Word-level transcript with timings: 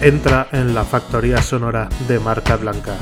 entra 0.00 0.48
en 0.52 0.74
la 0.74 0.84
factoría 0.84 1.42
sonora 1.42 1.88
de 2.08 2.18
marca 2.18 2.56
blanca, 2.56 2.94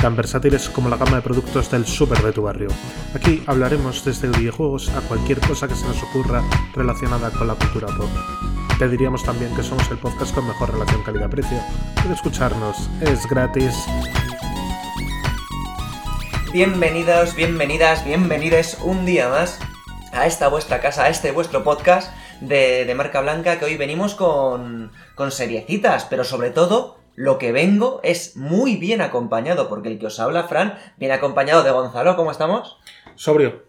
tan 0.00 0.16
versátiles 0.16 0.68
como 0.68 0.88
la 0.88 0.96
gama 0.96 1.16
de 1.16 1.22
productos 1.22 1.70
del 1.70 1.86
super 1.86 2.18
de 2.18 2.32
tu 2.32 2.42
barrio. 2.42 2.68
Aquí 3.14 3.44
hablaremos 3.46 4.04
desde 4.04 4.28
videojuegos 4.28 4.88
a 4.88 5.00
cualquier 5.02 5.38
cosa 5.40 5.68
que 5.68 5.76
se 5.76 5.86
nos 5.86 6.02
ocurra 6.02 6.42
relacionada 6.74 7.30
con 7.30 7.46
la 7.46 7.54
cultura 7.54 7.86
pop. 7.96 8.08
Te 8.76 8.88
diríamos 8.88 9.22
también 9.22 9.54
que 9.54 9.62
somos 9.62 9.88
el 9.92 9.98
podcast 9.98 10.34
con 10.34 10.48
mejor 10.48 10.72
relación 10.72 11.04
calidad-precio. 11.04 11.58
Puedes 11.94 12.16
escucharnos, 12.16 12.90
es 13.00 13.24
gratis. 13.28 13.72
Bienvenidos, 16.52 17.36
bienvenidas, 17.36 18.04
bienvenides 18.04 18.78
un 18.82 19.06
día 19.06 19.28
más 19.28 19.60
a 20.12 20.26
esta 20.26 20.48
vuestra 20.48 20.80
casa, 20.80 21.04
a 21.04 21.08
este 21.08 21.30
vuestro 21.30 21.62
podcast 21.62 22.12
de, 22.42 22.84
de 22.84 22.94
marca 22.94 23.20
blanca 23.20 23.58
que 23.58 23.64
hoy 23.64 23.76
venimos 23.76 24.14
con, 24.14 24.90
con 25.14 25.30
seriecitas, 25.32 26.04
pero 26.04 26.24
sobre 26.24 26.50
todo 26.50 26.98
lo 27.14 27.38
que 27.38 27.52
vengo 27.52 28.00
es 28.02 28.36
muy 28.36 28.76
bien 28.76 29.00
acompañado, 29.02 29.68
porque 29.68 29.88
el 29.90 29.98
que 29.98 30.06
os 30.06 30.18
habla, 30.20 30.44
Fran, 30.44 30.78
viene 30.96 31.14
acompañado 31.14 31.62
de 31.62 31.70
Gonzalo, 31.70 32.16
¿cómo 32.16 32.30
estamos? 32.30 32.78
Sobrio. 33.16 33.62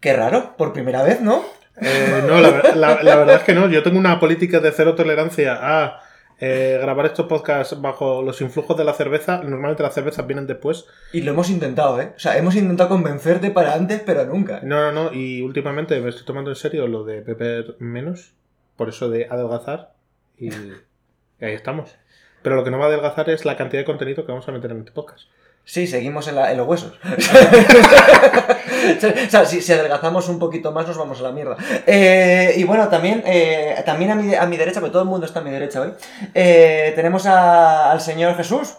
Qué 0.00 0.12
raro, 0.14 0.56
por 0.56 0.72
primera 0.72 1.02
vez, 1.02 1.20
¿no? 1.20 1.44
Eh, 1.80 2.22
no, 2.26 2.40
la- 2.40 3.02
la 3.02 3.16
verdad 3.16 3.36
es 3.36 3.42
que 3.42 3.54
no. 3.54 3.68
Yo 3.68 3.82
tengo 3.82 3.98
una 3.98 4.20
política 4.20 4.60
de 4.60 4.72
cero 4.72 4.94
tolerancia 4.94 5.58
a 5.60 6.02
eh, 6.40 6.78
grabar 6.80 7.04
estos 7.04 7.26
podcasts 7.26 7.78
bajo 7.80 8.22
los 8.22 8.40
influjos 8.40 8.76
de 8.76 8.84
la 8.84 8.94
cerveza. 8.94 9.42
Normalmente 9.42 9.82
las 9.82 9.94
cervezas 9.94 10.26
vienen 10.26 10.46
después. 10.46 10.86
Y 11.12 11.20
lo 11.20 11.32
hemos 11.32 11.50
intentado, 11.50 12.00
¿eh? 12.00 12.14
O 12.16 12.18
sea, 12.18 12.38
hemos 12.38 12.56
intentado 12.56 12.88
convencerte 12.88 13.50
para 13.50 13.74
antes, 13.74 14.02
pero 14.04 14.24
nunca. 14.24 14.60
No, 14.62 14.90
no, 14.90 14.92
no. 14.92 15.12
Y 15.12 15.42
últimamente 15.42 16.00
me 16.00 16.08
estoy 16.08 16.24
tomando 16.24 16.50
en 16.50 16.56
serio 16.56 16.86
lo 16.86 17.04
de 17.04 17.20
beber 17.20 17.76
menos. 17.78 18.32
Por 18.76 18.88
eso 18.88 19.10
de 19.10 19.26
adelgazar. 19.28 19.92
Y, 20.38 20.48
y 20.48 20.72
ahí 21.44 21.52
estamos. 21.52 21.94
Pero 22.42 22.56
lo 22.56 22.64
que 22.64 22.70
no 22.70 22.78
va 22.78 22.86
a 22.86 22.88
adelgazar 22.88 23.28
es 23.28 23.44
la 23.44 23.58
cantidad 23.58 23.82
de 23.82 23.86
contenido 23.86 24.24
que 24.24 24.32
vamos 24.32 24.48
a 24.48 24.52
meter 24.52 24.70
en 24.70 24.78
este 24.78 24.92
podcast. 24.92 25.28
Sí, 25.70 25.86
seguimos 25.86 26.26
en, 26.26 26.34
la- 26.34 26.50
en 26.50 26.58
los 26.58 26.66
huesos. 26.66 26.94
o 29.26 29.30
sea, 29.30 29.44
si, 29.44 29.60
si 29.60 29.72
adelgazamos 29.72 30.28
un 30.28 30.40
poquito 30.40 30.72
más 30.72 30.88
nos 30.88 30.98
vamos 30.98 31.20
a 31.20 31.22
la 31.22 31.30
mierda. 31.30 31.56
Eh, 31.86 32.54
y 32.56 32.64
bueno, 32.64 32.88
también, 32.88 33.22
eh, 33.24 33.76
también 33.86 34.10
a, 34.10 34.16
mi, 34.16 34.34
a 34.34 34.46
mi 34.46 34.56
derecha, 34.56 34.80
porque 34.80 34.90
todo 34.92 35.02
el 35.02 35.08
mundo 35.08 35.26
está 35.26 35.38
a 35.38 35.42
mi 35.44 35.50
derecha 35.50 35.82
hoy, 35.82 35.92
eh, 36.34 36.92
tenemos 36.96 37.24
a- 37.26 37.92
al 37.92 38.00
señor 38.00 38.34
Jesús. 38.36 38.74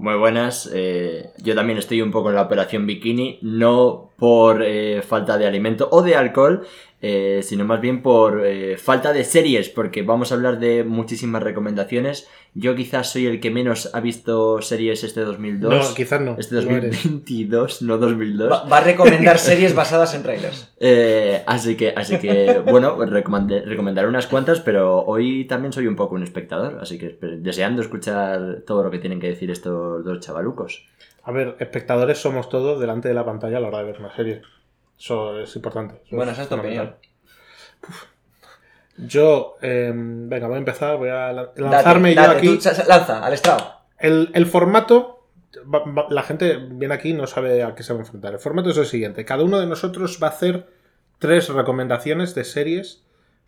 Muy 0.00 0.16
buenas, 0.16 0.68
yo 1.38 1.54
también 1.54 1.78
estoy 1.78 2.02
un 2.02 2.10
poco 2.10 2.30
en 2.30 2.34
la 2.34 2.42
operación 2.42 2.88
bikini, 2.88 3.38
no 3.42 4.10
por 4.18 4.64
falta 5.06 5.38
de 5.38 5.46
alimento 5.46 5.86
o 5.92 6.02
de 6.02 6.16
alcohol, 6.16 6.66
eh, 7.04 7.40
sino 7.42 7.64
más 7.64 7.80
bien 7.80 8.00
por 8.00 8.46
eh, 8.46 8.78
falta 8.78 9.12
de 9.12 9.24
series, 9.24 9.68
porque 9.68 10.02
vamos 10.02 10.30
a 10.30 10.36
hablar 10.36 10.60
de 10.60 10.84
muchísimas 10.84 11.42
recomendaciones. 11.42 12.28
Yo 12.54 12.74
quizás 12.76 13.10
soy 13.10 13.26
el 13.26 13.40
que 13.40 13.50
menos 13.50 13.90
ha 13.94 14.00
visto 14.00 14.62
series 14.62 15.02
este 15.02 15.22
2002. 15.22 15.88
No, 15.88 15.94
quizás 15.94 16.20
no. 16.20 16.36
Este 16.38 16.54
no 16.54 16.60
eres. 16.76 17.02
2022, 17.02 17.82
no 17.82 17.98
2002. 17.98 18.50
Va, 18.52 18.64
va 18.64 18.78
a 18.78 18.80
recomendar 18.82 19.38
series 19.38 19.74
basadas 19.74 20.14
en 20.14 20.22
trailers. 20.22 20.68
Eh, 20.84 21.42
así 21.46 21.76
que, 21.76 21.90
así 21.96 22.18
que 22.18 22.60
bueno, 22.68 22.96
recomendé- 22.98 23.62
recomendaré 23.64 24.08
unas 24.08 24.26
cuantas, 24.26 24.58
pero 24.60 24.98
hoy 25.04 25.44
también 25.44 25.72
soy 25.72 25.86
un 25.86 25.94
poco 25.94 26.16
un 26.16 26.24
espectador, 26.24 26.78
así 26.80 26.98
que 26.98 27.16
deseando 27.38 27.82
escuchar 27.82 28.62
todo 28.66 28.82
lo 28.82 28.90
que 28.90 28.98
tienen 28.98 29.20
que 29.20 29.28
decir 29.28 29.48
estos 29.52 30.04
dos 30.04 30.18
chavalucos. 30.20 30.84
A 31.22 31.30
ver, 31.30 31.56
espectadores 31.60 32.18
somos 32.18 32.48
todos 32.48 32.80
delante 32.80 33.06
de 33.06 33.14
la 33.14 33.24
pantalla 33.24 33.58
a 33.58 33.60
la 33.60 33.68
hora 33.68 33.78
de 33.78 33.84
ver 33.84 34.00
una 34.00 34.14
serie. 34.14 34.42
Eso 35.02 35.40
es 35.40 35.56
importante. 35.56 36.00
Eso 36.06 36.14
Bueno, 36.14 36.30
esa 36.30 36.42
es 36.42 36.48
tu 36.48 36.54
opinión. 36.54 36.94
Yo, 38.98 39.56
eh, 39.60 39.90
venga, 39.92 40.46
voy 40.46 40.56
a 40.56 40.58
empezar, 40.58 40.96
voy 40.96 41.08
a 41.08 41.32
Date, 41.32 41.60
lanzarme 41.60 42.14
date, 42.14 42.46
yo 42.46 42.52
aquí. 42.52 42.58
tú, 42.58 42.70
lanza, 42.86 43.24
al 43.24 43.32
estrado. 43.32 43.80
El, 43.98 44.30
el 44.32 44.46
formato, 44.46 45.26
la 46.08 46.22
gente 46.22 46.56
viene 46.56 46.94
aquí 46.94 47.08
y 47.08 47.14
no 47.14 47.26
sabe 47.26 47.64
a 47.64 47.74
qué 47.74 47.82
se 47.82 47.92
va 47.92 47.98
a 47.98 48.02
enfrentar. 48.02 48.32
El 48.34 48.38
formato 48.38 48.70
es 48.70 48.76
el 48.76 48.86
siguiente. 48.86 49.24
Cada 49.24 49.42
uno 49.42 49.58
de 49.58 49.66
nosotros 49.66 50.20
va 50.22 50.28
a 50.28 50.30
hacer 50.30 50.68
tres 51.18 51.48
recomendaciones 51.48 52.36
de 52.36 52.44
series 52.44 53.04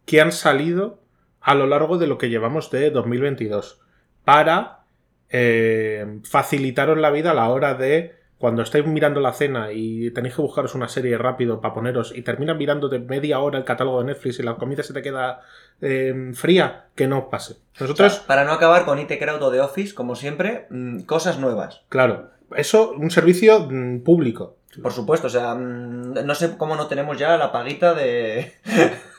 que 0.07 0.21
han 0.21 0.33
salido 0.33 0.99
a 1.41 1.55
lo 1.55 1.69
largo 1.69 1.99
de 1.99 2.09
lo 2.09 2.19
que 2.19 2.31
llevamos 2.31 2.73
de 2.73 2.91
2022 2.91 3.81
para 4.25 4.81
eh, 5.29 6.19
facilitaros 6.25 6.99
la 6.99 7.11
vida 7.11 7.31
a 7.31 7.35
la 7.35 7.49
hora 7.49 7.75
de 7.75 8.24
cuando 8.39 8.63
estáis 8.63 8.87
mirando 8.87 9.21
la 9.21 9.33
cena 9.33 9.73
y 9.73 10.11
tenéis 10.11 10.35
que 10.35 10.43
buscaros 10.43 10.75
una 10.75 10.89
serie 10.89 11.17
rápido 11.17 11.61
para 11.61 11.75
poneros 11.75 12.13
y 12.15 12.23
terminas 12.23 12.57
mirando 12.57 12.89
de 12.89 12.99
media 12.99 13.39
hora 13.41 13.59
el 13.59 13.65
catálogo 13.65 14.01
de 14.01 14.07
Netflix 14.07 14.39
y 14.39 14.43
la 14.43 14.57
comida 14.57 14.83
se 14.83 14.93
te 14.93 15.03
queda 15.03 15.41
eh, 15.81 16.33
fría, 16.35 16.87
que 16.95 17.07
no 17.07 17.19
os 17.19 17.25
pase. 17.27 17.57
Nosotros... 17.79 18.21
Para 18.27 18.45
no 18.45 18.53
acabar 18.53 18.85
con 18.85 18.99
IT 18.99 19.19
Crowd 19.19 19.43
o 19.43 19.51
The 19.51 19.61
Office, 19.61 19.95
como 19.95 20.17
siempre, 20.17 20.67
mm, 20.71 21.01
cosas 21.03 21.39
nuevas. 21.39 21.83
Claro, 21.89 22.31
eso, 22.57 22.93
un 22.93 23.11
servicio 23.11 23.69
mm, 23.71 24.01
público. 24.01 24.57
Por 24.83 24.93
supuesto, 24.93 25.29
o 25.29 25.31
sea, 25.31 25.55
mm, 25.55 26.25
no 26.25 26.35
sé 26.35 26.57
cómo 26.57 26.77
no 26.77 26.87
tenemos 26.87 27.19
ya 27.19 27.37
la 27.37 27.53
paguita 27.53 27.95
de... 27.95 28.53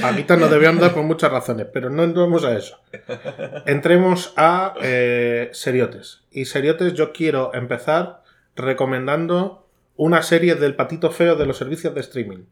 Paguitas 0.00 0.38
nos 0.38 0.50
debían 0.50 0.78
dar 0.78 0.92
por 0.92 1.02
muchas 1.02 1.30
razones, 1.30 1.66
pero 1.72 1.90
no 1.90 2.04
entremos 2.04 2.44
a 2.44 2.56
eso. 2.56 2.78
Entremos 3.66 4.32
a 4.36 4.74
eh, 4.82 5.50
seriotes. 5.52 6.22
Y 6.30 6.44
seriotes 6.46 6.94
yo 6.94 7.12
quiero 7.12 7.54
empezar 7.54 8.22
recomendando 8.56 9.68
una 9.96 10.22
serie 10.22 10.54
del 10.54 10.76
patito 10.76 11.10
feo 11.10 11.36
de 11.36 11.46
los 11.46 11.56
servicios 11.56 11.94
de 11.94 12.00
streaming. 12.00 12.44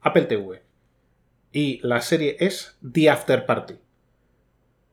Apple 0.00 0.22
TV. 0.22 0.62
Y 1.52 1.80
la 1.86 2.00
serie 2.00 2.36
es 2.40 2.76
The 2.92 3.10
After 3.10 3.46
Party. 3.46 3.78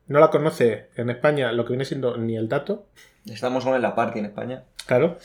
No 0.07 0.19
la 0.19 0.29
conoce 0.29 0.89
en 0.95 1.09
España 1.09 1.51
lo 1.51 1.65
que 1.65 1.69
viene 1.69 1.85
siendo 1.85 2.17
ni 2.17 2.35
el 2.35 2.49
dato. 2.49 2.87
Estamos 3.25 3.63
con 3.63 3.79
la 3.81 3.95
party 3.95 4.19
en 4.19 4.25
España. 4.25 4.63
Claro. 4.85 5.17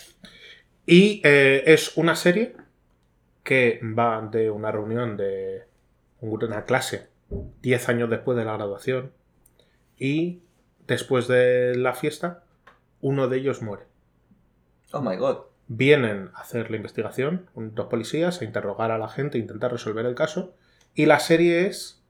Y 0.86 1.20
eh, 1.24 1.64
es 1.66 1.96
una 1.96 2.14
serie 2.14 2.54
que 3.42 3.80
va 3.82 4.28
de 4.30 4.50
una 4.50 4.70
reunión 4.70 5.16
de 5.16 5.65
una 6.20 6.64
clase 6.64 7.08
10 7.62 7.88
años 7.88 8.10
después 8.10 8.36
de 8.36 8.44
la 8.44 8.54
graduación 8.54 9.12
y 9.96 10.42
después 10.86 11.28
de 11.28 11.74
la 11.76 11.94
fiesta 11.94 12.44
uno 13.00 13.28
de 13.28 13.38
ellos 13.38 13.62
muere. 13.62 13.84
Oh 14.92 15.00
my 15.00 15.16
god. 15.16 15.38
Vienen 15.68 16.30
a 16.34 16.42
hacer 16.42 16.70
la 16.70 16.76
investigación, 16.76 17.50
dos 17.54 17.86
policías, 17.86 18.40
a 18.40 18.44
interrogar 18.44 18.92
a 18.92 18.98
la 18.98 19.08
gente, 19.08 19.36
a 19.36 19.40
intentar 19.40 19.72
resolver 19.72 20.06
el 20.06 20.14
caso 20.14 20.54
y 20.94 21.06
la 21.06 21.18
serie 21.18 21.66
es 21.66 22.02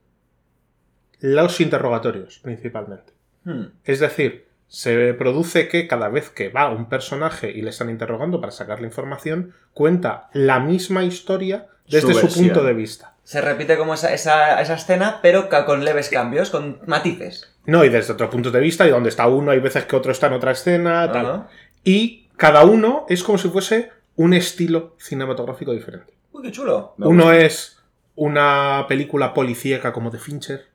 los 1.20 1.60
interrogatorios 1.60 2.38
principalmente. 2.40 3.14
Hmm. 3.44 3.66
Es 3.84 4.00
decir, 4.00 4.46
se 4.68 5.14
produce 5.14 5.68
que 5.68 5.86
cada 5.86 6.08
vez 6.08 6.30
que 6.30 6.48
va 6.48 6.70
un 6.70 6.88
personaje 6.88 7.50
y 7.50 7.62
le 7.62 7.70
están 7.70 7.88
interrogando 7.88 8.40
para 8.40 8.52
sacar 8.52 8.80
la 8.80 8.86
información, 8.86 9.54
cuenta 9.72 10.28
la 10.32 10.60
misma 10.60 11.04
historia 11.04 11.68
desde 11.88 12.14
Su 12.14 12.28
punto 12.28 12.62
de 12.62 12.74
vista. 12.74 13.14
Se 13.24 13.40
repite 13.40 13.76
como 13.76 13.94
esa, 13.94 14.12
esa, 14.14 14.60
esa 14.60 14.74
escena, 14.74 15.20
pero 15.20 15.48
con 15.48 15.84
leves 15.84 16.08
cambios, 16.08 16.50
con 16.50 16.80
matices. 16.86 17.52
No, 17.66 17.84
y 17.84 17.88
desde 17.88 18.12
otro 18.12 18.30
punto 18.30 18.50
de 18.50 18.60
vista, 18.60 18.86
y 18.86 18.90
donde 18.90 19.08
está 19.08 19.26
uno, 19.26 19.50
hay 19.50 19.58
veces 19.58 19.84
que 19.84 19.96
otro 19.96 20.12
está 20.12 20.28
en 20.28 20.34
otra 20.34 20.52
escena, 20.52 21.10
tal. 21.10 21.48
Y 21.82 22.28
cada 22.36 22.64
uno 22.64 23.06
es 23.08 23.22
como 23.22 23.38
si 23.38 23.48
fuese 23.48 23.90
un 24.14 24.34
estilo 24.34 24.94
cinematográfico 24.98 25.72
diferente. 25.72 26.12
Uy, 26.32 26.42
qué 26.42 26.52
chulo. 26.52 26.94
Me 26.98 27.06
uno 27.06 27.24
gusta. 27.24 27.40
es 27.40 27.78
una 28.14 28.86
película 28.88 29.34
policíaca 29.34 29.92
como 29.92 30.10
de 30.10 30.18
Fincher, 30.18 30.66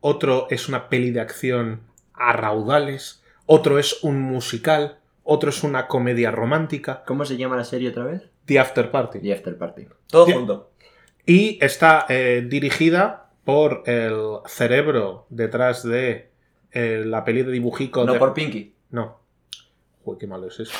otro 0.00 0.46
es 0.50 0.68
una 0.68 0.88
peli 0.88 1.10
de 1.10 1.20
acción 1.20 1.80
a 2.14 2.32
raudales, 2.32 3.22
otro 3.46 3.78
es 3.78 4.02
un 4.02 4.20
musical, 4.20 4.98
otro 5.22 5.50
es 5.50 5.62
una 5.62 5.86
comedia 5.86 6.30
romántica, 6.30 7.02
¿Cómo 7.06 7.24
se 7.24 7.36
llama 7.36 7.56
la 7.56 7.64
serie 7.64 7.90
otra 7.90 8.04
vez? 8.04 8.22
The 8.46 8.58
After 8.58 8.90
Party. 8.90 9.20
The 9.20 9.32
After 9.32 9.56
Party. 9.56 9.86
Todo 10.08 10.26
Ya. 10.26 10.34
junto. 10.34 10.70
Y 11.26 11.58
está 11.64 12.06
eh, 12.08 12.44
dirigida 12.46 13.30
por 13.44 13.82
el 13.86 14.38
cerebro 14.46 15.26
detrás 15.30 15.82
de 15.82 16.30
eh, 16.72 17.02
la 17.06 17.24
peli 17.24 17.42
de 17.42 17.52
dibujico 17.52 18.04
No 18.04 18.12
de... 18.14 18.18
por 18.18 18.34
Pinky. 18.34 18.74
No. 18.90 19.18
Uy, 20.04 20.16
qué 20.18 20.26
malo 20.26 20.48
es 20.48 20.60
eso. 20.60 20.72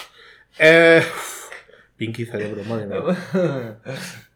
Eh, 0.59 1.03
Pinky 1.97 2.27
Cerebro, 2.27 2.63
madre 2.65 2.87
mía. 2.87 2.99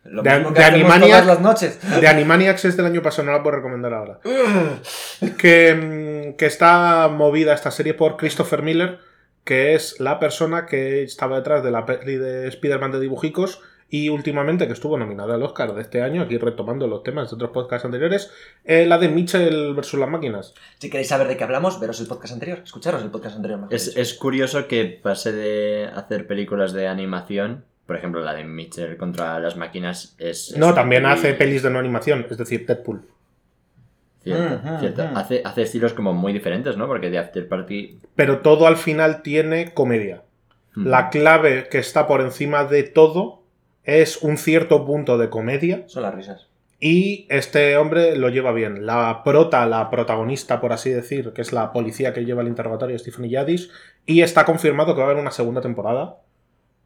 Lo 0.05 0.23
De- 0.23 0.31
mismo 0.39 0.55
que 0.55 0.61
de 0.61 0.67
Animaniac- 0.67 1.01
todas 1.11 1.27
las 1.27 1.41
noches. 1.41 2.01
De 2.01 2.09
Animaniacs 2.09 2.65
es 2.65 2.77
del 2.77 2.87
año 2.87 3.03
pasado, 3.03 3.27
no 3.27 3.33
la 3.33 3.43
puedo 3.43 3.57
recomendar 3.57 3.93
ahora. 3.93 4.21
que, 5.39 5.75
mm, 5.75 6.37
que 6.37 6.47
está 6.47 7.09
movida 7.09 7.53
esta 7.53 7.71
serie 7.71 7.93
por 7.95 8.17
Christopher 8.17 8.63
Miller, 8.63 9.01
que 9.49 9.75
es 9.75 9.99
la 9.99 10.21
persona 10.21 10.67
que 10.67 11.03
estaba 11.03 11.37
detrás 11.37 11.65
de 11.65 11.71
la 11.71 11.87
peli 11.87 12.17
de 12.17 12.49
Spider-Man 12.49 12.93
de 12.93 13.01
dibujicos 13.01 13.63
y 13.89 14.11
últimamente 14.11 14.67
que 14.67 14.75
estuvo 14.75 14.99
nominada 14.99 15.37
al 15.37 15.43
Oscar 15.43 15.75
de 15.75 15.81
este 15.81 16.03
año, 16.03 16.21
aquí 16.21 16.37
retomando 16.37 16.87
los 16.87 17.03
temas 17.03 17.31
de 17.31 17.37
otros 17.37 17.53
podcasts 17.53 17.87
anteriores, 17.87 18.31
eh, 18.67 18.85
la 18.85 18.99
de 18.99 19.09
Mitchell 19.09 19.73
versus 19.75 19.99
las 19.99 20.11
máquinas. 20.11 20.53
Si 20.77 20.91
queréis 20.91 21.09
saber 21.09 21.29
de 21.29 21.39
qué 21.39 21.45
hablamos, 21.45 21.81
veros 21.81 21.99
el 21.99 22.09
podcast 22.09 22.35
anterior. 22.35 22.61
Escucharos 22.63 23.03
el 23.03 23.11
podcast 23.11 23.37
anterior. 23.37 23.59
mejor 23.59 23.75
Es, 23.75 24.13
curioso 24.13 24.69
que 24.69 24.85
pase 24.85 25.33
de 25.33 25.87
hacer 25.95 26.27
películas 26.27 26.75
de 26.75 26.87
animación, 26.87 27.65
por 27.87 27.97
ejemplo 27.97 28.21
la 28.21 28.35
de 28.35 28.45
Mitchell 28.45 28.99
contra 28.99 29.41
las 29.41 29.57
máquinas, 29.57 30.15
es... 30.19 30.51
es 30.51 30.59
No, 30.59 30.75
también 30.75 31.07
hace 31.07 31.33
pelis 31.33 31.63
de 31.63 31.71
no 31.71 31.79
animación, 31.79 32.27
es 32.29 32.37
decir, 32.37 32.67
Deadpool. 32.67 33.01
Cierto. 34.23 35.03
Hace, 35.15 35.43
hace 35.45 35.63
estilos 35.63 35.95
como 35.95 36.13
muy 36.13 36.33
diferentes, 36.33 36.77
¿no? 36.77 36.87
Porque 36.87 37.11
de 37.11 37.19
After 37.19 37.49
Party. 37.49 37.99
Pero 38.15 38.41
todo 38.41 38.67
al 38.67 38.77
final 38.77 39.23
tiene 39.23 39.73
comedia. 39.73 40.23
mm, 40.75 40.87
La 40.87 41.09
clave 41.11 41.69
que 41.71 41.79
está 41.79 42.07
por 42.07 42.21
encima 42.21 42.65
de 42.65 42.83
todo 42.83 43.43
es 43.85 44.19
un 44.23 44.37
cierto 44.37 44.85
punto 44.85 45.17
de 45.17 45.31
comedia 45.31 45.85
Son 45.87 46.03
las 46.03 46.15
risas. 46.15 46.49
y 46.81 47.27
este 47.31 47.77
hombre 47.79 48.17
lo 48.17 48.29
lleva 48.29 48.53
bien. 48.53 48.85
La 48.85 49.23
prota, 49.25 49.65
la 49.67 49.89
protagonista, 49.91 50.61
por 50.61 50.73
así 50.73 50.91
decir, 50.91 51.33
que 51.33 51.41
es 51.43 51.53
la 51.53 51.73
policía 51.73 52.13
que 52.13 52.25
lleva 52.25 52.43
el 52.43 52.49
interrogatorio, 52.49 52.99
Stephanie 52.99 53.31
Yadis, 53.31 53.71
y 54.05 54.21
está 54.21 54.45
confirmado 54.45 54.95
que 54.95 55.01
va 55.01 55.07
a 55.07 55.11
haber 55.11 55.23
una 55.23 55.31
segunda 55.31 55.61
temporada 55.63 56.17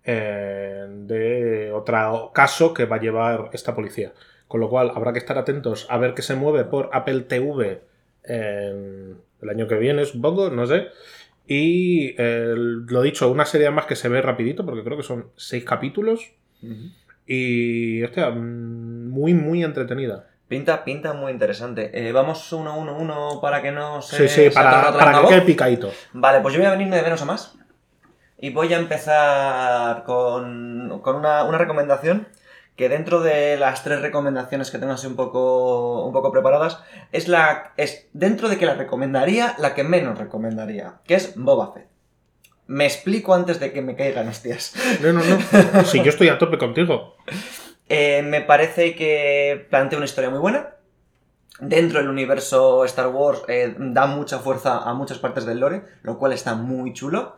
eh, 0.04 0.86
de 0.88 1.72
otro 1.72 2.30
caso 2.34 2.72
que 2.74 2.84
va 2.84 2.96
a 2.96 3.00
llevar 3.00 3.50
esta 3.52 3.74
policía. 3.74 4.12
Con 4.52 4.60
lo 4.60 4.68
cual 4.68 4.92
habrá 4.94 5.14
que 5.14 5.18
estar 5.18 5.38
atentos 5.38 5.86
a 5.88 5.96
ver 5.96 6.12
qué 6.12 6.20
se 6.20 6.34
mueve 6.34 6.64
por 6.64 6.90
Apple 6.92 7.20
TV 7.20 7.80
en 8.22 9.16
el 9.40 9.48
año 9.48 9.66
que 9.66 9.76
viene, 9.76 10.04
supongo, 10.04 10.50
no 10.50 10.66
sé. 10.66 10.88
Y 11.46 12.14
eh, 12.18 12.52
lo 12.54 13.00
dicho, 13.00 13.30
una 13.30 13.46
serie 13.46 13.70
más 13.70 13.86
que 13.86 13.96
se 13.96 14.10
ve 14.10 14.20
rapidito, 14.20 14.66
porque 14.66 14.84
creo 14.84 14.98
que 14.98 15.04
son 15.04 15.30
seis 15.36 15.64
capítulos. 15.64 16.32
Y, 17.26 18.02
hostia, 18.02 18.28
mm, 18.28 19.08
muy, 19.08 19.32
muy 19.32 19.64
entretenida. 19.64 20.28
Pinta, 20.48 20.84
pinta 20.84 21.14
muy 21.14 21.32
interesante. 21.32 21.90
Eh, 21.94 22.12
vamos 22.12 22.52
uno, 22.52 22.78
uno, 22.78 22.98
uno 22.98 23.38
para 23.40 23.62
que 23.62 23.72
no 23.72 24.02
se. 24.02 24.28
Sí, 24.28 24.42
sí, 24.42 24.50
para, 24.54 24.92
para 24.92 25.22
que 25.22 25.28
quede 25.28 25.40
picadito. 25.40 25.90
Vale, 26.12 26.40
pues 26.42 26.52
yo 26.52 26.60
voy 26.60 26.66
a 26.66 26.72
venirme 26.72 26.96
de 26.96 27.02
menos 27.04 27.22
a 27.22 27.24
más. 27.24 27.56
Y 28.38 28.50
voy 28.50 28.74
a 28.74 28.76
empezar 28.76 30.04
con, 30.04 31.00
con 31.00 31.16
una, 31.16 31.44
una 31.44 31.56
recomendación 31.56 32.26
que 32.76 32.88
dentro 32.88 33.20
de 33.20 33.56
las 33.56 33.84
tres 33.84 34.00
recomendaciones 34.00 34.70
que 34.70 34.78
tengo 34.78 34.92
así 34.92 35.06
un 35.06 35.16
poco, 35.16 36.04
un 36.06 36.12
poco 36.12 36.32
preparadas, 36.32 36.78
es 37.12 37.28
la 37.28 37.72
es 37.76 38.08
dentro 38.12 38.48
de 38.48 38.58
que 38.58 38.66
la 38.66 38.74
recomendaría, 38.74 39.54
la 39.58 39.74
que 39.74 39.84
menos 39.84 40.18
recomendaría, 40.18 40.94
que 41.04 41.14
es 41.14 41.34
Boba 41.36 41.72
Fett. 41.72 41.88
Me 42.66 42.86
explico 42.86 43.34
antes 43.34 43.60
de 43.60 43.72
que 43.72 43.82
me 43.82 43.96
caigan 43.96 44.28
hostias. 44.28 44.74
No, 45.02 45.12
no, 45.12 45.20
no. 45.22 45.84
Si 45.84 46.02
yo 46.02 46.10
estoy 46.10 46.28
a 46.28 46.38
tope 46.38 46.58
contigo. 46.58 47.16
Eh, 47.88 48.22
me 48.22 48.40
parece 48.40 48.94
que 48.94 49.66
plantea 49.68 49.98
una 49.98 50.06
historia 50.06 50.30
muy 50.30 50.38
buena. 50.38 50.70
Dentro 51.60 51.98
del 51.98 52.08
universo 52.08 52.84
Star 52.86 53.08
Wars 53.08 53.42
eh, 53.48 53.74
da 53.76 54.06
mucha 54.06 54.38
fuerza 54.38 54.78
a 54.78 54.94
muchas 54.94 55.18
partes 55.18 55.44
del 55.44 55.60
lore, 55.60 55.84
lo 56.02 56.18
cual 56.18 56.32
está 56.32 56.54
muy 56.54 56.94
chulo. 56.94 57.36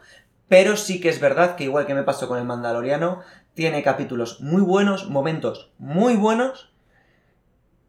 Pero 0.48 0.76
sí 0.76 1.00
que 1.00 1.08
es 1.08 1.20
verdad 1.20 1.56
que 1.56 1.64
igual 1.64 1.86
que 1.86 1.94
me 1.94 2.04
pasó 2.04 2.28
con 2.28 2.38
el 2.38 2.44
Mandaloriano, 2.44 3.22
tiene 3.54 3.82
capítulos 3.82 4.40
muy 4.40 4.62
buenos, 4.62 5.08
momentos 5.08 5.70
muy 5.78 6.16
buenos 6.16 6.70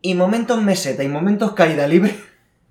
y 0.02 0.14
momentos 0.14 0.62
meseta 0.62 1.04
y 1.04 1.08
momentos 1.08 1.54
caída 1.54 1.88
libre 1.88 2.16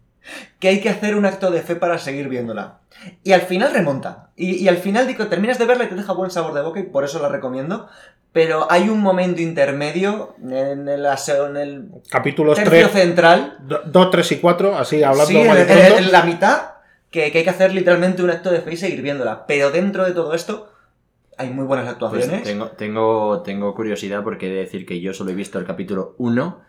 que 0.59 0.69
hay 0.69 0.81
que 0.81 0.89
hacer 0.89 1.17
un 1.17 1.27
acto 1.27 1.51
de 1.51 1.63
fe 1.63 1.77
para 1.77 1.99
seguir 1.99 2.29
viéndola. 2.29 2.79
Y 3.23 3.33
al 3.33 3.43
final 3.43 3.73
remonta. 3.73 4.31
Y, 4.37 4.55
y 4.57 4.69
al 4.69 4.79
final 4.79 5.07
digo, 5.07 5.27
terminas 5.27 5.59
de 5.59 5.67
verla 5.67 5.85
y 5.85 5.89
te 5.89 5.95
deja 5.95 6.13
buen 6.13 6.31
sabor 6.31 6.55
de 6.55 6.63
boca 6.63 6.81
y 6.81 6.85
por 6.85 7.05
eso 7.05 7.21
la 7.21 7.29
recomiendo. 7.29 7.89
Pero 8.33 8.67
hay 8.71 8.89
un 8.89 9.01
momento 9.01 9.41
intermedio 9.43 10.35
en 10.43 10.53
el, 10.89 10.89
en 10.89 11.57
el 11.57 11.91
Capítulos 12.11 12.57
tercio 12.57 12.89
3, 12.89 12.91
central, 12.91 13.59
2, 13.85 14.11
3 14.11 14.33
y 14.33 14.37
4, 14.39 14.77
así 14.77 15.03
hablando 15.05 15.27
sí, 15.27 15.45
mal 15.45 15.59
en 15.59 16.11
la 16.11 16.23
mitad, 16.25 16.63
que, 17.11 17.31
que 17.31 17.39
hay 17.39 17.45
que 17.45 17.51
hacer 17.51 17.73
literalmente 17.73 18.25
un 18.25 18.31
acto 18.31 18.51
de 18.51 18.61
fe 18.61 18.73
y 18.73 18.77
seguir 18.77 19.03
viéndola. 19.03 19.47
Pero 19.47 19.71
dentro 19.71 20.05
de 20.05 20.13
todo 20.13 20.35
esto, 20.35 20.74
hay 21.39 21.51
muy 21.51 21.65
buenas 21.65 21.85
Pues 21.87 21.95
actuaciones. 21.95 22.43
tengo, 22.43 22.69
tengo, 22.71 23.43
tengo 23.43 23.75
curiosidad 23.75 24.23
porque 24.23 24.47
he 24.49 24.51
de 24.51 24.61
decir 24.61 24.87
que 24.87 25.01
yo 25.01 25.13
solo 25.15 25.31
he 25.31 25.35
visto 25.35 25.59
el 25.59 25.67
capítulo 25.67 26.15
1 26.19 26.61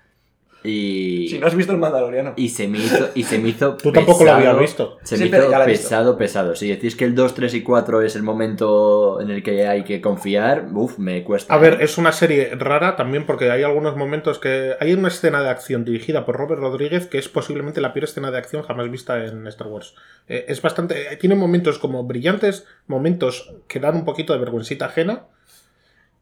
y, 0.66 1.28
Si 1.30 1.40
no 1.40 1.48
has 1.48 1.56
visto 1.56 1.72
el 1.72 1.78
Mandaloriano. 1.78 2.34
y 2.36 2.50
se 2.50 2.68
me 2.68 2.80
hizo, 2.80 3.10
y 3.14 3.24
se 3.24 3.40
me 3.40 3.50
hizo 3.50 3.76
Tú 3.84 3.92
tampoco 3.92 4.24
lo 4.24 4.32
habías 4.32 4.58
visto. 4.58 4.98
Se 5.04 5.18
Sí, 5.18 5.30
me 5.30 5.38
hizo 5.38 5.66
pesado, 5.66 6.18
pesado. 6.18 6.56
Si 6.56 6.68
decís 6.68 6.96
que 6.96 7.06
el 7.06 7.16
2, 7.16 7.34
3 7.36 7.54
y 7.54 7.62
4 7.64 8.02
es 8.02 8.16
el 8.16 8.24
momento 8.24 9.22
en 9.22 9.30
el 9.30 9.44
que 9.44 9.68
hay 9.68 9.84
que 9.84 10.02
confiar, 10.02 10.68
uff, 10.74 10.98
me 10.98 11.24
cuesta. 11.24 11.54
A 11.54 11.58
ver, 11.58 11.82
es 11.82 11.98
una 11.98 12.12
serie 12.12 12.52
rara 12.56 12.96
también 12.96 13.26
porque 13.26 13.52
hay 13.52 13.64
algunos 13.64 13.96
momentos 13.96 14.40
que. 14.40 14.74
Hay 14.80 14.94
una 14.94 15.08
escena 15.10 15.42
de 15.42 15.50
acción 15.50 15.86
dirigida 15.86 16.26
por 16.26 16.36
Robert 16.38 16.62
Rodríguez 16.62 17.08
que 17.08 17.18
es 17.18 17.30
posiblemente 17.30 17.82
la 17.82 17.94
peor 17.94 18.06
escena 18.06 18.32
de 18.32 18.38
acción 18.38 18.64
jamás 18.64 18.90
vista 18.90 19.24
en 19.26 19.46
Star 19.48 19.68
Wars. 19.68 19.96
Eh, 20.28 20.46
es 20.48 20.62
bastante. 20.62 21.14
eh, 21.14 21.18
Tiene 21.18 21.36
momentos 21.36 21.80
como 21.80 22.04
brillantes, 22.04 22.66
momentos 22.88 23.54
que 23.68 23.80
dan 23.80 23.96
un 23.96 24.06
poquito 24.06 24.34
de 24.34 24.40
vergüencita 24.40 24.86
ajena. 24.86 25.26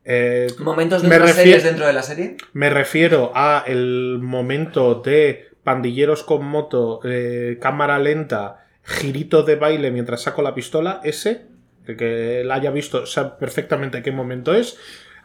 Eh, 0.06 0.48
Momentos 0.60 1.02
de 1.02 1.08
Me 1.08 1.16
otras 1.16 1.36
series 1.36 1.64
dentro 1.64 1.88
de 1.88 1.94
la 1.94 2.04
serie. 2.04 2.38
Me 2.54 2.70
refiero 2.70 3.32
a 3.34 3.64
el 3.68 4.20
momento 4.22 4.96
de 4.96 5.46
pandilleros 5.64 6.24
con 6.24 6.46
moto, 6.46 7.00
eh, 7.06 7.58
cámara 7.62 7.98
lenta, 8.00 8.66
girito 8.84 9.44
de 9.44 9.56
baile 9.56 9.92
mientras 9.92 10.22
saco 10.24 10.42
la 10.42 10.54
pistola, 10.54 11.00
ese, 11.04 11.46
el 11.88 11.96
que 11.96 12.44
la 12.46 12.56
haya 12.56 12.72
visto 12.72 13.06
sabe 13.06 13.32
perfectamente 13.40 14.02
qué 14.02 14.12
momento 14.12 14.54
es. 14.54 14.78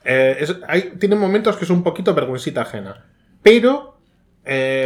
Eh, 0.05 0.37
es- 0.41 0.57
hay- 0.69 0.93
tiene 0.99 1.17
momentos 1.17 1.57
que 1.57 1.65
es 1.65 1.71
un 1.71 1.83
poquito 1.83 2.15
vergüencita 2.15 2.63
ajena. 2.63 3.05
Pero, 3.43 3.99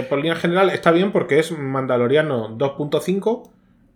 por 0.08 0.18
línea 0.18 0.34
general, 0.36 0.70
está 0.70 0.90
bien 0.90 1.12
porque 1.12 1.38
es 1.38 1.52
Mandaloriano 1.52 2.48
2.5 2.56 3.52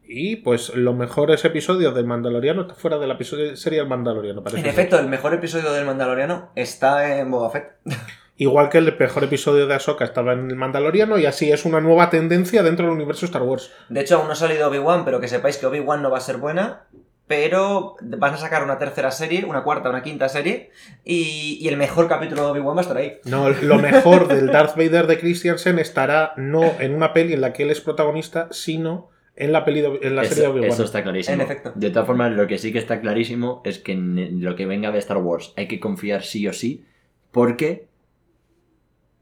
y 0.09 0.37
pues 0.37 0.75
los 0.75 0.95
mejores 0.95 1.45
episodios 1.45 1.95
del 1.95 2.07
Mandaloriano 2.07 2.63
está 2.63 2.75
fuera 2.75 2.99
de 2.99 3.07
la 3.07 3.15
episodio- 3.15 3.57
serie 3.57 3.79
del 3.81 3.89
Mandaloriano. 3.89 4.43
parece 4.43 4.61
En 4.61 4.67
efecto, 4.67 4.99
el 4.99 5.09
mejor 5.09 5.35
episodio 5.35 5.73
del 5.73 5.85
Mandaloriano 5.87 6.51
está 6.55 7.19
en 7.19 7.31
Boba 7.31 7.51
Fett. 7.51 7.73
Igual 8.39 8.69
que 8.69 8.77
el 8.79 8.95
mejor 8.99 9.25
episodio 9.25 9.67
de 9.67 9.75
Ahsoka 9.75 10.05
estaba 10.05 10.35
en 10.35 10.51
el 10.51 10.57
Mandaloriano 10.57 11.19
y 11.19 11.25
así 11.25 11.51
es 11.51 11.65
una 11.65 11.81
nueva 11.81 12.11
tendencia 12.11 12.63
dentro 12.63 12.85
del 12.85 12.95
universo 12.95 13.25
Star 13.25 13.43
Wars. 13.43 13.71
De 13.89 14.01
hecho, 14.01 14.17
aún 14.17 14.27
no 14.27 14.33
ha 14.33 14.37
salido 14.37 14.69
Obi-Wan, 14.69 15.07
pero 15.07 15.21
que 15.21 15.29
sepáis 15.29 15.57
que 15.57 15.65
Obi-Wan 15.67 16.03
no 16.03 16.11
va 16.11 16.19
a 16.19 16.21
ser 16.21 16.37
buena. 16.37 16.85
Pero 17.29 17.97
van 18.03 18.35
a 18.35 18.37
sacar 18.37 18.63
una 18.63 18.79
tercera 18.79 19.11
serie, 19.11 19.45
una 19.45 19.65
cuarta, 19.65 19.89
una 19.91 20.03
quinta 20.03 20.29
serie. 20.29 20.71
Y, 21.05 21.59
y 21.61 21.67
el 21.69 21.77
mejor 21.77 22.09
capítulo 22.09 22.43
de 22.45 22.51
Obi-Wan 22.51 22.77
va 22.77 22.81
a 22.81 22.83
estar 22.83 22.97
ahí. 22.99 23.15
No, 23.25 23.49
lo 23.49 23.79
mejor 23.81 24.29
del 24.29 24.47
Darth 24.49 24.77
Vader 24.77 25.07
de 25.09 25.19
Christiansen 25.19 25.79
estará 25.81 26.35
no 26.37 26.63
en 26.79 26.95
una 26.95 27.13
peli 27.13 27.33
en 27.33 27.41
la 27.41 27.53
que 27.53 27.65
él 27.65 27.71
es 27.71 27.81
protagonista, 27.81 28.49
sino 28.53 29.09
en 29.37 29.53
la 29.53 29.65
peli 29.65 29.83
de- 29.83 30.01
en 30.03 30.17
la 30.17 30.25
serie 30.25 30.43
de 30.43 30.49
Eso, 30.49 30.53
Obi-Wan. 30.53 30.71
eso 30.71 30.85
está 30.85 31.03
clarísimo. 31.03 31.35
En 31.35 31.41
efecto. 31.43 31.73
De 31.75 31.91
todas 31.91 32.07
formas, 32.07 32.33
lo 32.33 32.47
que 32.47 32.59
sí 32.59 32.73
que 32.73 32.79
está 32.79 33.01
clarísimo 33.01 33.63
es 33.65 33.79
que 33.79 33.93
en 33.93 34.43
lo 34.43 34.57
que 34.57 34.67
venga 34.67 34.91
de 34.93 34.99
Star 34.99 35.19
Wars 35.19 35.53
hay 35.57 35.69
que 35.69 35.79
confiar 35.81 36.23
sí 36.23 36.47
o 36.49 36.53
sí, 36.53 36.85
porque 37.33 37.87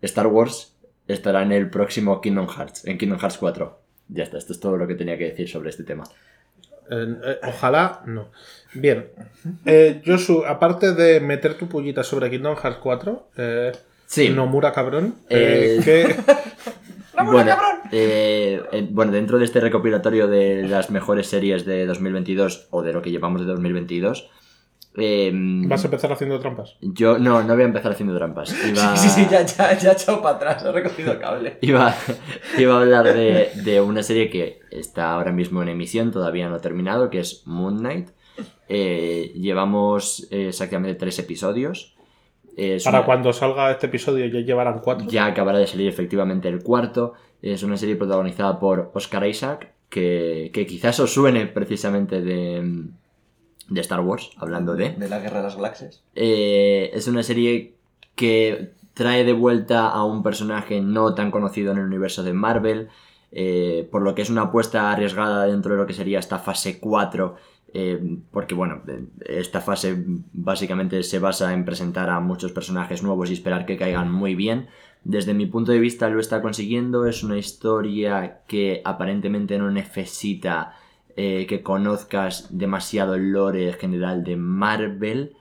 Star 0.02 0.26
Wars 0.28 0.76
estará 1.08 1.42
en 1.42 1.52
el 1.52 1.68
próximo 1.70 2.20
Kingdom 2.20 2.48
Hearts, 2.48 2.86
en 2.86 2.96
Kingdom 2.98 3.18
Hearts 3.18 3.38
4. 3.38 3.80
Ya 4.08 4.24
está, 4.24 4.38
esto 4.38 4.52
es 4.52 4.60
todo 4.60 4.76
lo 4.76 4.86
que 4.86 4.94
tenía 4.94 5.16
que 5.18 5.24
decir 5.24 5.48
sobre 5.48 5.70
este 5.70 5.82
tema. 5.82 6.04
Eh, 6.90 7.14
eh, 7.24 7.36
ojalá 7.48 8.02
no. 8.06 8.28
Bien. 8.74 9.06
Eh, 9.64 10.02
Josu, 10.04 10.44
aparte 10.46 10.92
de 10.92 11.20
meter 11.20 11.54
tu 11.54 11.66
pullita 11.68 12.02
sobre 12.04 12.30
Kingdom 12.30 12.56
Hearts 12.56 12.78
4, 12.82 13.28
eh, 13.36 13.72
Sí. 14.06 14.28
Nomura 14.28 14.70
cabrón, 14.72 15.14
eh, 15.30 15.80
Bueno, 17.22 17.56
eh, 17.92 18.60
eh, 18.72 18.88
bueno, 18.90 19.12
dentro 19.12 19.38
de 19.38 19.44
este 19.44 19.60
recopilatorio 19.60 20.26
de 20.28 20.66
las 20.68 20.90
mejores 20.90 21.26
series 21.28 21.64
de 21.64 21.86
2022 21.86 22.68
o 22.70 22.82
de 22.82 22.92
lo 22.92 23.02
que 23.02 23.10
llevamos 23.10 23.40
de 23.42 23.46
2022, 23.46 24.30
eh, 24.96 25.30
vas 25.34 25.82
a 25.82 25.86
empezar 25.88 26.12
haciendo 26.12 26.38
trampas. 26.38 26.76
yo 26.80 27.18
no, 27.18 27.42
no 27.42 27.54
voy 27.54 27.62
a 27.62 27.66
empezar 27.66 27.92
haciendo 27.92 28.16
trampas. 28.16 28.54
Iba- 28.68 28.96
Sí, 28.96 29.08
sí, 29.08 29.22
sí, 29.22 29.28
ya, 29.30 29.42
ya, 29.44 29.76
ya 29.76 29.90
he 29.90 29.92
echado 29.94 30.22
para 30.22 30.36
atrás, 30.36 30.64
he 30.64 30.72
recogido 30.72 31.12
el 31.12 31.18
cable. 31.18 31.58
Iba, 31.62 31.94
iba 32.58 32.74
a 32.74 32.80
hablar 32.80 33.04
de, 33.12 33.50
de 33.64 33.80
una 33.80 34.02
serie 34.02 34.30
que 34.30 34.60
está 34.70 35.12
ahora 35.12 35.32
mismo 35.32 35.62
en 35.62 35.68
emisión, 35.68 36.10
todavía 36.12 36.48
no 36.48 36.56
ha 36.56 36.60
terminado, 36.60 37.10
que 37.10 37.20
es 37.20 37.42
Moon 37.46 37.78
Knight. 37.78 38.10
Eh, 38.68 39.32
llevamos 39.36 40.26
eh, 40.30 40.48
exactamente 40.48 40.94
tres 40.98 41.18
episodios. 41.18 41.93
Es 42.56 42.84
Para 42.84 42.98
una- 42.98 43.06
cuando 43.06 43.32
salga 43.32 43.70
este 43.70 43.86
episodio 43.86 44.26
ya 44.26 44.40
llevarán 44.40 44.80
cuatro. 44.80 45.06
ya 45.08 45.26
acabará 45.26 45.58
de 45.58 45.66
salir 45.66 45.88
efectivamente 45.88 46.48
el 46.48 46.62
cuarto. 46.62 47.14
Es 47.42 47.62
una 47.62 47.76
serie 47.76 47.96
protagonizada 47.96 48.58
por 48.58 48.90
Oscar 48.94 49.26
Isaac, 49.26 49.72
que, 49.88 50.50
que 50.52 50.66
quizás 50.66 50.98
os 51.00 51.12
suene 51.12 51.46
precisamente 51.46 52.20
de, 52.22 52.84
de 53.68 53.80
Star 53.80 54.00
Wars, 54.00 54.30
hablando 54.38 54.74
de. 54.74 54.90
De 54.90 55.08
la 55.08 55.18
Guerra 55.18 55.38
de 55.38 55.42
las 55.44 55.56
Galaxias. 55.56 56.02
Eh, 56.14 56.90
es 56.94 57.06
una 57.08 57.22
serie 57.22 57.74
que 58.14 58.70
trae 58.94 59.24
de 59.24 59.32
vuelta 59.32 59.88
a 59.88 60.04
un 60.04 60.22
personaje 60.22 60.80
no 60.80 61.14
tan 61.14 61.30
conocido 61.32 61.72
en 61.72 61.78
el 61.78 61.84
universo 61.84 62.22
de 62.22 62.32
Marvel, 62.32 62.88
eh, 63.32 63.88
por 63.90 64.02
lo 64.02 64.14
que 64.14 64.22
es 64.22 64.30
una 64.30 64.42
apuesta 64.42 64.92
arriesgada 64.92 65.46
dentro 65.46 65.72
de 65.74 65.78
lo 65.80 65.86
que 65.86 65.92
sería 65.92 66.20
esta 66.20 66.38
fase 66.38 66.78
4, 66.78 67.34
eh, 67.76 68.18
porque 68.30 68.54
bueno, 68.54 68.82
eh, 68.86 69.04
esta 69.26 69.60
fase 69.60 69.96
básicamente 70.32 71.02
se 71.02 71.18
basa 71.18 71.52
en 71.52 71.64
presentar 71.64 72.08
a 72.08 72.20
muchos 72.20 72.52
personajes 72.52 73.02
nuevos 73.02 73.30
y 73.30 73.32
esperar 73.32 73.66
que 73.66 73.76
caigan 73.76 74.12
muy 74.12 74.36
bien. 74.36 74.68
Desde 75.02 75.34
mi 75.34 75.46
punto 75.46 75.72
de 75.72 75.80
vista 75.80 76.08
lo 76.08 76.20
está 76.20 76.40
consiguiendo, 76.40 77.04
es 77.04 77.24
una 77.24 77.36
historia 77.36 78.42
que 78.46 78.80
aparentemente 78.84 79.58
no 79.58 79.72
necesita 79.72 80.76
eh, 81.16 81.46
que 81.48 81.62
conozcas 81.64 82.56
demasiado 82.56 83.16
el 83.16 83.32
lore 83.32 83.72
general 83.72 84.22
de 84.22 84.36
Marvel, 84.36 85.36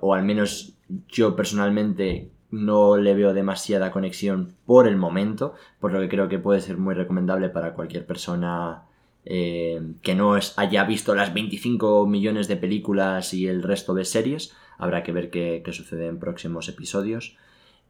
o 0.00 0.14
al 0.14 0.24
menos 0.24 0.74
yo 1.08 1.34
personalmente 1.34 2.30
no 2.50 2.96
le 2.98 3.14
veo 3.14 3.34
demasiada 3.34 3.90
conexión 3.90 4.54
por 4.66 4.86
el 4.86 4.96
momento, 4.96 5.54
por 5.80 5.92
lo 5.92 6.00
que 6.00 6.08
creo 6.08 6.28
que 6.28 6.38
puede 6.38 6.60
ser 6.60 6.76
muy 6.76 6.94
recomendable 6.94 7.48
para 7.48 7.74
cualquier 7.74 8.06
persona 8.06 8.84
eh, 9.28 9.82
que 10.02 10.14
no 10.14 10.38
haya 10.56 10.84
visto 10.84 11.14
las 11.16 11.34
25 11.34 12.06
millones 12.06 12.46
de 12.46 12.56
películas 12.56 13.34
y 13.34 13.48
el 13.48 13.64
resto 13.64 13.92
de 13.92 14.04
series. 14.04 14.54
Habrá 14.78 15.02
que 15.02 15.10
ver 15.10 15.30
qué, 15.30 15.62
sucede 15.72 16.06
en 16.06 16.20
próximos 16.20 16.68
episodios. 16.68 17.36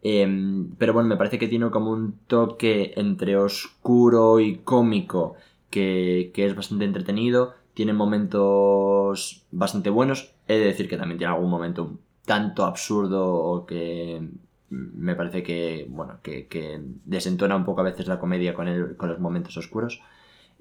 Em, 0.03 0.71
pero 0.79 0.95
bueno, 0.95 1.09
me 1.09 1.17
parece 1.17 1.39
que 1.39 1.49
tiene 1.49 1.71
como 1.71 1.91
un 1.91 2.19
toque 2.27 2.95
entre 2.97 3.37
oscuro 3.37 4.41
y 4.41 4.59
cómico 4.59 5.37
que, 5.71 6.33
es 6.35 6.57
bastante 6.57 6.87
entretenido. 6.87 7.55
Tiene 7.75 7.93
momentos 7.93 9.45
bastante 9.51 9.91
buenos. 9.91 10.33
He 10.49 10.55
de 10.59 10.65
decir 10.67 10.89
que 10.89 10.97
también 10.97 11.19
tiene 11.19 11.35
algún 11.35 11.51
momento 11.51 11.99
tanto 12.25 12.65
absurdo 12.65 13.67
que 13.67 14.27
me 14.71 15.15
parece 15.15 15.43
que, 15.43 15.87
bueno, 15.91 16.19
que, 16.23 16.81
desentona 17.05 17.57
un 17.57 17.65
poco 17.67 17.83
a 17.83 17.85
veces 17.85 18.07
la 18.07 18.19
comedia 18.19 18.55
con, 18.55 18.95
con 18.97 19.11
los 19.11 19.21
momentos 19.21 19.57
oscuros. 19.59 20.01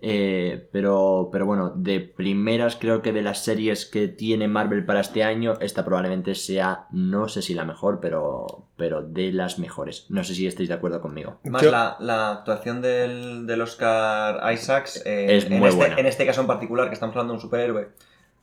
Eh, 0.01 0.67
pero, 0.71 1.29
pero 1.31 1.45
bueno, 1.45 1.71
de 1.75 1.99
primeras 2.01 2.75
creo 2.75 3.01
que 3.01 3.13
de 3.13 3.21
las 3.21 3.43
series 3.43 3.85
que 3.85 4.07
tiene 4.07 4.47
Marvel 4.47 4.85
para 4.85 4.99
este 4.99 5.23
año, 5.23 5.53
esta 5.61 5.85
probablemente 5.85 6.35
sea, 6.35 6.85
no 6.91 7.27
sé 7.29 7.41
si 7.41 7.53
la 7.53 7.63
mejor, 7.65 7.99
pero, 8.01 8.65
pero 8.75 9.01
de 9.01 9.31
las 9.31 9.57
mejores. 9.57 10.05
No 10.09 10.23
sé 10.23 10.35
si 10.35 10.45
estáis 10.47 10.67
de 10.69 10.75
acuerdo 10.75 11.01
conmigo. 11.01 11.37
Más 11.45 11.61
Yo- 11.61 11.71
la, 11.71 11.95
la 11.99 12.31
actuación 12.33 12.81
del, 12.81 13.47
del 13.47 13.61
Oscar 13.61 14.53
Isaacs, 14.53 15.01
eh, 15.05 15.37
Es 15.37 15.45
en, 15.45 15.59
muy 15.59 15.69
este, 15.69 15.79
buena. 15.79 15.95
en 15.97 16.05
este 16.05 16.25
caso 16.25 16.41
en 16.41 16.47
particular, 16.47 16.87
que 16.89 16.93
estamos 16.93 17.15
hablando 17.15 17.33
de 17.33 17.37
un 17.37 17.41
superhéroe, 17.41 17.87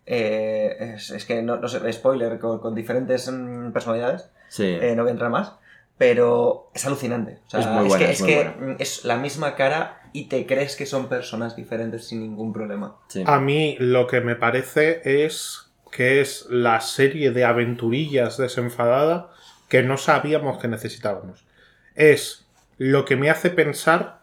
eh, 0.06 0.94
es, 0.96 1.10
es 1.10 1.24
que 1.24 1.42
no, 1.42 1.56
no 1.58 1.68
sé, 1.68 1.92
spoiler, 1.92 2.38
con, 2.38 2.58
con 2.58 2.74
diferentes 2.74 3.30
mm, 3.30 3.70
personalidades, 3.72 4.30
Sí. 4.48 4.64
eh, 4.66 4.94
no 4.96 5.02
voy 5.02 5.10
a 5.10 5.12
entrar 5.12 5.30
más, 5.30 5.52
pero 5.96 6.70
es 6.74 6.84
alucinante. 6.86 7.38
O 7.46 7.50
sea, 7.50 7.60
Es 7.60 7.66
muy 7.68 7.86
buena, 7.88 8.06
que, 8.06 8.10
es 8.12 8.16
es, 8.16 8.20
muy 8.22 8.30
que 8.30 8.36
buena. 8.48 8.76
es 8.80 9.04
la 9.04 9.16
misma 9.16 9.54
cara 9.54 9.98
y 10.12 10.24
te 10.26 10.46
crees 10.46 10.76
que 10.76 10.86
son 10.86 11.08
personas 11.08 11.56
diferentes 11.56 12.06
sin 12.06 12.20
ningún 12.20 12.52
problema. 12.52 12.96
sí. 13.08 13.24
A 13.26 13.40
mí 13.40 13.76
lo 13.78 14.06
que 14.06 14.20
me 14.20 14.36
parece 14.36 15.00
es 15.24 15.70
que 15.90 16.20
es 16.20 16.46
la 16.50 16.80
serie 16.80 17.32
de 17.32 17.44
aventurillas 17.44 18.38
desenfadada 18.38 19.30
que 19.68 19.82
no 19.82 19.96
sabíamos 19.96 20.58
que 20.58 20.68
necesitábamos. 20.68 21.44
Es 21.94 22.46
lo 22.78 23.04
que 23.04 23.16
me 23.16 23.30
hace 23.30 23.50
pensar 23.50 24.20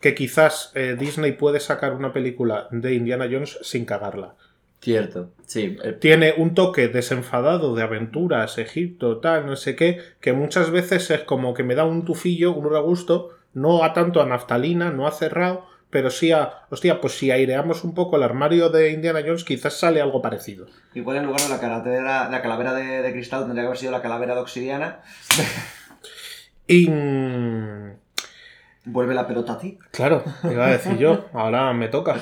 que 0.00 0.14
quizás 0.14 0.72
eh, 0.74 0.96
Disney 0.98 1.32
puede 1.32 1.60
sacar 1.60 1.92
una 1.92 2.12
película 2.12 2.68
de 2.70 2.94
Indiana 2.94 3.28
Jones 3.30 3.58
sin 3.62 3.84
cagarla. 3.84 4.34
Cierto, 4.80 5.30
sí. 5.44 5.76
eh, 5.82 5.92
Tiene 5.92 6.34
un 6.36 6.54
toque 6.54 6.86
desenfadado 6.86 7.74
de 7.74 7.82
aventuras, 7.82 8.58
Egipto, 8.58 9.18
tal, 9.18 9.46
no 9.46 9.56
sé 9.56 9.74
qué, 9.74 9.98
que 10.20 10.32
muchas 10.32 10.70
veces 10.70 11.10
es 11.10 11.20
como 11.22 11.52
que 11.52 11.64
me 11.64 11.74
da 11.74 11.84
un 11.84 12.04
tufillo, 12.04 12.52
un 12.52 12.70
regusto, 12.70 13.30
no 13.58 13.84
a 13.84 13.92
tanto 13.92 14.22
a 14.22 14.26
naftalina, 14.26 14.90
no 14.90 15.06
a 15.06 15.12
cerrado, 15.12 15.66
pero 15.90 16.10
sí 16.10 16.32
a, 16.32 16.66
hostia, 16.70 17.00
pues 17.00 17.18
si 17.18 17.30
aireamos 17.30 17.84
un 17.84 17.94
poco 17.94 18.16
el 18.16 18.22
armario 18.22 18.68
de 18.68 18.90
Indiana 18.92 19.20
Jones, 19.24 19.44
quizás 19.44 19.74
sale 19.74 20.00
algo 20.00 20.22
parecido. 20.22 20.66
Igual 20.94 21.18
en 21.18 21.26
lugar 21.26 21.40
de 21.40 21.48
la 21.48 21.60
calavera, 21.60 22.28
la 22.28 22.42
calavera 22.42 22.74
de, 22.74 23.02
de 23.02 23.12
cristal 23.12 23.40
tendría 23.42 23.62
que 23.62 23.66
haber 23.68 23.78
sido 23.78 23.92
la 23.92 24.02
calavera 24.02 24.34
de 24.34 24.40
obsidiana. 24.40 25.00
Y... 26.68 26.86
Vuelve 28.84 29.14
la 29.14 29.26
pelota 29.26 29.54
a 29.54 29.58
ti. 29.58 29.78
Claro, 29.90 30.22
iba 30.44 30.66
a 30.66 30.70
decir 30.70 30.98
yo, 30.98 31.26
ahora 31.32 31.72
me 31.72 31.88
toca. 31.88 32.16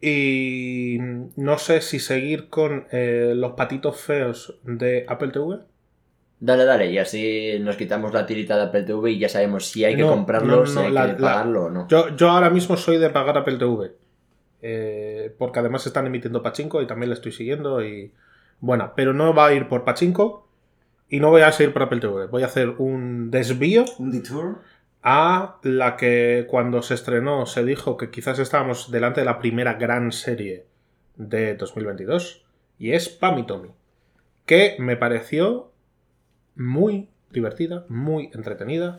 Y 0.00 0.98
no 1.36 1.58
sé 1.58 1.80
si 1.80 1.98
seguir 1.98 2.48
con 2.48 2.86
eh, 2.90 3.32
los 3.34 3.52
patitos 3.52 4.00
feos 4.00 4.58
de 4.64 5.04
Apple 5.08 5.28
TV. 5.28 5.60
Dale, 6.40 6.64
dale, 6.64 6.90
y 6.92 6.98
así 6.98 7.58
nos 7.60 7.76
quitamos 7.76 8.12
la 8.12 8.24
tirita 8.24 8.56
de 8.56 8.62
Apple 8.64 8.84
TV 8.84 9.10
y 9.12 9.18
ya 9.18 9.28
sabemos 9.28 9.66
si 9.66 9.84
hay 9.84 9.96
que 9.96 10.02
No, 10.02 10.10
comprarlo, 10.10 10.48
no, 10.48 10.60
no, 10.60 10.66
si 10.66 10.78
hay 10.78 10.92
la- 10.92 11.06
que 11.16 11.20
la- 11.22 11.28
pagarlo 11.32 11.64
o 11.64 11.70
no. 11.70 11.88
Yo, 11.88 12.14
yo 12.16 12.30
ahora 12.30 12.48
mismo 12.50 12.76
soy 12.76 12.98
de 12.98 13.10
pagar 13.10 13.38
Apple 13.38 13.56
TV. 13.56 13.92
Eh, 14.60 15.34
porque 15.38 15.60
además 15.60 15.86
están 15.86 16.06
emitiendo 16.06 16.42
Pachinko 16.42 16.82
y 16.82 16.86
también 16.86 17.10
le 17.10 17.14
estoy 17.14 17.32
siguiendo. 17.32 17.82
Y 17.84 18.12
bueno, 18.60 18.92
pero 18.96 19.12
no 19.12 19.34
va 19.34 19.46
a 19.46 19.52
ir 19.52 19.68
por 19.68 19.84
Pachinko 19.84 20.48
y 21.08 21.20
no 21.20 21.30
voy 21.30 21.42
a 21.42 21.52
seguir 21.52 21.72
por 21.72 21.82
Apple 21.82 22.00
TV. 22.00 22.26
Voy 22.26 22.42
a 22.42 22.46
hacer 22.46 22.70
un 22.78 23.30
desvío 23.30 23.84
Un 23.98 24.10
detour. 24.12 24.58
a 25.02 25.58
la 25.62 25.96
que 25.96 26.46
cuando 26.48 26.82
se 26.82 26.94
estrenó 26.94 27.46
se 27.46 27.64
dijo 27.64 27.96
que 27.96 28.10
quizás 28.10 28.38
estábamos 28.38 28.90
delante 28.90 29.20
de 29.20 29.26
la 29.26 29.38
primera 29.38 29.74
gran 29.74 30.12
serie 30.12 30.66
de 31.16 31.54
2022 31.54 32.44
y 32.78 32.92
es 32.92 33.08
Pam 33.08 33.38
y 33.38 33.46
Tommy, 33.46 33.70
que 34.46 34.76
me 34.78 34.96
pareció 34.96 35.70
muy 36.58 37.08
divertida, 37.30 37.84
muy 37.88 38.30
entretenida, 38.34 38.98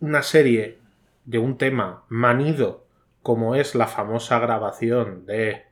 una 0.00 0.22
serie 0.22 0.78
de 1.24 1.38
un 1.38 1.56
tema 1.56 2.04
manido 2.08 2.84
como 3.22 3.54
es 3.54 3.74
la 3.74 3.86
famosa 3.86 4.38
grabación 4.38 5.26
de 5.26 5.64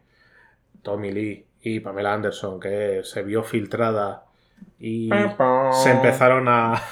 Tommy 0.83 1.13
Lee 1.13 1.47
y 1.61 1.81
Pamela 1.81 2.15
Anderson 2.15 2.59
que 2.59 3.03
se 3.05 3.23
vio 3.23 3.43
filtrada 3.43 4.25
y 4.79 5.11
se 5.83 5.91
empezaron 5.91 6.49
a, 6.49 6.83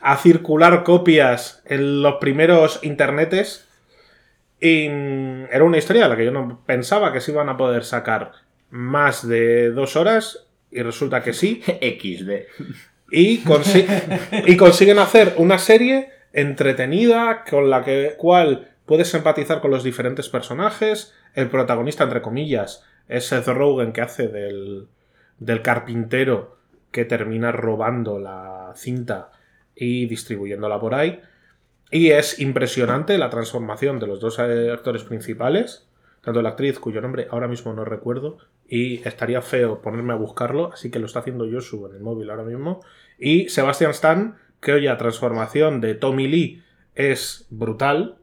a 0.00 0.16
circular 0.16 0.84
copias 0.84 1.62
en 1.66 2.02
los 2.02 2.14
primeros 2.16 2.80
internetes. 2.82 3.68
Y 4.60 4.88
mm, 4.88 5.46
era 5.50 5.64
una 5.64 5.78
historia 5.78 6.04
de 6.04 6.08
la 6.08 6.16
que 6.16 6.24
yo 6.24 6.30
no 6.30 6.62
pensaba 6.64 7.12
que 7.12 7.20
se 7.20 7.32
iban 7.32 7.48
a 7.48 7.56
poder 7.56 7.84
sacar 7.84 8.32
más 8.70 9.26
de 9.26 9.70
dos 9.70 9.96
horas. 9.96 10.45
Y 10.76 10.82
resulta 10.82 11.22
que 11.22 11.32
sí. 11.32 11.62
XD. 11.66 12.30
Y, 13.10 13.42
consi- 13.44 13.86
y 14.46 14.56
consiguen 14.56 14.98
hacer 14.98 15.34
una 15.38 15.58
serie 15.58 16.10
entretenida 16.32 17.44
con 17.48 17.70
la 17.70 17.84
que, 17.84 18.14
cual 18.18 18.72
puedes 18.84 19.12
empatizar 19.14 19.60
con 19.60 19.70
los 19.70 19.84
diferentes 19.84 20.28
personajes. 20.28 21.14
El 21.34 21.48
protagonista, 21.48 22.04
entre 22.04 22.22
comillas, 22.22 22.84
es 23.08 23.26
Seth 23.26 23.46
Rogen 23.48 23.92
que 23.92 24.00
hace 24.00 24.28
del, 24.28 24.88
del 25.38 25.62
carpintero 25.62 26.58
que 26.90 27.04
termina 27.04 27.52
robando 27.52 28.18
la 28.18 28.72
cinta 28.74 29.30
y 29.74 30.06
distribuyéndola 30.06 30.80
por 30.80 30.94
ahí. 30.94 31.20
Y 31.90 32.10
es 32.10 32.40
impresionante 32.40 33.16
la 33.18 33.30
transformación 33.30 33.98
de 34.00 34.06
los 34.08 34.18
dos 34.20 34.38
eh, 34.40 34.70
actores 34.72 35.04
principales, 35.04 35.88
tanto 36.22 36.42
la 36.42 36.50
actriz 36.50 36.78
cuyo 36.80 37.00
nombre 37.00 37.28
ahora 37.30 37.46
mismo 37.48 37.72
no 37.72 37.84
recuerdo, 37.84 38.38
y 38.68 39.06
estaría 39.06 39.42
feo 39.42 39.80
ponerme 39.80 40.12
a 40.12 40.16
buscarlo, 40.16 40.72
así 40.72 40.90
que 40.90 40.98
lo 40.98 41.06
está 41.06 41.20
haciendo 41.20 41.48
Joshua 41.50 41.88
en 41.90 41.96
el 41.96 42.02
móvil 42.02 42.30
ahora 42.30 42.44
mismo, 42.44 42.80
y 43.18 43.48
Sebastian 43.48 43.92
Stan, 43.92 44.36
que 44.60 44.72
oye, 44.72 44.86
la 44.86 44.98
transformación 44.98 45.80
de 45.80 45.94
Tommy 45.94 46.28
Lee 46.28 46.62
es 46.94 47.46
brutal, 47.50 48.16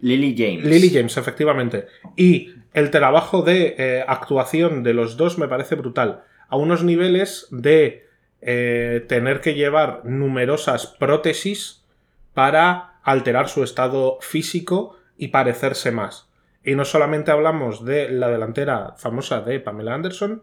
Lily 0.00 0.34
James. 0.36 0.64
Lily 0.64 0.90
James, 0.90 1.16
efectivamente. 1.16 1.86
Y 2.16 2.54
el 2.74 2.90
trabajo 2.90 3.42
de 3.42 3.74
eh, 3.78 4.04
actuación 4.06 4.82
de 4.82 4.94
los 4.94 5.16
dos 5.16 5.38
me 5.38 5.48
parece 5.48 5.74
brutal. 5.74 6.24
A 6.48 6.56
unos 6.56 6.84
niveles 6.84 7.48
de 7.50 8.06
eh, 8.42 9.04
tener 9.08 9.40
que 9.40 9.54
llevar 9.54 10.04
numerosas 10.04 10.86
prótesis 10.86 11.84
para 12.34 13.00
alterar 13.02 13.48
su 13.48 13.62
estado 13.62 14.18
físico 14.20 14.98
y 15.16 15.28
parecerse 15.28 15.90
más. 15.90 16.28
Y 16.66 16.74
no 16.74 16.84
solamente 16.84 17.30
hablamos 17.30 17.84
de 17.84 18.10
la 18.10 18.28
delantera 18.28 18.94
famosa 18.96 19.40
de 19.40 19.60
Pamela 19.60 19.94
Anderson, 19.94 20.42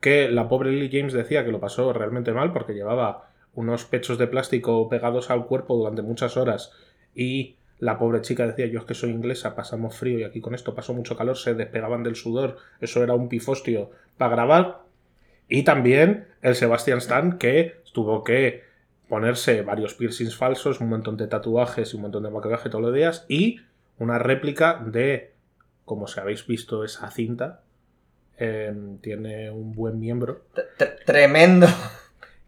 que 0.00 0.28
la 0.28 0.48
pobre 0.48 0.72
Lily 0.72 0.90
James 0.90 1.12
decía 1.12 1.44
que 1.44 1.52
lo 1.52 1.60
pasó 1.60 1.92
realmente 1.92 2.32
mal 2.32 2.52
porque 2.52 2.74
llevaba 2.74 3.30
unos 3.54 3.84
pechos 3.84 4.18
de 4.18 4.26
plástico 4.26 4.88
pegados 4.88 5.30
al 5.30 5.46
cuerpo 5.46 5.76
durante 5.76 6.02
muchas 6.02 6.36
horas 6.36 6.72
y 7.14 7.54
la 7.78 7.96
pobre 7.96 8.22
chica 8.22 8.44
decía 8.44 8.66
yo 8.66 8.80
es 8.80 8.86
que 8.86 8.94
soy 8.94 9.10
inglesa, 9.10 9.54
pasamos 9.54 9.94
frío 9.94 10.18
y 10.18 10.24
aquí 10.24 10.40
con 10.40 10.56
esto 10.56 10.74
pasó 10.74 10.94
mucho 10.94 11.16
calor, 11.16 11.36
se 11.36 11.54
despegaban 11.54 12.02
del 12.02 12.16
sudor, 12.16 12.56
eso 12.80 13.04
era 13.04 13.14
un 13.14 13.28
pifostio 13.28 13.92
para 14.18 14.34
grabar. 14.34 14.80
Y 15.48 15.62
también 15.62 16.26
el 16.42 16.56
Sebastian 16.56 16.98
Stan 16.98 17.38
que 17.38 17.82
tuvo 17.92 18.24
que 18.24 18.64
ponerse 19.08 19.62
varios 19.62 19.94
piercings 19.94 20.36
falsos, 20.36 20.80
un 20.80 20.88
montón 20.88 21.16
de 21.16 21.28
tatuajes 21.28 21.92
y 21.92 21.96
un 21.96 22.02
montón 22.02 22.24
de 22.24 22.30
maquillaje 22.30 22.68
todos 22.68 22.82
los 22.82 22.94
días 22.94 23.26
y 23.28 23.60
una 23.98 24.18
réplica 24.18 24.82
de, 24.84 25.31
como 25.84 26.06
si 26.06 26.20
habéis 26.20 26.46
visto 26.46 26.84
esa 26.84 27.10
cinta, 27.10 27.60
eh, 28.38 28.72
tiene 29.00 29.50
un 29.50 29.72
buen 29.72 29.98
miembro 30.00 30.42
T- 30.78 30.86
Tremendo. 31.06 31.66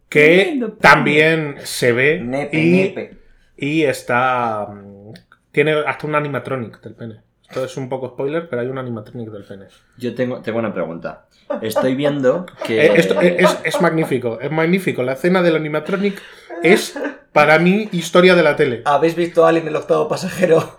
que 0.09 0.37
Tremendo, 0.37 0.73
también 0.73 1.57
se 1.65 1.93
ve 1.93 2.21
Nepe, 2.21 2.57
y, 2.59 2.71
nepe. 2.73 3.17
y 3.57 3.83
está 3.85 4.67
mm, 4.67 5.13
tiene 5.53 5.73
hasta 5.87 6.07
un 6.07 6.15
animatronic 6.15 6.81
del 6.81 6.95
pene. 6.95 7.21
Esto 7.49 7.65
es 7.67 7.77
un 7.77 7.89
poco 7.89 8.09
spoiler, 8.09 8.49
pero 8.49 8.63
hay 8.63 8.69
un 8.69 8.79
animatronic 8.79 9.29
del 9.31 9.45
pene. 9.45 9.67
Yo 9.99 10.15
tengo, 10.15 10.41
tengo 10.41 10.59
una 10.59 10.73
pregunta. 10.73 11.27
Estoy 11.61 11.95
viendo 11.95 12.47
que. 12.67 12.87
Eh, 12.87 12.93
esto 12.97 13.21
es, 13.21 13.35
es- 13.45 13.59
es 13.65 13.81
magnífico, 13.81 14.41
es 14.41 14.51
magnífico. 14.51 15.03
La 15.03 15.13
escena 15.13 15.43
del 15.43 15.55
animatronic 15.57 16.21
es 16.63 16.99
para 17.33 17.59
mí 17.59 17.89
historia 17.93 18.35
de 18.35 18.43
la 18.43 18.57
tele. 18.57 18.83
¿Habéis 18.87 19.15
visto 19.15 19.45
a 19.45 19.51
Alien 19.51 19.69
el 19.69 19.77
octavo 19.77 20.09
pasajero? 20.09 20.79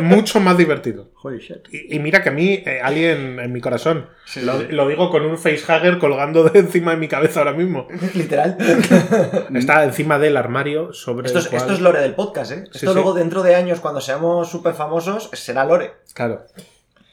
Mucho 0.00 0.40
más 0.40 0.56
divertido. 0.58 1.10
Holy 1.22 1.38
shit. 1.38 1.66
Y, 1.72 1.96
y 1.96 1.98
mira 1.98 2.22
que 2.22 2.28
a 2.28 2.32
mí, 2.32 2.62
eh, 2.64 2.80
Alien 2.82 3.38
en 3.40 3.52
mi 3.52 3.60
corazón. 3.60 4.06
Sí, 4.24 4.40
lo, 4.42 4.60
sí. 4.60 4.66
lo 4.70 4.86
digo 4.88 5.10
con 5.10 5.24
un 5.24 5.38
facehugger 5.38 5.98
colgando 5.98 6.44
de 6.44 6.58
encima 6.60 6.92
de 6.92 6.96
mi 6.98 7.08
cabeza 7.08 7.40
ahora 7.40 7.52
mismo. 7.52 7.86
Literal. 8.14 8.56
Está 9.54 9.84
encima 9.84 10.18
del 10.18 10.36
armario 10.36 10.92
sobre 10.92 11.26
Esto 11.26 11.38
el 11.38 11.44
es, 11.44 11.50
cual- 11.50 11.60
esto 11.62 11.72
es 11.74 11.80
lore 11.80 12.00
del 12.00 12.14
podcast, 12.14 12.52
¿eh? 12.52 12.64
Esto 12.64 12.78
sí. 12.78 12.86
luego 12.86 13.14
dentro 13.14 13.42
de 13.42 13.54
años, 13.54 13.80
cuando 13.80 14.00
seamos 14.00 14.50
súper 14.50 14.74
famosos, 14.74 15.30
será 15.32 15.64
lore. 15.64 15.92
Claro. 16.14 16.44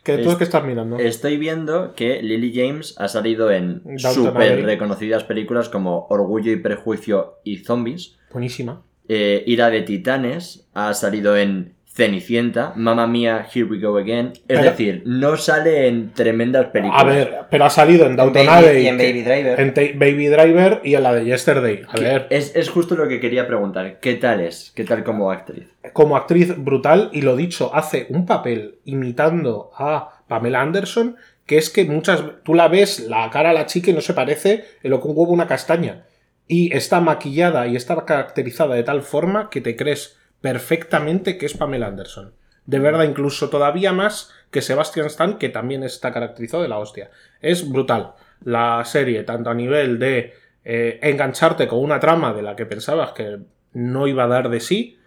¿Qué, 0.03 0.19
¿Tú 0.19 0.31
Es- 0.31 0.35
qué 0.35 0.43
estás 0.43 0.63
mirando? 0.63 0.97
Estoy 0.99 1.37
viendo 1.37 1.93
que 1.95 2.21
Lily 2.21 2.53
James 2.55 2.95
ha 2.99 3.07
salido 3.07 3.49
en 3.51 3.81
súper 3.97 4.63
reconocidas 4.63 5.23
películas 5.23 5.69
como 5.69 6.07
Orgullo 6.09 6.51
y 6.51 6.57
Prejuicio 6.57 7.39
y 7.43 7.57
Zombies. 7.57 8.17
Buenísima. 8.31 8.81
Eh, 9.07 9.43
Ira 9.45 9.69
de 9.69 9.81
Titanes 9.83 10.67
ha 10.73 10.93
salido 10.95 11.37
en 11.37 11.74
Cenicienta, 11.95 12.73
Mamma 12.75 13.07
Mía, 13.07 13.47
Here 13.53 13.63
We 13.65 13.79
Go 13.79 13.97
Again. 13.97 14.33
Es 14.33 14.41
Pero- 14.47 14.63
decir, 14.63 15.03
no 15.05 15.37
sale 15.37 15.87
en 15.87 16.11
tremendas 16.11 16.65
películas. 16.67 17.01
A 17.01 17.05
ver, 17.05 17.37
pero 17.49 17.63
ha 17.63 17.69
salido 17.69 18.05
en 18.05 18.17
Downton 18.17 18.49
Abbey, 18.49 18.83
y 18.83 18.87
en 18.87 18.97
Baby 18.97 19.21
Driver. 19.23 19.59
en 19.59 19.97
Baby 19.97 20.27
Driver 20.27 20.81
y 20.83 20.95
en 20.95 21.03
la 21.03 21.13
de 21.13 21.23
Yesterday. 21.23 21.83
A 21.87 21.97
ver, 21.97 22.27
Es, 22.31 22.53
es 22.53 22.69
justo 22.69 22.95
lo 22.95 23.07
que 23.07 23.21
quería 23.21 23.47
preguntar. 23.47 23.99
¿Qué 24.01 24.15
tal 24.15 24.41
es? 24.41 24.73
¿Qué 24.75 24.83
tal 24.83 25.03
como 25.05 25.31
actriz? 25.31 25.67
como 25.93 26.17
actriz 26.17 26.53
brutal, 26.57 27.11
y 27.13 27.21
lo 27.21 27.35
dicho, 27.35 27.73
hace 27.73 28.07
un 28.09 28.25
papel 28.25 28.79
imitando 28.85 29.69
a 29.77 30.23
Pamela 30.27 30.61
Anderson, 30.61 31.15
que 31.45 31.57
es 31.57 31.69
que 31.69 31.85
muchas 31.85 32.23
tú 32.43 32.55
la 32.55 32.67
ves, 32.67 33.01
la 33.07 33.29
cara 33.29 33.51
a 33.51 33.53
la 33.53 33.67
chica 33.67 33.91
y 33.91 33.93
no 33.93 34.01
se 34.01 34.13
parece 34.15 34.65
en 34.83 34.89
lo 34.91 34.99
que 34.99 35.07
un 35.07 35.13
huevo 35.15 35.31
una 35.31 35.47
castaña. 35.47 36.03
Y 36.47 36.75
está 36.75 36.99
maquillada 36.99 37.67
y 37.67 37.75
está 37.75 38.03
caracterizada 38.03 38.75
de 38.75 38.83
tal 38.83 39.03
forma 39.03 39.49
que 39.51 39.61
te 39.61 39.75
crees 39.75 40.17
perfectamente 40.53 41.37
que 41.39 41.47
es 41.47 41.57
Pamela 41.57 41.87
Anderson. 41.87 42.33
De 42.67 42.77
verdad, 42.79 43.03
incluso 43.03 43.49
todavía 43.49 43.93
más 43.93 44.31
que 44.51 44.61
Sebastian 44.61 45.07
Stan, 45.07 45.37
que 45.39 45.49
también 45.49 45.83
está 45.83 46.13
caracterizado 46.13 46.61
de 46.63 46.69
la 46.69 46.77
hostia. 46.77 47.09
Es 47.41 47.67
brutal. 47.69 48.13
La 48.43 48.83
serie, 48.85 49.23
tanto 49.23 49.49
a 49.49 49.53
nivel 49.55 49.97
de 49.97 50.33
eh, 50.63 50.99
engancharte 51.01 51.67
con 51.67 51.79
una 51.79 51.99
trama 51.99 52.31
de 52.33 52.41
la 52.41 52.55
que 52.55 52.65
pensabas 52.65 53.11
que 53.13 53.39
no 53.73 54.07
iba 54.07 54.23
a 54.23 54.27
dar 54.27 54.49
de 54.49 54.59
sí, 54.59 54.97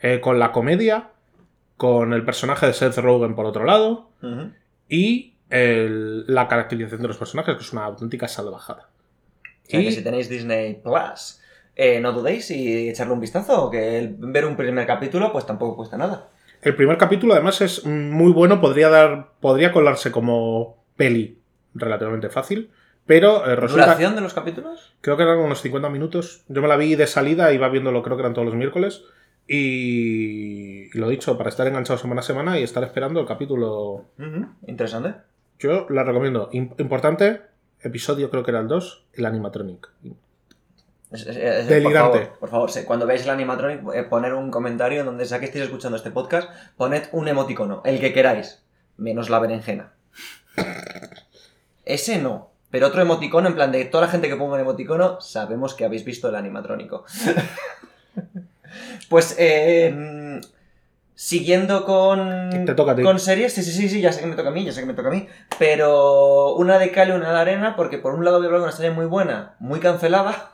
eh, 0.00 0.20
con 0.20 0.38
la 0.38 0.50
comedia, 0.52 1.10
con 1.76 2.12
el 2.12 2.24
personaje 2.24 2.66
de 2.66 2.72
Seth 2.72 2.98
Rogen 2.98 3.34
por 3.34 3.46
otro 3.46 3.64
lado, 3.64 4.10
y 4.88 5.34
el- 5.50 6.24
la 6.26 6.46
caracterización 6.48 7.02
de 7.02 7.08
los 7.08 7.16
personajes, 7.18 7.54
que 7.56 7.62
es 7.62 7.72
una 7.72 7.84
auténtica 7.84 8.26
salvajada. 8.28 8.88
O 9.66 9.70
sea, 9.70 9.80
Y- 9.80 9.84
que 9.86 9.92
si 9.92 10.02
tenéis 10.02 10.28
Disney 10.28 10.74
Plus, 10.82 11.40
eh, 11.78 11.98
no 12.00 12.12
dudéis 12.12 12.50
y 12.50 12.90
echarle 12.90 13.14
un 13.14 13.20
vistazo, 13.20 13.70
que 13.70 13.98
el- 13.98 14.16
ver 14.18 14.44
un 14.44 14.56
primer 14.56 14.86
capítulo 14.86 15.32
pues 15.32 15.46
tampoco 15.46 15.76
cuesta 15.76 15.96
nada. 15.96 16.28
El 16.60 16.74
primer 16.74 16.98
capítulo, 16.98 17.32
además, 17.32 17.60
es 17.62 17.86
muy 17.86 18.32
bueno, 18.32 18.60
podría 18.60 18.88
dar. 18.90 19.28
podría 19.40 19.72
colarse 19.72 20.10
como 20.12 20.84
peli 20.96 21.38
relativamente 21.74 22.28
fácil. 22.28 22.70
Pero 23.06 23.46
eh, 23.50 23.56
resulta. 23.56 23.84
¿Duración 23.86 24.14
de 24.16 24.20
los 24.20 24.34
capítulos? 24.34 24.94
Creo 25.00 25.16
que 25.16 25.22
eran 25.22 25.38
unos 25.38 25.62
50 25.62 25.88
minutos. 25.88 26.42
Yo 26.48 26.60
me 26.60 26.68
la 26.68 26.76
vi 26.76 26.94
de 26.94 27.06
salida, 27.06 27.52
iba 27.54 27.68
viéndolo, 27.70 28.02
creo 28.02 28.16
que 28.16 28.22
eran 28.22 28.34
todos 28.34 28.44
los 28.46 28.54
miércoles. 28.56 29.02
Y, 29.46 30.88
y 30.94 30.98
lo 30.98 31.08
dicho, 31.08 31.36
para 31.38 31.48
estar 31.50 31.66
enganchado 31.66 31.98
semana 31.98 32.20
a 32.20 32.24
semana 32.24 32.58
y 32.58 32.62
estar 32.62 32.82
esperando 32.84 33.20
el 33.20 33.26
capítulo. 33.26 34.04
Interesante. 34.66 35.14
Yo 35.58 35.86
la 35.90 36.04
recomiendo. 36.04 36.50
Im- 36.52 36.74
importante, 36.78 37.40
episodio 37.80 38.30
creo 38.30 38.42
que 38.42 38.50
era 38.50 38.60
el 38.60 38.68
2, 38.68 39.06
el 39.14 39.26
animatronic. 39.26 39.88
Es- 41.10 41.26
es- 41.26 41.36
es- 41.36 41.68
Delirante. 41.68 42.18
Por 42.18 42.26
favor, 42.26 42.38
por 42.38 42.50
favor, 42.50 42.70
sí, 42.70 42.84
cuando 42.84 43.06
veáis 43.06 43.24
el 43.24 43.30
animatronic, 43.30 43.80
eh, 43.94 44.02
poner 44.04 44.34
un 44.34 44.50
comentario 44.50 45.00
en 45.00 45.06
donde 45.06 45.24
sea 45.24 45.38
que 45.40 45.46
estéis 45.46 45.64
escuchando 45.64 45.96
este 45.96 46.10
podcast, 46.10 46.48
poned 46.76 47.04
un 47.12 47.28
emoticono, 47.28 47.82
el 47.84 48.00
que 48.00 48.12
queráis, 48.12 48.62
menos 48.96 49.30
la 49.30 49.38
berenjena. 49.38 49.92
Ese 51.84 52.18
no, 52.18 52.50
pero 52.70 52.88
otro 52.88 53.00
emoticono 53.00 53.48
en 53.48 53.54
plan 53.54 53.72
de 53.72 53.84
toda 53.86 54.04
la 54.06 54.10
gente 54.10 54.28
que 54.28 54.36
ponga 54.36 54.54
un 54.56 54.60
emoticono, 54.60 55.20
sabemos 55.22 55.74
que 55.74 55.86
habéis 55.86 56.04
visto 56.04 56.28
el 56.28 56.34
animatrónico. 56.36 57.04
pues, 59.08 59.34
eh, 59.38 60.40
siguiendo 61.14 61.84
con, 61.86 62.64
Te 62.66 62.74
toca 62.74 62.92
a 62.92 62.96
ti. 62.96 63.02
con 63.02 63.18
series, 63.18 63.54
sí, 63.54 63.62
sí, 63.62 63.72
sí, 63.72 63.88
sí, 63.88 64.00
ya 64.02 64.12
sé 64.12 64.20
que 64.20 64.26
me 64.26 64.36
toca 64.36 64.50
a 64.50 64.52
mí, 64.52 64.64
ya 64.64 64.72
sé 64.72 64.80
que 64.80 64.86
me 64.86 64.92
toca 64.94 65.08
a 65.08 65.12
mí, 65.12 65.26
pero 65.58 66.54
una 66.56 66.78
de 66.78 66.92
cal 66.92 67.08
y 67.08 67.12
una 67.12 67.32
de 67.32 67.38
arena, 67.38 67.74
porque 67.76 67.96
por 67.98 68.14
un 68.14 68.24
lado 68.24 68.36
voy 68.36 68.44
a 68.44 68.48
hablar 68.48 68.60
de 68.60 68.66
una 68.66 68.76
serie 68.76 68.90
muy 68.90 69.06
buena, 69.06 69.56
muy 69.58 69.80
cancelada, 69.80 70.52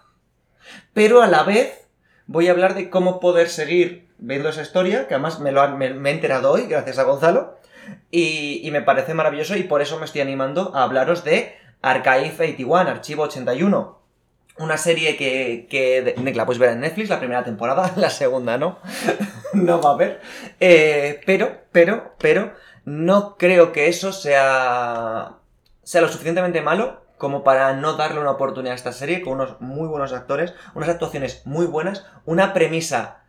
pero 0.92 1.22
a 1.22 1.26
la 1.26 1.42
vez 1.42 1.86
voy 2.26 2.48
a 2.48 2.52
hablar 2.52 2.74
de 2.74 2.90
cómo 2.90 3.20
poder 3.20 3.48
seguir 3.48 4.08
viendo 4.18 4.48
esa 4.48 4.62
historia, 4.62 5.06
que 5.06 5.14
además 5.14 5.40
me, 5.40 5.52
lo 5.52 5.68
me, 5.76 5.86
he 5.86 6.12
enterado 6.12 6.52
hoy, 6.52 6.66
gracias 6.66 6.98
a 6.98 7.04
Gonzalo, 7.04 7.58
y, 8.10 8.68
me 8.72 8.80
parece 8.80 9.12
maravilloso 9.12 9.56
y 9.56 9.64
por 9.64 9.82
eso 9.82 9.98
me 9.98 10.06
estoy 10.06 10.22
animando 10.22 10.74
a 10.74 10.84
hablaros 10.84 11.22
de 11.24 11.54
Archive 11.82 12.32
81, 12.38 12.90
Archivo 12.90 13.24
81. 13.24 13.98
Una 14.56 14.76
serie 14.78 15.16
que, 15.16 15.66
que 15.68 16.14
la 16.32 16.46
puedes 16.46 16.60
ver 16.60 16.70
en 16.70 16.80
Netflix, 16.80 17.10
la 17.10 17.18
primera 17.18 17.44
temporada, 17.44 17.92
la 17.96 18.08
segunda 18.08 18.56
no, 18.56 18.78
no 19.52 19.82
va 19.82 19.90
a 19.90 19.94
haber. 19.94 20.20
Eh, 20.60 21.20
pero, 21.26 21.58
pero, 21.72 22.14
pero, 22.18 22.52
no 22.84 23.36
creo 23.36 23.72
que 23.72 23.88
eso 23.88 24.12
sea, 24.12 25.32
sea 25.82 26.00
lo 26.00 26.08
suficientemente 26.08 26.62
malo 26.62 27.03
como 27.18 27.44
para 27.44 27.74
no 27.74 27.94
darle 27.94 28.20
una 28.20 28.32
oportunidad 28.32 28.72
a 28.72 28.76
esta 28.76 28.92
serie 28.92 29.22
con 29.22 29.34
unos 29.34 29.60
muy 29.60 29.88
buenos 29.88 30.12
actores, 30.12 30.54
unas 30.74 30.88
actuaciones 30.88 31.42
muy 31.44 31.66
buenas, 31.66 32.04
una 32.24 32.52
premisa 32.52 33.20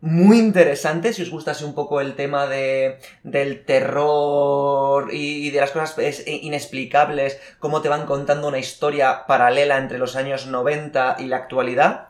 muy 0.00 0.38
interesante 0.38 1.12
si 1.12 1.22
os 1.22 1.30
gusta 1.30 1.52
un 1.64 1.74
poco 1.74 2.00
el 2.00 2.14
tema 2.14 2.46
de, 2.46 3.00
del 3.24 3.64
terror 3.64 5.08
y, 5.12 5.50
de 5.50 5.60
las 5.60 5.72
cosas 5.72 5.98
es- 5.98 6.24
inexplicables, 6.26 7.40
cómo 7.58 7.80
te 7.82 7.88
van 7.88 8.06
contando 8.06 8.46
una 8.46 8.58
historia 8.58 9.26
paralela 9.26 9.76
entre 9.76 9.98
los 9.98 10.14
años 10.14 10.46
90 10.46 11.16
y 11.18 11.24
la 11.26 11.36
actualidad. 11.38 12.08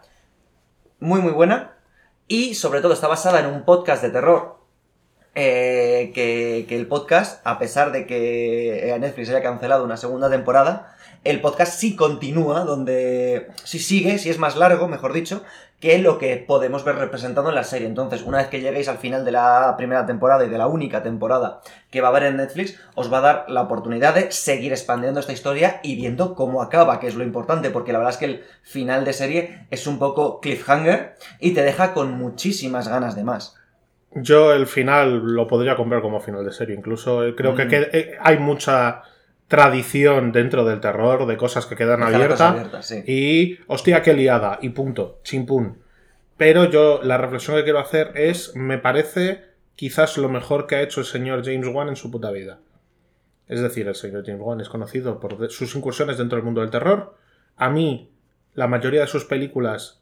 Muy, 1.00 1.20
muy 1.20 1.32
buena. 1.32 1.76
Y 2.26 2.56
sobre 2.56 2.82
todo 2.82 2.92
está 2.92 3.08
basada 3.08 3.40
en 3.40 3.46
un 3.46 3.64
podcast 3.64 4.02
de 4.02 4.10
terror. 4.10 4.57
Eh, 5.34 6.12
que, 6.14 6.66
que 6.68 6.76
el 6.76 6.86
podcast, 6.86 7.46
a 7.46 7.58
pesar 7.58 7.92
de 7.92 8.06
que 8.06 8.90
eh, 8.90 8.98
Netflix 8.98 9.30
haya 9.30 9.42
cancelado 9.42 9.84
una 9.84 9.96
segunda 9.96 10.30
temporada, 10.30 10.94
el 11.24 11.40
podcast 11.40 11.78
sí 11.78 11.96
continúa, 11.96 12.60
donde 12.60 13.48
sí 13.64 13.78
sigue, 13.78 14.18
sí 14.18 14.30
es 14.30 14.38
más 14.38 14.56
largo, 14.56 14.88
mejor 14.88 15.12
dicho, 15.12 15.42
que 15.80 15.98
lo 15.98 16.18
que 16.18 16.36
podemos 16.36 16.84
ver 16.84 16.96
representado 16.96 17.48
en 17.48 17.54
la 17.54 17.64
serie. 17.64 17.86
Entonces, 17.86 18.22
una 18.22 18.38
vez 18.38 18.48
que 18.48 18.60
lleguéis 18.60 18.88
al 18.88 18.98
final 18.98 19.24
de 19.24 19.32
la 19.32 19.74
primera 19.76 20.06
temporada 20.06 20.44
y 20.44 20.48
de 20.48 20.58
la 20.58 20.66
única 20.66 21.02
temporada 21.02 21.60
que 21.90 22.00
va 22.00 22.08
a 22.08 22.10
haber 22.10 22.24
en 22.24 22.36
Netflix, 22.36 22.76
os 22.94 23.12
va 23.12 23.18
a 23.18 23.22
dar 23.22 23.44
la 23.48 23.62
oportunidad 23.62 24.14
de 24.14 24.32
seguir 24.32 24.72
expandiendo 24.72 25.20
esta 25.20 25.32
historia 25.32 25.80
y 25.82 25.96
viendo 25.96 26.34
cómo 26.34 26.62
acaba, 26.62 26.98
que 26.98 27.06
es 27.06 27.14
lo 27.14 27.24
importante, 27.24 27.70
porque 27.70 27.92
la 27.92 27.98
verdad 27.98 28.14
es 28.14 28.18
que 28.18 28.24
el 28.24 28.44
final 28.62 29.04
de 29.04 29.12
serie 29.12 29.66
es 29.70 29.86
un 29.86 29.98
poco 29.98 30.40
cliffhanger 30.40 31.16
y 31.40 31.52
te 31.52 31.62
deja 31.62 31.94
con 31.94 32.12
muchísimas 32.12 32.88
ganas 32.88 33.14
de 33.14 33.24
más. 33.24 33.57
Yo 34.12 34.52
el 34.54 34.66
final 34.66 35.18
lo 35.34 35.46
podría 35.46 35.76
comprar 35.76 36.00
como 36.02 36.20
final 36.20 36.44
de 36.44 36.52
serie. 36.52 36.74
Incluso 36.74 37.24
eh, 37.26 37.34
creo 37.34 37.54
que, 37.54 37.66
Mm. 37.66 37.68
que- 37.68 37.88
eh, 37.92 38.16
hay 38.20 38.38
mucha 38.38 39.02
tradición 39.48 40.32
dentro 40.32 40.64
del 40.64 40.80
terror, 40.80 41.26
de 41.26 41.36
cosas 41.36 41.66
que 41.66 41.74
quedan 41.76 42.02
abiertas. 42.02 42.30
cosa 42.38 42.48
abierta, 42.50 42.82
sí. 42.82 43.02
Y, 43.06 43.58
hostia, 43.66 44.02
qué 44.02 44.12
liada, 44.14 44.58
y 44.62 44.70
punto, 44.70 45.20
chimpún. 45.24 45.78
Pero 46.36 46.64
yo, 46.70 47.00
la 47.02 47.16
reflexión 47.18 47.56
que 47.56 47.64
quiero 47.64 47.78
hacer 47.80 48.12
es, 48.14 48.54
me 48.54 48.78
parece 48.78 49.42
quizás 49.74 50.16
lo 50.18 50.28
mejor 50.28 50.66
que 50.66 50.76
ha 50.76 50.82
hecho 50.82 51.00
el 51.00 51.06
señor 51.06 51.44
James 51.44 51.68
Wan 51.72 51.88
en 51.88 51.96
su 51.96 52.10
puta 52.10 52.30
vida. 52.30 52.58
Es 53.48 53.60
decir, 53.62 53.88
el 53.88 53.94
señor 53.94 54.24
James 54.26 54.42
Wan 54.42 54.60
es 54.60 54.68
conocido 54.68 55.18
por 55.20 55.50
sus 55.50 55.74
incursiones 55.74 56.18
dentro 56.18 56.36
del 56.36 56.44
mundo 56.44 56.60
del 56.60 56.70
terror. 56.70 57.14
A 57.56 57.70
mí, 57.70 58.10
la 58.54 58.66
mayoría 58.68 59.00
de 59.00 59.06
sus 59.06 59.24
películas 59.24 59.97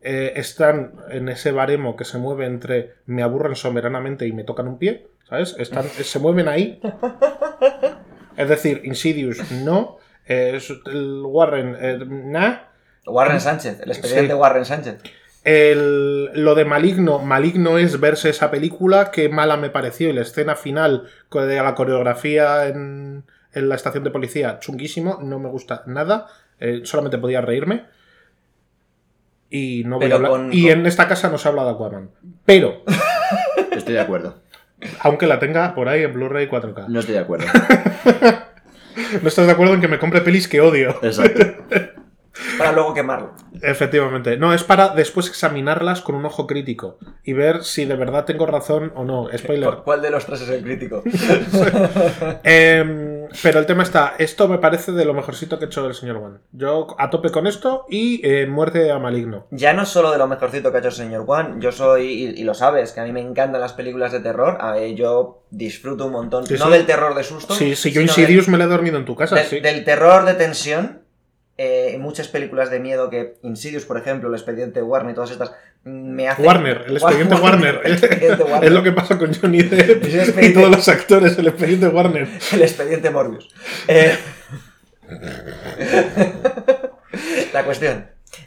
eh, 0.00 0.32
están 0.36 0.92
en 1.10 1.28
ese 1.28 1.50
baremo 1.52 1.96
que 1.96 2.04
se 2.04 2.18
mueve 2.18 2.46
entre 2.46 2.94
me 3.06 3.22
aburren 3.22 3.56
soberanamente 3.56 4.26
y 4.26 4.32
me 4.32 4.44
tocan 4.44 4.68
un 4.68 4.78
pie, 4.78 5.08
¿sabes? 5.28 5.56
Están, 5.58 5.84
se 5.84 6.18
mueven 6.18 6.48
ahí. 6.48 6.80
Es 8.36 8.48
decir, 8.48 8.82
Insidious 8.84 9.50
no, 9.50 9.96
eh, 10.28 10.60
el 10.86 11.22
Warren, 11.24 11.76
eh, 11.80 11.98
nah. 12.06 12.58
Warren 13.06 13.40
Sánchez, 13.40 13.80
el 13.80 13.90
expediente 13.90 14.32
Sí. 14.32 14.38
Warren 14.38 14.64
Sánchez. 14.64 14.98
El- 15.42 16.26
lo 16.34 16.54
de 16.54 16.64
Maligno, 16.64 17.18
Maligno 17.18 17.78
es 17.78 17.98
verse 17.98 18.28
esa 18.30 18.50
película, 18.50 19.10
qué 19.10 19.28
mala 19.28 19.56
me 19.56 19.70
pareció, 19.70 20.08
y 20.08 20.12
la 20.12 20.20
escena 20.22 20.54
final 20.54 21.08
de 21.32 21.56
la 21.56 21.74
coreografía 21.74 22.66
en, 22.68 23.24
en 23.54 23.68
la 23.68 23.74
estación 23.74 24.04
de 24.04 24.10
policía, 24.10 24.58
chunguísimo, 24.60 25.18
no 25.22 25.38
me 25.40 25.48
gusta 25.48 25.82
nada, 25.86 26.26
eh, 26.60 26.82
solamente 26.84 27.18
podía 27.18 27.40
reírme. 27.40 27.86
Y 29.50 29.82
no 29.86 29.98
voy 29.98 30.10
a 30.10 30.14
hablar. 30.16 30.30
con- 30.30 30.52
y 30.52 30.62
con- 30.62 30.70
en 30.72 30.86
esta 30.86 31.08
casa 31.08 31.28
no 31.30 31.38
se 31.38 31.48
habla 31.48 31.64
de 31.64 31.70
Aquaman. 31.70 32.10
Pero, 32.44 32.82
Estoy 33.72 33.94
de 33.94 34.00
acuerdo. 34.00 34.36
aunque 35.00 35.26
la 35.26 35.38
tenga 35.38 35.74
por 35.74 35.88
ahí 35.88 36.02
en 36.02 36.12
Blu-ray 36.12 36.48
4K. 36.48 36.86
No 36.88 37.00
estoy 37.00 37.14
de 37.14 37.20
acuerdo. 37.20 37.46
¿No 39.22 39.28
estás 39.28 39.46
de 39.46 39.52
acuerdo 39.52 39.74
en 39.74 39.80
que 39.80 39.88
me 39.88 39.98
compre 39.98 40.20
pelis 40.20 40.48
que 40.48 40.60
odio? 40.60 40.90
Exacto. 41.02 41.46
para 42.58 42.72
luego 42.72 42.92
quemarlo. 42.94 43.32
Efectivamente. 43.62 44.36
No, 44.36 44.52
es 44.52 44.64
para 44.64 44.88
después 44.90 45.28
examinarlas 45.28 46.00
con 46.02 46.14
un 46.14 46.24
ojo 46.24 46.46
crítico 46.46 46.98
y 47.24 47.32
ver 47.32 47.64
si 47.64 47.84
de 47.84 47.96
verdad 47.96 48.24
tengo 48.24 48.46
razón 48.46 48.92
o 48.94 49.04
no. 49.04 49.28
Spoiler. 49.36 49.70
¿Cu- 49.76 49.82
¿Cuál 49.84 50.02
de 50.02 50.10
los 50.10 50.26
tres 50.26 50.42
es 50.42 50.48
el 50.50 50.62
crítico? 50.62 51.02
Em, 52.44 53.26
pero 53.42 53.58
el 53.58 53.66
tema 53.66 53.82
está, 53.82 54.14
esto 54.18 54.48
me 54.48 54.58
parece 54.58 54.92
de 54.92 55.04
lo 55.04 55.14
mejorcito 55.14 55.58
que 55.58 55.64
ha 55.66 55.68
hecho 55.68 55.86
el 55.86 55.94
señor 55.94 56.16
One. 56.16 56.38
Yo 56.52 56.94
a 56.98 57.10
tope 57.10 57.30
con 57.30 57.46
esto 57.46 57.84
y 57.88 58.20
eh, 58.26 58.46
muerte 58.46 58.90
a 58.90 58.98
maligno. 58.98 59.46
Ya 59.50 59.72
no 59.72 59.84
solo 59.86 60.10
de 60.10 60.18
lo 60.18 60.26
mejorcito 60.26 60.70
que 60.70 60.76
ha 60.78 60.80
hecho 60.80 60.88
el 60.88 60.94
señor 60.94 61.24
Juan, 61.26 61.60
yo 61.60 61.72
soy, 61.72 62.06
y, 62.06 62.40
y 62.40 62.44
lo 62.44 62.54
sabes, 62.54 62.92
que 62.92 63.00
a 63.00 63.04
mí 63.04 63.12
me 63.12 63.20
encantan 63.20 63.60
las 63.60 63.72
películas 63.72 64.12
de 64.12 64.20
terror, 64.20 64.58
a 64.60 64.72
ver, 64.72 64.94
yo 64.94 65.44
disfruto 65.50 66.06
un 66.06 66.12
montón, 66.12 66.46
Sí, 66.46 66.54
no 66.58 66.66
sí. 66.66 66.72
del 66.72 66.86
terror 66.86 67.14
de 67.14 67.22
susto, 67.24 67.54
Sí, 67.54 67.74
sí, 67.74 67.90
yo 67.92 68.00
Insidious 68.00 68.48
me 68.48 68.58
la 68.58 68.64
he 68.64 68.68
dormido 68.68 68.98
en 68.98 69.04
tu 69.04 69.14
casa, 69.16 69.36
sí. 69.44 69.60
del 69.60 69.84
terror 69.84 70.24
de 70.24 70.34
tensión, 70.34 70.97
eh, 71.58 71.96
muchas 71.98 72.28
películas 72.28 72.70
de 72.70 72.78
miedo 72.80 73.10
que 73.10 73.34
Insidious, 73.42 73.84
por 73.84 73.98
ejemplo, 73.98 74.28
el 74.28 74.34
expediente 74.34 74.80
Warner 74.80 75.12
y 75.12 75.14
todas 75.14 75.32
estas, 75.32 75.50
mm, 75.84 75.90
me 76.14 76.28
hacen... 76.28 76.46
Warner, 76.46 76.84
el 76.86 76.96
expediente 76.96 77.34
Warner. 77.42 77.80
el 77.84 77.92
expediente 77.92 78.42
Warner. 78.44 78.64
Es 78.64 78.70
lo 78.72 78.82
que 78.82 78.92
pasa 78.92 79.18
con 79.18 79.34
Johnny 79.34 79.62
Depp 79.62 80.04
y 80.42 80.52
todos 80.54 80.70
los 80.70 80.88
actores, 80.88 81.36
el 81.38 81.48
expediente 81.48 81.88
Warner. 81.88 82.28
El 82.52 82.62
expediente 82.62 83.10
Morbius. 83.10 83.48
Eh, 83.88 84.16
La 87.52 87.64
cuestión. 87.64 88.06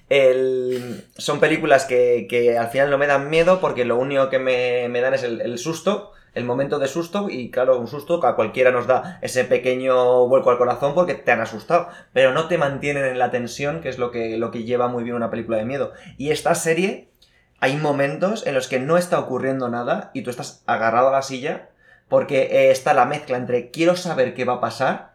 el- 0.10 1.04
Son 1.18 1.40
películas 1.40 1.86
que, 1.86 2.28
que 2.30 2.58
al 2.58 2.70
final 2.70 2.90
no 2.92 2.98
me 2.98 3.08
dan 3.08 3.30
miedo 3.30 3.60
porque 3.60 3.86
lo 3.86 3.98
único 3.98 4.30
que 4.30 4.40
me, 4.40 4.88
me 4.90 5.02
dan 5.02 5.14
es 5.14 5.24
el, 5.24 5.42
el 5.42 5.58
susto, 5.58 6.12
el 6.34 6.46
momento 6.46 6.80
de 6.80 6.88
susto, 6.88 7.30
y 7.30 7.52
claro, 7.52 7.78
un 7.78 7.88
susto 7.88 8.20
que 8.20 8.28
a 8.28 8.36
cualquiera 8.36 8.72
nos 8.72 8.88
da 8.88 9.20
ese 9.22 9.44
pequeño 9.44 10.28
vuelco 10.28 10.50
al 10.50 10.58
corazón 10.58 10.94
porque 10.94 11.14
te 11.14 11.32
han 11.32 11.42
asustado, 11.42 11.90
pero 12.14 12.34
no 12.34 12.48
te 12.48 12.58
mantienen 12.58 13.06
en 13.06 13.20
la 13.20 13.32
tensión, 13.32 13.82
que 13.82 13.90
es 13.90 13.98
lo 13.98 14.12
que, 14.12 14.38
lo 14.38 14.52
que 14.52 14.64
lleva 14.64 14.88
muy 14.88 15.04
bien 15.04 15.16
una 15.16 15.30
película 15.30 15.58
de 15.58 15.66
miedo. 15.66 15.92
Y 16.18 16.32
esta 16.32 16.56
serie, 16.56 17.10
hay 17.60 17.76
momentos 17.76 18.48
en 18.48 18.56
los 18.56 18.68
que 18.68 18.80
no 18.80 18.98
está 18.98 19.20
ocurriendo 19.20 19.70
nada 19.70 20.10
y 20.14 20.24
tú 20.24 20.30
estás 20.30 20.64
agarrado 20.66 21.10
a 21.10 21.12
la 21.12 21.22
silla 21.22 21.70
porque 22.08 22.44
eh, 22.44 22.72
está 22.72 22.94
la 22.94 23.06
mezcla 23.06 23.38
entre 23.38 23.70
quiero 23.70 23.96
saber 23.96 24.34
qué 24.34 24.46
va 24.46 24.56
a 24.56 24.62
pasar 24.62 25.12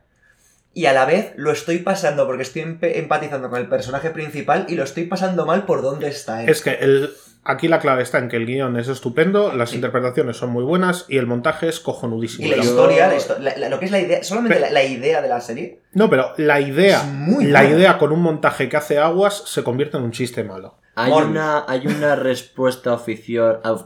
y 0.73 0.87
a 0.87 0.93
la 0.93 1.07
vez 1.07 1.33
lo 1.37 1.51
estoy 1.51 1.79
pasando 1.79 2.27
porque 2.27 2.43
estoy 2.43 2.79
empatizando 2.81 3.49
con 3.49 3.59
el 3.59 3.69
personaje 3.69 4.11
principal 4.11 4.67
y 4.69 4.75
lo 4.75 4.85
estoy 4.85 5.05
pasando 5.05 5.47
mal 5.47 5.65
por 5.65 5.81
dónde 5.81 6.09
está 6.09 6.43
él. 6.43 6.51
Es 6.51 6.61
que 6.61 6.73
el, 6.73 7.11
aquí 7.47 7.69
la 7.69 7.79
clave 7.81 8.03
está 8.03 8.19
en 8.19 8.29
que 8.29 8.37
el 8.37 8.47
guion 8.47 8.77
es 8.77 8.89
estupendo, 8.89 9.53
las 9.53 9.73
interpretaciones 9.75 10.37
son 10.37 10.51
muy 10.51 10.65
buenas 10.65 11.05
y 11.09 11.19
el 11.19 11.27
montaje 11.27 11.69
es 11.69 11.81
cojonudísimo. 11.81 12.47
Y 12.47 12.51
la 12.51 12.57
historia, 12.63 13.09
la 13.09 13.17
histo- 13.17 13.39
la- 13.39 13.57
la- 13.57 13.69
lo 13.69 13.79
que 13.79 13.87
es 13.87 13.91
la 13.91 14.01
idea, 14.01 14.23
solamente 14.25 14.61
la, 14.61 14.71
la 14.71 14.85
idea 14.85 15.23
de 15.23 15.29
la 15.29 15.41
serie. 15.41 15.81
No, 15.93 16.11
pero 16.11 16.33
la 16.37 16.61
idea, 16.61 16.99
Es 17.01 17.07
muy 17.07 17.45
la 17.47 17.63
buena. 17.63 17.77
idea 17.77 17.99
con 17.99 18.13
un 18.13 18.21
montaje 18.23 18.69
que 18.69 18.77
hace 18.77 18.99
aguas 18.99 19.43
se 19.47 19.63
convierte 19.65 19.97
en 19.97 20.03
un 20.05 20.13
chiste 20.13 20.45
malo. 20.45 20.77
Hay 20.95 21.11
Morbius. 21.11 21.31
una, 21.33 21.65
hay 21.69 21.87
una 21.87 22.17
respuesta 22.17 22.93
oficial. 22.95 23.61
ah, 23.65 23.77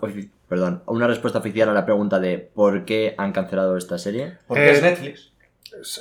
Perdón, 0.48 0.82
una 0.86 1.06
respuesta 1.06 1.38
oficial 1.38 1.68
a 1.68 1.72
la 1.72 1.84
pregunta 1.84 2.18
de 2.18 2.38
por 2.38 2.84
qué 2.84 3.14
han 3.18 3.32
cancelado 3.32 3.76
esta 3.76 3.98
serie. 3.98 4.38
Porque 4.48 4.66
Eh, 4.66 4.72
es 4.72 4.82
Netflix. 4.82 5.30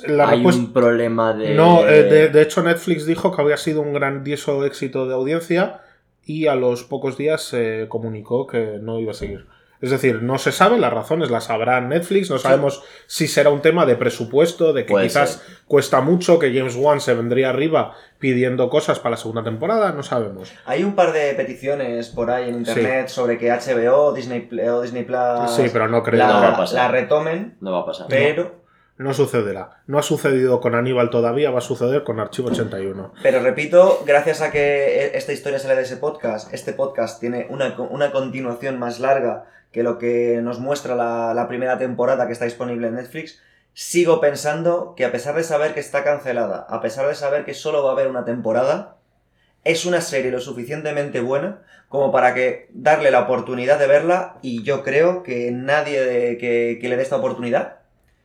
La 0.08 0.24
hay 0.28 0.34
respuesta- 0.38 0.60
un 0.60 0.72
problema 0.72 1.32
de. 1.32 1.54
No, 1.54 1.86
eh, 1.88 2.02
de, 2.02 2.28
de 2.28 2.42
hecho 2.42 2.60
Netflix 2.62 3.06
dijo 3.06 3.30
que 3.34 3.40
había 3.40 3.56
sido 3.56 3.80
un 3.80 3.92
grandioso 3.92 4.64
éxito 4.64 5.06
de 5.06 5.14
audiencia 5.14 5.80
y 6.24 6.46
a 6.46 6.54
los 6.54 6.84
pocos 6.84 7.16
días 7.16 7.42
se 7.42 7.86
comunicó 7.88 8.46
que 8.46 8.78
no 8.80 8.98
iba 9.00 9.10
a 9.12 9.14
seguir. 9.14 9.46
Es 9.80 9.90
decir, 9.90 10.22
no 10.22 10.36
se 10.36 10.52
sabe 10.52 10.76
las 10.78 10.92
razones, 10.92 11.30
las 11.30 11.44
sabrá 11.44 11.80
Netflix, 11.80 12.28
no 12.28 12.36
sabemos 12.36 12.82
si 13.06 13.26
será 13.26 13.48
un 13.48 13.62
tema 13.62 13.86
de 13.86 13.96
presupuesto, 13.96 14.74
de 14.74 14.84
que 14.84 14.92
Puede 14.92 15.06
quizás 15.06 15.42
cuesta 15.66 16.02
mucho, 16.02 16.38
que 16.38 16.52
James 16.54 16.76
Wan 16.76 17.00
se 17.00 17.14
vendría 17.14 17.48
arriba 17.48 17.94
pidiendo 18.18 18.68
cosas 18.68 18.98
para 18.98 19.12
la 19.12 19.16
segunda 19.16 19.42
temporada, 19.42 19.92
no 19.92 20.02
sabemos. 20.02 20.52
Hay 20.66 20.84
un 20.84 20.94
par 20.94 21.12
de 21.14 21.32
peticiones 21.32 22.10
por 22.10 22.30
ahí 22.30 22.50
en 22.50 22.56
internet 22.56 23.08
sobre 23.08 23.38
que 23.38 23.50
HBO 23.50 24.12
Disney, 24.12 24.46
o 24.70 24.82
Disney 24.82 25.04
Plus 25.04 25.50
Sí, 25.56 25.62
pero 25.72 25.88
no 25.88 26.02
creo 26.02 26.26
No 26.26 26.34
va 26.34 26.48
a 26.48 26.50
la, 26.50 26.56
pasar. 26.58 26.76
la 26.76 26.88
retomen, 27.00 27.56
No 27.62 27.72
va 27.72 27.78
a 27.80 27.86
pasar. 27.86 28.06
pero, 28.10 28.59
No 29.00 29.14
sucederá. 29.14 29.80
No 29.86 29.98
ha 29.98 30.02
sucedido 30.02 30.60
con 30.60 30.74
Aníbal 30.74 31.08
todavía, 31.08 31.50
va 31.50 31.60
a 31.60 31.62
suceder 31.62 32.04
con 32.04 32.20
Archivo 32.20 32.50
81. 32.50 33.14
pero 33.22 33.40
repito, 33.40 34.02
gracias 34.04 34.42
a 34.42 34.50
que 34.50 35.12
esta 35.14 35.32
historia 35.32 35.58
sale 35.58 35.74
de 35.74 35.82
ese 35.84 35.96
podcast, 35.96 36.52
este 36.52 36.74
podcast 36.74 37.18
tiene 37.18 37.46
una, 37.48 37.74
una 37.78 38.12
continuación 38.12 38.78
más 38.78 39.00
larga 39.00 39.46
que 39.72 39.82
lo 39.82 39.96
que 39.96 40.40
nos 40.42 40.58
muestra 40.58 40.96
la, 40.96 41.32
la 41.32 41.48
primera 41.48 41.78
temporada 41.78 42.26
que 42.26 42.34
está 42.34 42.44
disponible 42.44 42.88
en 42.88 42.96
Netflix. 42.96 43.40
Sigo 43.72 44.20
pensando 44.20 44.92
que 44.94 45.06
a 45.06 45.12
pesar 45.12 45.34
de 45.34 45.44
saber 45.44 45.72
que 45.72 45.80
está 45.80 46.04
cancelada, 46.04 46.66
a 46.68 46.82
pesar 46.82 47.08
de 47.08 47.14
saber 47.14 47.46
que 47.46 47.54
solo 47.54 47.82
va 47.82 47.88
a 47.88 47.92
haber 47.94 48.08
una 48.08 48.26
temporada, 48.26 48.98
es 49.64 49.86
una 49.86 50.02
serie 50.02 50.30
lo 50.30 50.40
suficientemente 50.40 51.20
buena 51.20 51.62
como 51.88 52.12
para 52.12 52.34
que 52.34 52.68
darle 52.74 53.10
la 53.10 53.20
oportunidad 53.20 53.78
de 53.78 53.86
verla 53.86 54.36
y 54.42 54.62
yo 54.62 54.82
creo 54.82 55.22
que 55.22 55.50
nadie 55.52 56.36
que 56.36 56.78
le 56.82 56.96
dé 56.96 57.02
esta 57.02 57.16
oportunidad 57.16 57.79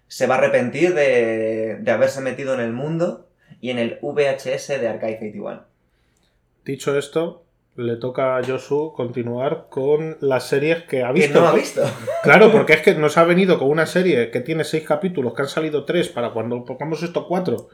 se 0.07 0.27
va 0.27 0.35
a 0.35 0.37
arrepentir 0.39 0.93
de, 0.93 1.77
de 1.79 1.91
haberse 1.91 2.21
metido 2.21 2.53
en 2.53 2.59
el 2.59 2.73
mundo 2.73 3.27
y 3.61 3.69
en 3.71 3.79
el 3.79 3.99
VHS 4.01 4.67
de 4.79 4.87
Arcade 4.87 5.17
81. 5.17 5.63
Dicho 6.63 6.97
esto, 6.97 7.43
le 7.75 7.97
toca 7.97 8.37
a 8.37 8.43
Josu 8.43 8.93
continuar 8.95 9.67
con 9.69 10.17
las 10.21 10.47
series 10.47 10.83
que 10.83 11.03
ha 11.03 11.07
Que 11.13 11.21
visto. 11.21 11.41
no 11.41 11.47
ha 11.47 11.53
visto. 11.53 11.81
Claro, 12.23 12.51
porque 12.51 12.73
es 12.73 12.81
que 12.81 12.95
nos 12.95 13.17
ha 13.17 13.23
venido 13.23 13.59
con 13.59 13.69
una 13.69 13.85
serie 13.85 14.31
que 14.31 14.39
tiene 14.41 14.63
seis 14.63 14.83
capítulos, 14.83 15.33
que 15.33 15.41
han 15.43 15.47
salido 15.47 15.85
tres 15.85 16.09
para 16.09 16.31
cuando 16.31 16.63
pongamos 16.65 17.03
esto 17.03 17.27
cuatro. 17.27 17.69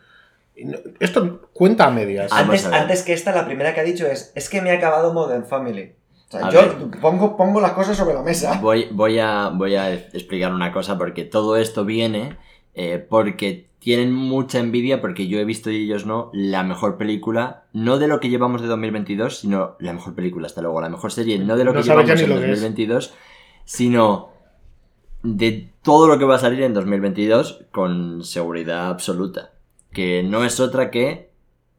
Esto 1.00 1.50
cuenta 1.54 1.86
a 1.86 1.91
medias. 1.91 2.32
Antes 2.32 3.04
que 3.04 3.13
esta, 3.13 3.34
la 3.34 3.46
primera 3.46 3.74
que 3.74 3.80
ha 3.80 3.84
dicho 3.84 4.06
es, 4.08 4.32
es 4.36 4.50
que 4.50 4.62
me 4.62 4.72
ha 4.72 4.78
acabado 4.78 5.13
Modern 5.13 5.46
Family. 5.46 5.94
O 6.32 6.39
sea, 6.39 6.50
yo 6.50 6.62
ver. 6.62 7.00
pongo, 7.02 7.36
pongo 7.36 7.60
las 7.60 7.74
cosas 7.74 7.98
sobre 7.98 8.13
la 8.13 8.22
mesa. 8.22 8.60
Voy, 8.62 8.88
voy, 8.91 9.20
a, 9.20 9.50
voy 9.50 9.76
a 9.76 9.94
explicar 9.94 10.54
una 10.54 10.72
cosa 10.72 10.98
porque 10.98 11.26
todo 11.26 11.58
esto 11.58 11.84
viene 11.84 12.38
eh, 12.74 13.06
porque 13.10 13.70
tienen 13.80 14.13
mucha 14.13 14.60
envidia 14.60 15.02
porque 15.02 15.28
yo 15.28 15.39
he 15.39 15.44
visto 15.44 15.72
y 15.72 15.84
ellos 15.84 16.06
no 16.06 16.30
la 16.34 16.63
mejor 16.63 16.98
película, 16.98 17.65
no 17.74 17.98
de 17.98 18.08
lo 18.08 18.20
que 18.20 18.30
llevamos 18.30 18.62
de 18.62 18.67
2022, 18.67 19.39
sino 19.39 19.76
la 19.80 19.91
mejor 19.91 20.15
película, 20.15 20.48
hasta 20.48 20.62
luego, 20.62 20.80
la 20.80 20.89
mejor 20.89 21.12
serie, 21.12 21.38
no 21.39 21.58
de 21.58 21.65
lo 21.65 21.74
No 21.74 21.80
que 21.82 21.88
llevamos 21.88 22.10
en 22.10 22.30
lo 22.30 22.36
que 22.36 22.52
es. 22.52 22.62
2022, 22.62 23.13
sino 23.65 24.30
de 25.24 25.70
todo 25.82 26.08
lo 26.08 26.17
que 26.17 26.26
va 26.26 26.36
a 26.36 26.39
salir 26.39 26.62
en 26.62 26.74
2022 26.74 27.65
con 27.72 28.24
seguridad 28.24 28.88
absoluta, 28.88 29.52
que 29.91 30.24
no 30.24 30.46
es 30.46 30.60
otra 30.60 30.91
que 30.91 31.32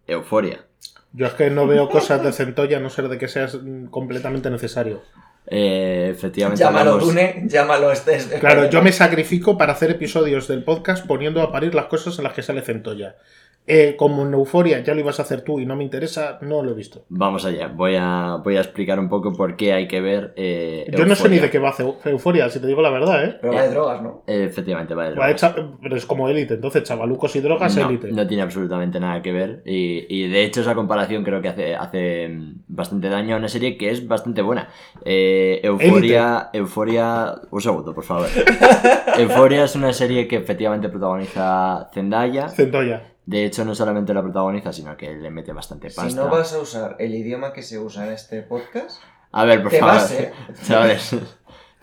Euforia. 0.06 0.66
Yo 1.14 1.26
es 1.26 1.32
que 1.34 1.50
no 1.50 1.66
veo 1.66 1.88
cosas 1.88 2.22
de 2.22 2.32
Centolla 2.32 2.78
a 2.78 2.80
no 2.80 2.88
ser 2.90 3.08
de 3.08 3.18
que 3.18 3.28
seas 3.28 3.58
completamente 3.90 4.48
necesario. 4.50 5.02
Eh, 5.46 6.08
efectivamente, 6.10 6.62
Llámalo 6.62 6.92
hablamos- 6.92 7.08
Dune, 7.08 7.42
llámalo 7.48 7.90
este. 7.92 8.14
este- 8.14 8.38
Claro, 8.38 8.70
yo 8.70 8.80
me 8.80 8.92
sacrifico 8.92 9.58
para 9.58 9.72
hacer 9.72 9.90
episodios 9.90 10.46
del 10.48 10.62
podcast 10.64 11.04
poniendo 11.06 11.42
a 11.42 11.50
parir 11.50 11.74
las 11.74 11.86
cosas 11.86 12.16
en 12.18 12.24
las 12.24 12.32
que 12.32 12.42
sale 12.42 12.62
Centolla. 12.62 13.16
Eh, 13.64 13.94
como 13.96 14.26
en 14.26 14.34
Euforia 14.34 14.80
ya 14.80 14.92
lo 14.92 14.98
ibas 15.00 15.20
a 15.20 15.22
hacer 15.22 15.42
tú 15.42 15.60
y 15.60 15.66
no 15.66 15.76
me 15.76 15.84
interesa, 15.84 16.38
no 16.42 16.64
lo 16.64 16.72
he 16.72 16.74
visto. 16.74 17.04
Vamos 17.08 17.44
allá, 17.44 17.68
voy 17.68 17.94
a, 17.96 18.38
voy 18.42 18.56
a 18.56 18.60
explicar 18.60 18.98
un 18.98 19.08
poco 19.08 19.32
por 19.32 19.54
qué 19.56 19.72
hay 19.72 19.86
que 19.86 20.00
ver. 20.00 20.32
eh, 20.36 20.90
Yo 20.96 21.06
no 21.06 21.14
sé 21.14 21.28
ni 21.28 21.38
de 21.38 21.48
qué 21.48 21.60
va 21.60 21.72
Eu- 21.74 21.94
Euforia, 22.04 22.50
si 22.50 22.58
te 22.58 22.66
digo 22.66 22.82
la 22.82 22.90
verdad, 22.90 23.24
¿eh? 23.24 23.38
Pero 23.40 23.52
va 23.54 23.62
de 23.62 23.68
drogas, 23.70 24.02
¿no? 24.02 24.24
Eh, 24.26 24.44
efectivamente, 24.48 24.94
va 24.96 25.04
de 25.04 25.14
Va 25.14 25.28
de 25.28 25.34
drogas. 25.34 25.40
cha- 25.54 25.54
pero 25.80 25.94
es 25.96 26.04
como 26.06 26.28
élite, 26.28 26.54
entonces 26.54 26.82
chavalucos 26.82 27.36
y 27.36 27.40
drogas, 27.40 27.76
no, 27.76 27.88
élite. 27.88 28.10
no 28.10 28.26
tiene 28.26 28.42
absolutamente 28.42 28.98
nada 28.98 29.22
que 29.22 29.30
ver. 29.30 29.62
Y, 29.64 30.06
y 30.08 30.28
de 30.28 30.42
hecho, 30.42 30.62
esa 30.62 30.74
comparación 30.74 31.22
creo 31.22 31.40
que 31.40 31.48
hace, 31.48 31.76
hace 31.76 32.36
bastante 32.66 33.08
daño 33.10 33.36
a 33.36 33.38
una 33.38 33.48
serie 33.48 33.76
que 33.78 33.90
es 33.90 34.08
bastante 34.08 34.42
buena. 34.42 34.70
Eh, 35.04 35.60
Euforia. 35.62 36.50
Euforia. 36.52 37.34
Un 37.50 37.60
segundo, 37.60 37.94
por 37.94 38.02
favor. 38.02 38.26
Euforia 39.18 39.64
es 39.64 39.76
una 39.76 39.92
serie 39.92 40.26
que 40.26 40.36
efectivamente 40.36 40.88
protagoniza 40.88 41.88
Zendaya. 41.94 42.48
Centolla. 42.48 43.11
De 43.24 43.44
hecho, 43.44 43.64
no 43.64 43.74
solamente 43.74 44.12
la 44.12 44.22
protagoniza, 44.22 44.72
sino 44.72 44.96
que 44.96 45.14
le 45.14 45.30
mete 45.30 45.52
bastante 45.52 45.88
pasta. 45.88 46.10
Si 46.10 46.16
no 46.16 46.28
vas 46.28 46.52
a 46.54 46.58
usar 46.58 46.96
el 46.98 47.14
idioma 47.14 47.52
que 47.52 47.62
se 47.62 47.78
usa 47.78 48.06
en 48.06 48.12
este 48.12 48.42
podcast, 48.42 49.00
A 49.30 49.44
ver, 49.44 49.62
por 49.62 49.70
te 49.70 49.78
favor. 49.78 49.94
vas, 49.94 50.10
¿eh? 50.12 50.32
Chavales, 50.66 51.14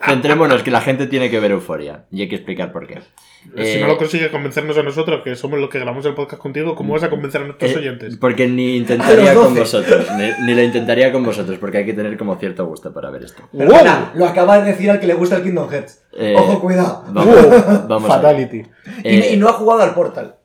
centrémonos 0.04 0.62
que 0.62 0.70
la 0.70 0.80
gente 0.80 1.06
tiene 1.06 1.30
que 1.30 1.40
ver 1.40 1.50
Euforia. 1.52 2.04
Y 2.10 2.22
hay 2.22 2.28
que 2.28 2.36
explicar 2.36 2.72
por 2.72 2.86
qué. 2.86 3.00
si 3.00 3.48
Eh, 3.56 3.78
no 3.80 3.86
lo 3.86 3.96
consigues 3.96 4.28
convencernos 4.30 4.76
a 4.78 4.82
nosotros, 4.82 5.22
que 5.24 5.34
somos 5.34 5.58
los 5.58 5.70
que 5.70 5.78
grabamos 5.78 6.04
el 6.06 6.14
podcast 6.14 6.40
contigo, 6.42 6.74
¿cómo 6.74 6.92
vas 6.92 7.02
a 7.04 7.10
convencer 7.10 7.40
a 7.42 7.44
nuestros 7.46 7.70
Eh, 7.72 7.76
oyentes? 7.78 8.16
Porque 8.18 8.46
ni 8.46 8.76
intentaría 8.76 9.34
con 9.34 9.54
12. 9.54 9.60
vosotros. 9.60 10.06
Ni, 10.18 10.46
ni 10.46 10.54
lo 10.54 10.62
intentaría 10.62 11.10
con 11.12 11.24
vosotros, 11.24 11.58
porque 11.58 11.78
hay 11.78 11.86
que 11.86 11.94
tener 11.94 12.16
como 12.18 12.36
cierto 12.36 12.66
gusto 12.66 12.92
para 12.92 13.10
ver 13.10 13.24
esto. 13.24 13.42
¡Wow! 13.52 13.66
Perdona, 13.68 14.12
lo 14.14 14.26
acaba 14.26 14.58
de 14.60 14.70
decir 14.72 14.90
al 14.90 15.00
que 15.00 15.06
le 15.06 15.14
gusta 15.14 15.36
el 15.36 15.42
Kingdom 15.42 15.68
Hearts. 15.70 16.02
Eh, 16.12 16.34
Ojo, 16.36 16.60
cuidado. 16.60 17.04
Vamos, 17.08 17.34
¡Wow! 17.34 17.84
vamos 17.88 18.10
a 18.10 18.18
ver. 18.18 18.22
Fatality. 18.22 18.62
Y- 19.04 19.08
Eh, 19.08 19.32
y, 19.32 19.36
no 19.38 19.48
ha 19.48 19.52
jugado 19.54 19.82
al 19.82 19.94
Portal. 19.94 20.36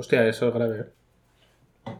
Hostia, 0.00 0.26
eso 0.26 0.48
es 0.48 0.54
grave. 0.54 0.80
¿eh? 0.80 1.92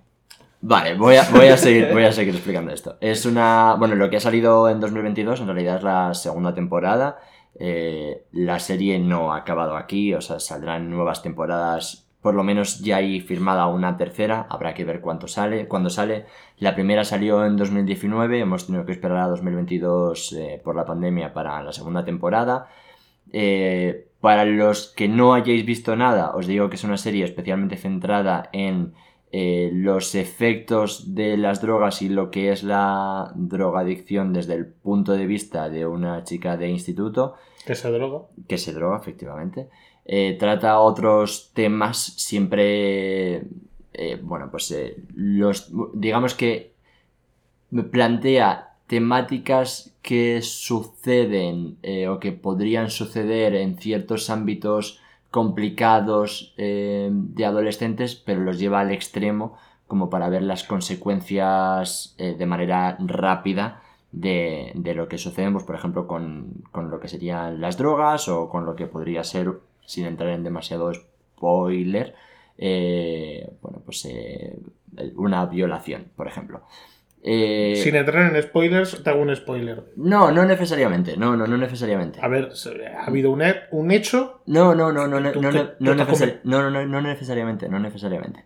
Vale, 0.62 0.94
voy 0.94 1.16
a, 1.16 1.24
seguir 1.56 2.34
explicando 2.34 2.72
esto. 2.72 2.96
Es 3.02 3.26
una. 3.26 3.76
Bueno, 3.78 3.94
lo 3.94 4.08
que 4.08 4.16
ha 4.16 4.20
salido 4.20 4.70
en 4.70 4.80
2022 4.80 5.40
en 5.40 5.46
realidad 5.46 5.76
es 5.76 5.82
la 5.82 6.14
segunda 6.14 6.54
temporada. 6.54 7.18
Eh, 7.58 8.24
la 8.32 8.58
serie 8.58 8.98
no 8.98 9.34
ha 9.34 9.36
acabado 9.36 9.76
aquí, 9.76 10.14
o 10.14 10.22
sea, 10.22 10.40
saldrán 10.40 10.88
nuevas 10.88 11.22
temporadas 11.22 12.06
por 12.22 12.34
lo 12.34 12.42
menos 12.42 12.80
ya 12.80 12.96
hay 12.96 13.20
firmada 13.20 13.66
una 13.66 13.96
tercera, 13.96 14.46
habrá 14.50 14.74
que 14.74 14.84
ver 14.84 15.00
cuánto 15.00 15.26
sale, 15.26 15.68
cuándo 15.68 15.88
sale. 15.88 16.26
La 16.58 16.74
primera 16.74 17.04
salió 17.04 17.44
en 17.46 17.56
2019, 17.56 18.40
hemos 18.40 18.66
tenido 18.66 18.84
que 18.84 18.92
esperar 18.92 19.18
a 19.18 19.28
2022 19.28 20.32
eh, 20.34 20.60
por 20.62 20.76
la 20.76 20.84
pandemia 20.84 21.32
para 21.32 21.62
la 21.62 21.72
segunda 21.72 22.04
temporada. 22.04 22.68
Eh, 23.32 24.10
para 24.20 24.44
los 24.44 24.88
que 24.88 25.09
no 25.09 25.35
hayáis 25.35 25.64
visto 25.64 25.96
nada, 25.96 26.35
os 26.35 26.46
digo 26.46 26.68
que 26.68 26.76
es 26.76 26.85
una 26.85 26.98
serie 26.98 27.24
especialmente 27.24 27.76
centrada 27.76 28.50
en 28.52 28.92
eh, 29.33 29.70
los 29.72 30.14
efectos 30.14 31.14
de 31.14 31.37
las 31.37 31.62
drogas 31.62 32.02
y 32.02 32.09
lo 32.09 32.30
que 32.30 32.50
es 32.50 32.62
la 32.62 33.33
drogadicción 33.37 34.33
desde 34.33 34.54
el 34.54 34.66
punto 34.66 35.12
de 35.12 35.26
vista 35.26 35.70
de 35.70 35.87
una 35.87 36.24
chica 36.24 36.56
de 36.56 36.68
instituto. 36.68 37.37
Que 37.64 37.74
se 37.74 37.90
droga. 37.90 38.26
Que 38.48 38.59
se 38.59 38.72
droga, 38.72 38.98
efectivamente. 38.98 39.68
Eh, 40.04 40.37
trata 40.38 40.80
otros 40.80 41.52
temas 41.54 41.98
siempre, 41.98 43.44
eh, 43.92 44.18
bueno, 44.20 44.50
pues 44.50 44.74
los, 45.14 45.72
digamos 45.94 46.35
que 46.35 46.72
plantea 47.90 48.74
temáticas 48.87 49.89
que 50.02 50.42
suceden 50.42 51.78
o 52.08 52.18
que 52.18 52.32
podrían 52.32 52.90
suceder 52.90 53.54
en 53.54 53.76
ciertos 53.78 54.30
ámbitos 54.30 55.00
complicados 55.30 56.54
de 56.56 57.44
adolescentes, 57.44 58.14
pero 58.14 58.40
los 58.40 58.58
lleva 58.58 58.80
al 58.80 58.90
extremo 58.90 59.56
como 59.86 60.08
para 60.08 60.28
ver 60.28 60.42
las 60.42 60.64
consecuencias 60.64 62.14
de 62.16 62.46
manera 62.46 62.96
rápida 62.98 63.82
de, 64.12 64.72
de, 64.74 64.94
lo 64.94 65.08
que 65.08 65.18
sucede, 65.18 65.50
pues, 65.50 65.64
por 65.64 65.76
ejemplo, 65.76 66.06
con, 66.06 66.64
con, 66.72 66.90
lo 66.90 66.98
que 67.00 67.08
serían 67.08 67.60
las 67.60 67.76
drogas 67.76 68.28
o 68.28 68.48
con 68.48 68.66
lo 68.66 68.74
que 68.74 68.86
podría 68.86 69.24
ser 69.24 69.52
sin 69.86 70.06
entrar 70.06 70.30
en 70.30 70.44
demasiado 70.44 70.92
spoiler, 70.94 72.14
eh, 72.58 73.52
bueno, 73.62 73.80
pues 73.84 74.04
eh, 74.04 74.58
una 75.16 75.46
violación, 75.46 76.10
por 76.16 76.26
ejemplo. 76.26 76.62
Eh, 77.22 77.78
Sin 77.83 77.96
entrar 77.96 78.35
en 78.35 78.42
spoilers, 78.42 79.02
te 79.02 79.11
hago 79.11 79.20
un 79.20 79.35
spoiler. 79.37 79.85
No, 79.96 80.30
no 80.30 80.44
necesariamente. 80.46 81.16
No, 81.16 81.37
no, 81.37 81.46
no 81.46 81.56
necesariamente. 81.59 82.18
A 82.22 82.28
ver, 82.28 82.50
¿ha 82.96 83.04
habido 83.06 83.30
un, 83.30 83.42
un 83.72 83.90
hecho? 83.90 84.40
No, 84.46 84.74
no, 84.74 84.90
no, 84.92 85.06
no, 85.06 85.20
no, 85.20 85.30
no, 85.30 85.50
no, 85.52 85.74
no, 85.78 86.70
no, 86.70 86.87
no, 86.87 87.00
necesariamente, 87.02 87.68
no 87.68 87.78
necesariamente. 87.78 88.44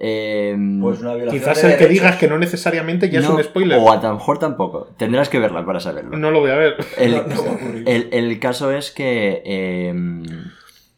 Eh... 0.00 0.56
pues 0.80 1.00
una 1.00 1.14
violación 1.14 1.40
Quizás 1.42 1.64
el 1.64 1.70
que 1.72 1.76
derechos. 1.78 1.90
digas 1.90 2.16
que 2.18 2.28
no 2.28 2.38
necesariamente 2.38 3.10
ya 3.10 3.20
es 3.20 3.28
un 3.28 3.42
spoiler. 3.42 3.78
O 3.80 3.92
a 3.92 3.96
lo 4.02 4.14
mejor 4.14 4.38
tampoco. 4.38 4.94
Tendrás 4.96 5.28
que 5.28 5.38
verla 5.38 5.64
para 5.64 5.80
saberlo. 5.80 6.16
No 6.16 6.30
lo 6.30 6.40
voy 6.40 6.50
a 6.50 6.56
ver. 6.56 6.76
El, 6.96 8.38
caso 8.40 8.72
es 8.72 8.90
que. 8.90 9.42
Em, 9.44 10.24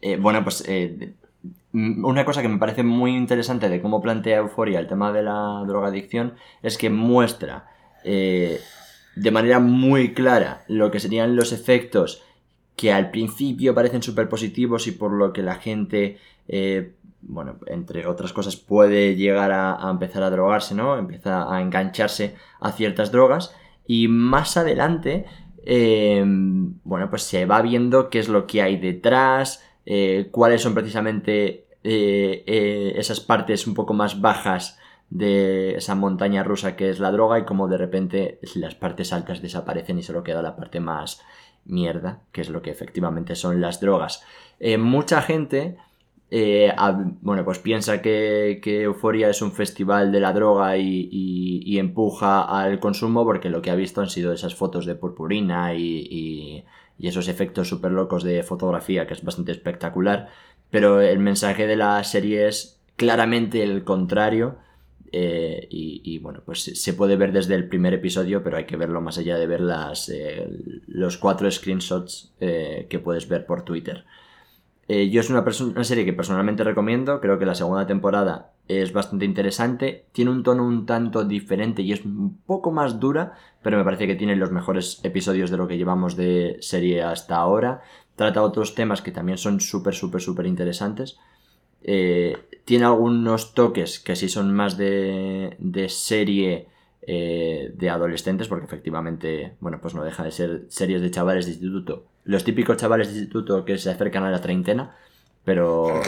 eh, 0.02 0.16
bueno, 0.16 0.42
pues 0.42 0.64
eh, 0.68 1.14
una 1.72 2.24
cosa 2.24 2.42
que 2.42 2.48
me 2.48 2.58
parece 2.58 2.82
muy 2.82 3.16
interesante 3.16 3.68
de 3.68 3.80
cómo 3.80 4.00
plantea 4.00 4.38
Euforia 4.38 4.80
el 4.80 4.88
tema 4.88 5.12
de 5.12 5.22
la 5.22 5.62
drogadicción 5.66 6.34
es 6.62 6.76
que 6.76 6.90
muestra 6.90 7.68
eh, 8.04 8.60
de 9.14 9.30
manera 9.30 9.60
muy 9.60 10.12
clara 10.12 10.64
lo 10.68 10.90
que 10.90 11.00
serían 11.00 11.36
los 11.36 11.52
efectos 11.52 12.22
que 12.76 12.92
al 12.92 13.10
principio 13.10 13.74
parecen 13.74 14.02
súper 14.02 14.28
positivos 14.28 14.86
y 14.86 14.92
por 14.92 15.12
lo 15.12 15.32
que 15.32 15.42
la 15.42 15.56
gente, 15.56 16.16
bueno, 17.20 17.58
entre 17.66 18.06
otras 18.06 18.32
cosas, 18.32 18.56
puede 18.56 19.16
llegar 19.16 19.52
a, 19.52 19.86
a, 19.86 19.90
empezar 19.90 20.22
a 20.22 20.30
drogarse, 20.30 20.74
¿no? 20.74 20.96
Empieza 20.96 21.54
a 21.54 21.60
engancharse 21.60 22.36
a 22.58 22.72
ciertas 22.72 23.12
drogas 23.12 23.54
y 23.86 24.08
más 24.08 24.56
adelante, 24.56 25.26
bueno, 26.84 27.10
pues 27.10 27.24
se 27.24 27.44
va 27.44 27.60
viendo 27.60 28.08
qué 28.08 28.20
es 28.20 28.28
lo 28.28 28.46
que 28.46 28.62
hay 28.62 28.76
detrás, 28.76 29.62
eh, 29.86 30.28
cuáles 30.30 30.62
son 30.62 30.74
precisamente 30.74 31.66
eh, 31.82 32.44
eh, 32.46 32.92
esas 32.96 33.20
partes 33.20 33.66
un 33.66 33.74
poco 33.74 33.94
más 33.94 34.20
bajas 34.20 34.78
de 35.08 35.74
esa 35.76 35.94
montaña 35.94 36.44
rusa 36.44 36.76
que 36.76 36.90
es 36.90 37.00
la 37.00 37.10
droga 37.10 37.38
y 37.38 37.44
como 37.44 37.66
de 37.66 37.78
repente 37.78 38.38
las 38.54 38.74
partes 38.74 39.12
altas 39.12 39.42
desaparecen 39.42 39.98
y 39.98 40.02
solo 40.02 40.22
queda 40.22 40.42
la 40.42 40.56
parte 40.56 40.78
más 40.78 41.22
mierda, 41.64 42.20
que 42.32 42.42
es 42.42 42.50
lo 42.50 42.62
que 42.62 42.70
efectivamente 42.70 43.34
son 43.34 43.60
las 43.60 43.80
drogas. 43.80 44.24
mucha 44.78 45.20
gente, 45.20 45.78
bueno, 47.22 47.44
pues 47.44 47.58
piensa 47.58 48.00
que, 48.00 48.60
que, 48.62 48.82
Euforia 48.82 49.28
es 49.28 49.42
un 49.42 49.52
festival 49.52 50.12
de 50.12 50.20
la 50.20 50.32
droga 50.32 50.76
y, 50.76 51.76
empuja 51.78 52.42
al 52.42 52.78
consumo 52.78 53.24
porque 53.24 53.50
lo 53.50 53.62
que 53.62 53.70
ha 53.70 53.74
visto 53.74 54.00
han 54.00 54.10
sido 54.10 54.32
esas 54.32 54.54
fotos 54.54 54.86
de 54.86 54.94
purpurina 54.94 55.74
y 55.74 56.64
y 57.00 57.08
esos 57.08 57.28
efectos 57.28 57.68
súper 57.68 57.92
locos 57.92 58.22
de 58.22 58.42
fotografía 58.42 59.06
que 59.06 59.14
es 59.14 59.24
bastante 59.24 59.52
espectacular, 59.52 60.28
pero 60.70 61.00
el 61.00 61.18
mensaje 61.18 61.66
de 61.66 61.76
la 61.76 62.04
serie 62.04 62.46
es 62.46 62.80
claramente 62.96 63.62
el 63.62 63.84
contrario. 63.84 64.58
Eh, 65.12 65.66
y, 65.70 66.18
bueno, 66.20 66.42
pues 66.44 66.62
se 66.62 66.94
puede 66.94 67.16
ver 67.16 67.32
desde 67.32 67.56
el 67.56 67.68
primer 67.68 67.94
episodio, 67.94 68.44
pero 68.44 68.58
hay 68.58 68.66
que 68.66 68.76
verlo 68.76 69.00
más 69.00 69.18
allá 69.18 69.38
de 69.38 69.46
ver 69.48 69.60
las, 69.60 70.08
eh, 70.08 70.46
los 70.86 71.16
cuatro 71.16 71.50
screenshots 71.50 72.32
eh, 72.38 72.86
que 72.88 73.00
puedes 73.00 73.26
ver 73.26 73.44
por 73.44 73.62
Twitter. 73.62 74.04
yo 74.86 75.20
es 75.20 75.30
una, 75.30 75.40
una, 75.40 75.84
serie 75.84 76.04
que 76.04 76.12
personalmente 76.12 76.62
recomiendo, 76.62 77.20
creo 77.20 77.40
que 77.40 77.46
la 77.46 77.56
segunda 77.56 77.86
temporada 77.86 78.52
es 78.70 78.92
bastante 78.92 79.24
interesante, 79.24 80.06
tiene 80.12 80.30
un 80.30 80.42
tono 80.42 80.64
un 80.64 80.86
tanto 80.86 81.24
diferente 81.24 81.82
y 81.82 81.92
es 81.92 82.04
un 82.04 82.38
poco 82.46 82.70
más 82.70 83.00
dura, 83.00 83.32
pero 83.62 83.76
me 83.76 83.84
parece 83.84 84.06
que 84.06 84.14
tiene 84.14 84.36
los 84.36 84.52
mejores 84.52 85.00
episodios 85.02 85.50
de 85.50 85.56
lo 85.56 85.66
que 85.66 85.76
llevamos 85.76 86.16
de 86.16 86.56
serie 86.60 87.02
hasta 87.02 87.36
ahora. 87.36 87.82
Trata 88.14 88.42
otros 88.42 88.74
temas 88.74 89.02
que 89.02 89.10
también 89.10 89.38
son 89.38 89.60
súper, 89.60 89.94
súper, 89.94 90.20
súper 90.20 90.46
interesantes. 90.46 91.18
Eh, 91.82 92.36
tiene 92.64 92.84
algunos 92.84 93.54
toques 93.54 93.98
que 93.98 94.14
sí 94.14 94.28
son 94.28 94.54
más 94.54 94.76
de, 94.76 95.56
de 95.58 95.88
serie 95.88 96.68
eh, 97.02 97.72
de 97.74 97.90
adolescentes, 97.90 98.46
porque 98.46 98.66
efectivamente, 98.66 99.56
bueno, 99.60 99.80
pues 99.80 99.94
no 99.94 100.04
deja 100.04 100.22
de 100.22 100.30
ser 100.30 100.66
series 100.68 101.00
de 101.00 101.10
chavales 101.10 101.46
de 101.46 101.52
instituto. 101.52 102.04
Los 102.24 102.44
típicos 102.44 102.76
chavales 102.76 103.08
de 103.08 103.14
instituto 103.14 103.64
que 103.64 103.78
se 103.78 103.90
acercan 103.90 104.22
a 104.22 104.30
la 104.30 104.42
treintena, 104.42 104.94
pero, 105.44 106.00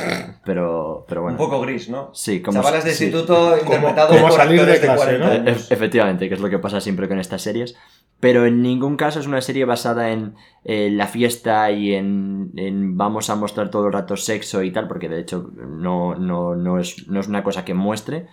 pero, 0.44 1.04
pero 1.08 1.22
bueno. 1.22 1.38
Un 1.38 1.44
poco 1.44 1.60
gris, 1.60 1.88
¿no? 1.88 2.10
Sí, 2.14 2.42
como 2.42 2.60
Chavales 2.60 2.84
de 2.84 2.90
instituto 2.90 3.56
interpretados 3.58 4.16
como, 4.16 4.32
salir 4.32 4.64
de 4.64 4.80
clase, 4.80 5.18
¿no? 5.18 5.32
E-, 5.32 5.50
efectivamente, 5.50 6.28
que 6.28 6.34
es 6.34 6.40
lo 6.40 6.50
que 6.50 6.58
pasa 6.58 6.80
siempre 6.80 7.08
con 7.08 7.18
estas 7.18 7.42
series. 7.42 7.76
Pero 8.20 8.46
en 8.46 8.62
ningún 8.62 8.96
caso 8.96 9.18
es 9.18 9.26
una 9.26 9.40
serie 9.40 9.64
basada 9.64 10.12
en 10.12 10.36
la 10.62 11.08
fiesta 11.08 11.72
y 11.72 11.92
en, 11.94 12.52
en, 12.54 12.96
vamos 12.96 13.28
a 13.30 13.34
mostrar 13.34 13.68
todo 13.68 13.88
el 13.88 13.92
rato 13.92 14.16
sexo 14.16 14.62
y 14.62 14.70
tal, 14.70 14.86
porque 14.86 15.08
de 15.08 15.18
hecho 15.18 15.50
no, 15.56 16.14
no, 16.14 16.54
no, 16.54 16.78
es, 16.78 17.08
no 17.08 17.18
es 17.18 17.26
una 17.26 17.42
cosa 17.42 17.64
que 17.64 17.74
muestre. 17.74 18.28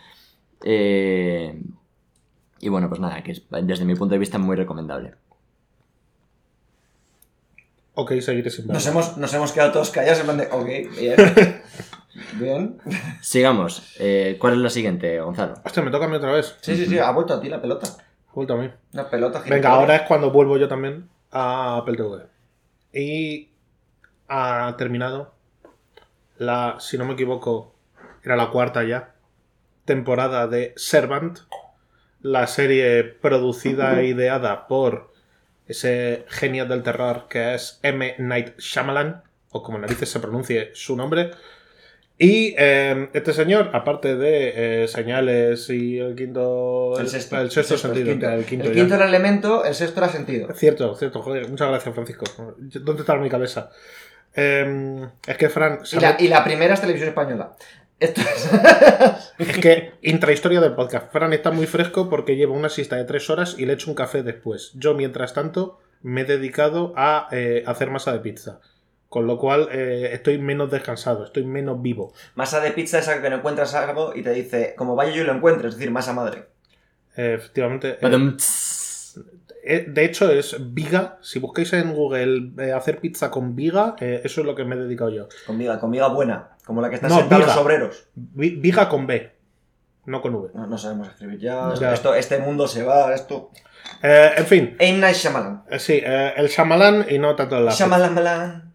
Eh, 0.63 1.59
y 2.59 2.69
bueno, 2.69 2.89
pues 2.89 3.01
nada, 3.01 3.23
que 3.23 3.31
es, 3.31 3.43
desde 3.63 3.85
mi 3.85 3.95
punto 3.95 4.13
de 4.13 4.19
vista 4.19 4.37
muy 4.37 4.55
recomendable. 4.55 5.15
Ok, 7.99 8.13
seguiré 8.21 8.49
sin 8.49 8.65
nos 8.67 8.87
hemos, 8.87 9.17
nos 9.17 9.33
hemos 9.33 9.51
quedado 9.51 9.73
todos 9.73 9.91
callados 9.91 10.19
en 10.19 10.25
plan 10.25 10.37
de, 10.37 10.47
ok, 10.49 10.97
bien. 10.97 11.61
bien. 12.39 12.77
Sigamos. 13.19 13.93
Eh, 13.99 14.37
¿Cuál 14.39 14.53
es 14.53 14.59
la 14.59 14.69
siguiente, 14.69 15.19
Gonzalo? 15.19 15.55
Hostia, 15.65 15.83
me 15.83 15.91
toca 15.91 16.05
a 16.05 16.07
mí 16.07 16.15
otra 16.15 16.31
vez. 16.31 16.55
Sí, 16.61 16.77
sí, 16.77 16.85
sí, 16.85 16.97
ha 16.97 17.11
vuelto 17.11 17.33
a 17.33 17.41
ti 17.41 17.49
la 17.49 17.61
pelota. 17.61 17.87
Ha 17.87 18.33
vuelto 18.33 18.53
a 18.53 18.57
mí. 18.57 18.71
Una 18.93 19.09
pelota 19.09 19.43
Venga, 19.45 19.71
ahora 19.71 19.97
es 19.97 20.01
cuando 20.03 20.31
vuelvo 20.31 20.57
yo 20.57 20.69
también 20.69 21.09
a 21.29 21.75
Apple 21.75 21.97
TV. 21.97 22.25
Y 22.93 23.49
ha 24.29 24.73
terminado 24.77 25.33
la, 26.37 26.77
si 26.79 26.97
no 26.97 27.03
me 27.03 27.15
equivoco, 27.15 27.75
era 28.23 28.37
la 28.37 28.49
cuarta 28.49 28.85
ya, 28.85 29.13
temporada 29.83 30.47
de 30.47 30.71
Servant, 30.77 31.39
la 32.21 32.47
serie 32.47 33.03
producida 33.03 33.99
e 33.99 34.05
ideada 34.05 34.67
por 34.67 35.08
ese 35.69 36.25
genio 36.27 36.65
del 36.65 36.83
terror 36.83 37.27
que 37.29 37.53
es 37.53 37.79
M. 37.83 38.15
Night 38.17 38.57
Shyamalan, 38.57 39.23
o 39.51 39.63
como 39.63 39.77
narices 39.77 40.09
se 40.09 40.19
pronuncie 40.19 40.71
su 40.73 40.95
nombre. 40.97 41.31
Y 42.17 42.53
eh, 42.57 43.09
este 43.13 43.31
señor, 43.31 43.69
aparte 43.71 44.17
de 44.17 44.83
eh, 44.83 44.87
señales 44.89 45.69
y 45.69 45.99
el 45.99 46.15
quinto. 46.15 46.99
El 46.99 47.07
sexto, 47.07 47.39
el 47.39 47.49
sexto 47.49 47.77
sentido. 47.77 48.11
El 48.11 48.45
quinto, 48.45 48.67
el 48.67 48.75
quinto, 48.75 48.95
era 48.95 49.05
el 49.05 49.13
elemento, 49.15 49.63
el 49.63 49.73
sexto 49.73 50.01
era 50.01 50.09
sentido. 50.09 50.53
Cierto, 50.53 50.95
cierto, 50.95 51.21
joder. 51.21 51.47
Muchas 51.47 51.69
gracias, 51.69 51.95
Francisco. 51.95 52.25
¿Dónde 52.57 53.01
está 53.03 53.15
mi 53.15 53.29
cabeza? 53.29 53.69
Eh, 54.35 55.07
es 55.25 55.37
que 55.37 55.47
Fran. 55.47 55.79
Y 55.93 55.99
la, 55.99 56.17
y 56.19 56.27
la 56.27 56.43
primera 56.43 56.73
es 56.73 56.81
televisión 56.81 57.09
española. 57.09 57.53
Esto 57.99 58.21
es... 58.21 59.57
que, 59.59 59.93
intrahistoria 60.01 60.61
del 60.61 60.73
podcast. 60.73 61.11
Fran 61.11 61.33
está 61.33 61.51
muy 61.51 61.67
fresco 61.67 62.09
porque 62.09 62.35
lleva 62.35 62.53
una 62.53 62.69
siesta 62.69 62.95
de 62.95 63.03
tres 63.03 63.29
horas 63.29 63.55
y 63.57 63.65
le 63.65 63.73
echo 63.73 63.89
un 63.89 63.95
café 63.95 64.23
después. 64.23 64.71
Yo, 64.75 64.93
mientras 64.93 65.33
tanto, 65.33 65.79
me 66.01 66.21
he 66.21 66.25
dedicado 66.25 66.93
a 66.95 67.27
eh, 67.31 67.63
hacer 67.67 67.89
masa 67.89 68.13
de 68.13 68.19
pizza. 68.19 68.61
Con 69.09 69.25
lo 69.25 69.39
cual 69.39 69.69
eh, 69.71 70.11
estoy 70.13 70.37
menos 70.37 70.69
descansado, 70.69 71.25
estoy 71.25 71.43
menos 71.43 71.81
vivo. 71.81 72.13
Masa 72.35 72.59
de 72.59 72.71
pizza 72.71 72.99
es 72.99 73.07
algo 73.07 73.23
que 73.23 73.31
no 73.31 73.37
encuentras 73.37 73.73
algo 73.73 74.15
y 74.15 74.21
te 74.21 74.31
dice, 74.31 74.75
como 74.77 74.95
vaya 74.95 75.11
yo 75.11 75.23
lo 75.23 75.33
encuentro, 75.33 75.67
es 75.67 75.75
decir, 75.75 75.89
masa 75.89 76.13
madre. 76.13 76.45
efectivamente. 77.15 77.97
Eh, 78.01 78.37
De 79.63 80.05
hecho, 80.05 80.31
es 80.31 80.55
viga. 80.73 81.17
Si 81.21 81.39
busquéis 81.39 81.73
en 81.73 81.93
Google 81.93 82.51
eh, 82.63 82.71
hacer 82.71 82.99
pizza 82.99 83.29
con 83.29 83.55
viga, 83.55 83.95
eh, 83.99 84.21
eso 84.23 84.41
es 84.41 84.47
lo 84.47 84.55
que 84.55 84.63
me 84.63 84.75
he 84.75 84.79
dedicado 84.79 85.09
yo. 85.11 85.27
Comida, 85.45 85.79
comida 85.79 86.07
buena, 86.07 86.49
como 86.65 86.81
la 86.81 86.89
que 86.89 86.95
están 86.95 87.09
No, 87.11 87.17
sentados 87.19 87.45
los 87.45 87.53
viga. 87.55 87.61
obreros. 87.63 88.07
Vi- 88.15 88.55
Viga 88.55 88.87
con 88.89 89.05
B, 89.05 89.31
no 90.05 90.21
con 90.21 90.33
V. 90.35 90.49
No, 90.53 90.65
no 90.67 90.77
sabemos 90.77 91.09
escribir 91.09 91.39
ya. 91.39 91.73
Ya. 91.79 91.93
Esto, 91.93 92.13
este 92.15 92.39
mundo 92.39 92.67
se 92.67 92.83
va, 92.83 93.13
esto. 93.13 93.51
Eh, 94.01 94.31
en 94.37 94.45
fin, 94.45 94.75
M. 94.79 94.99
Night 94.99 95.15
Shyamalan. 95.15 95.63
eh, 95.69 95.79
sí, 95.79 95.99
eh, 96.03 96.33
el 96.37 96.47
Shyamalan 96.47 97.05
y 97.09 97.19
no 97.19 97.35
tanto 97.35 97.59
la. 97.59 97.71
Shyamalan, 97.71 98.13
Malan. 98.13 98.73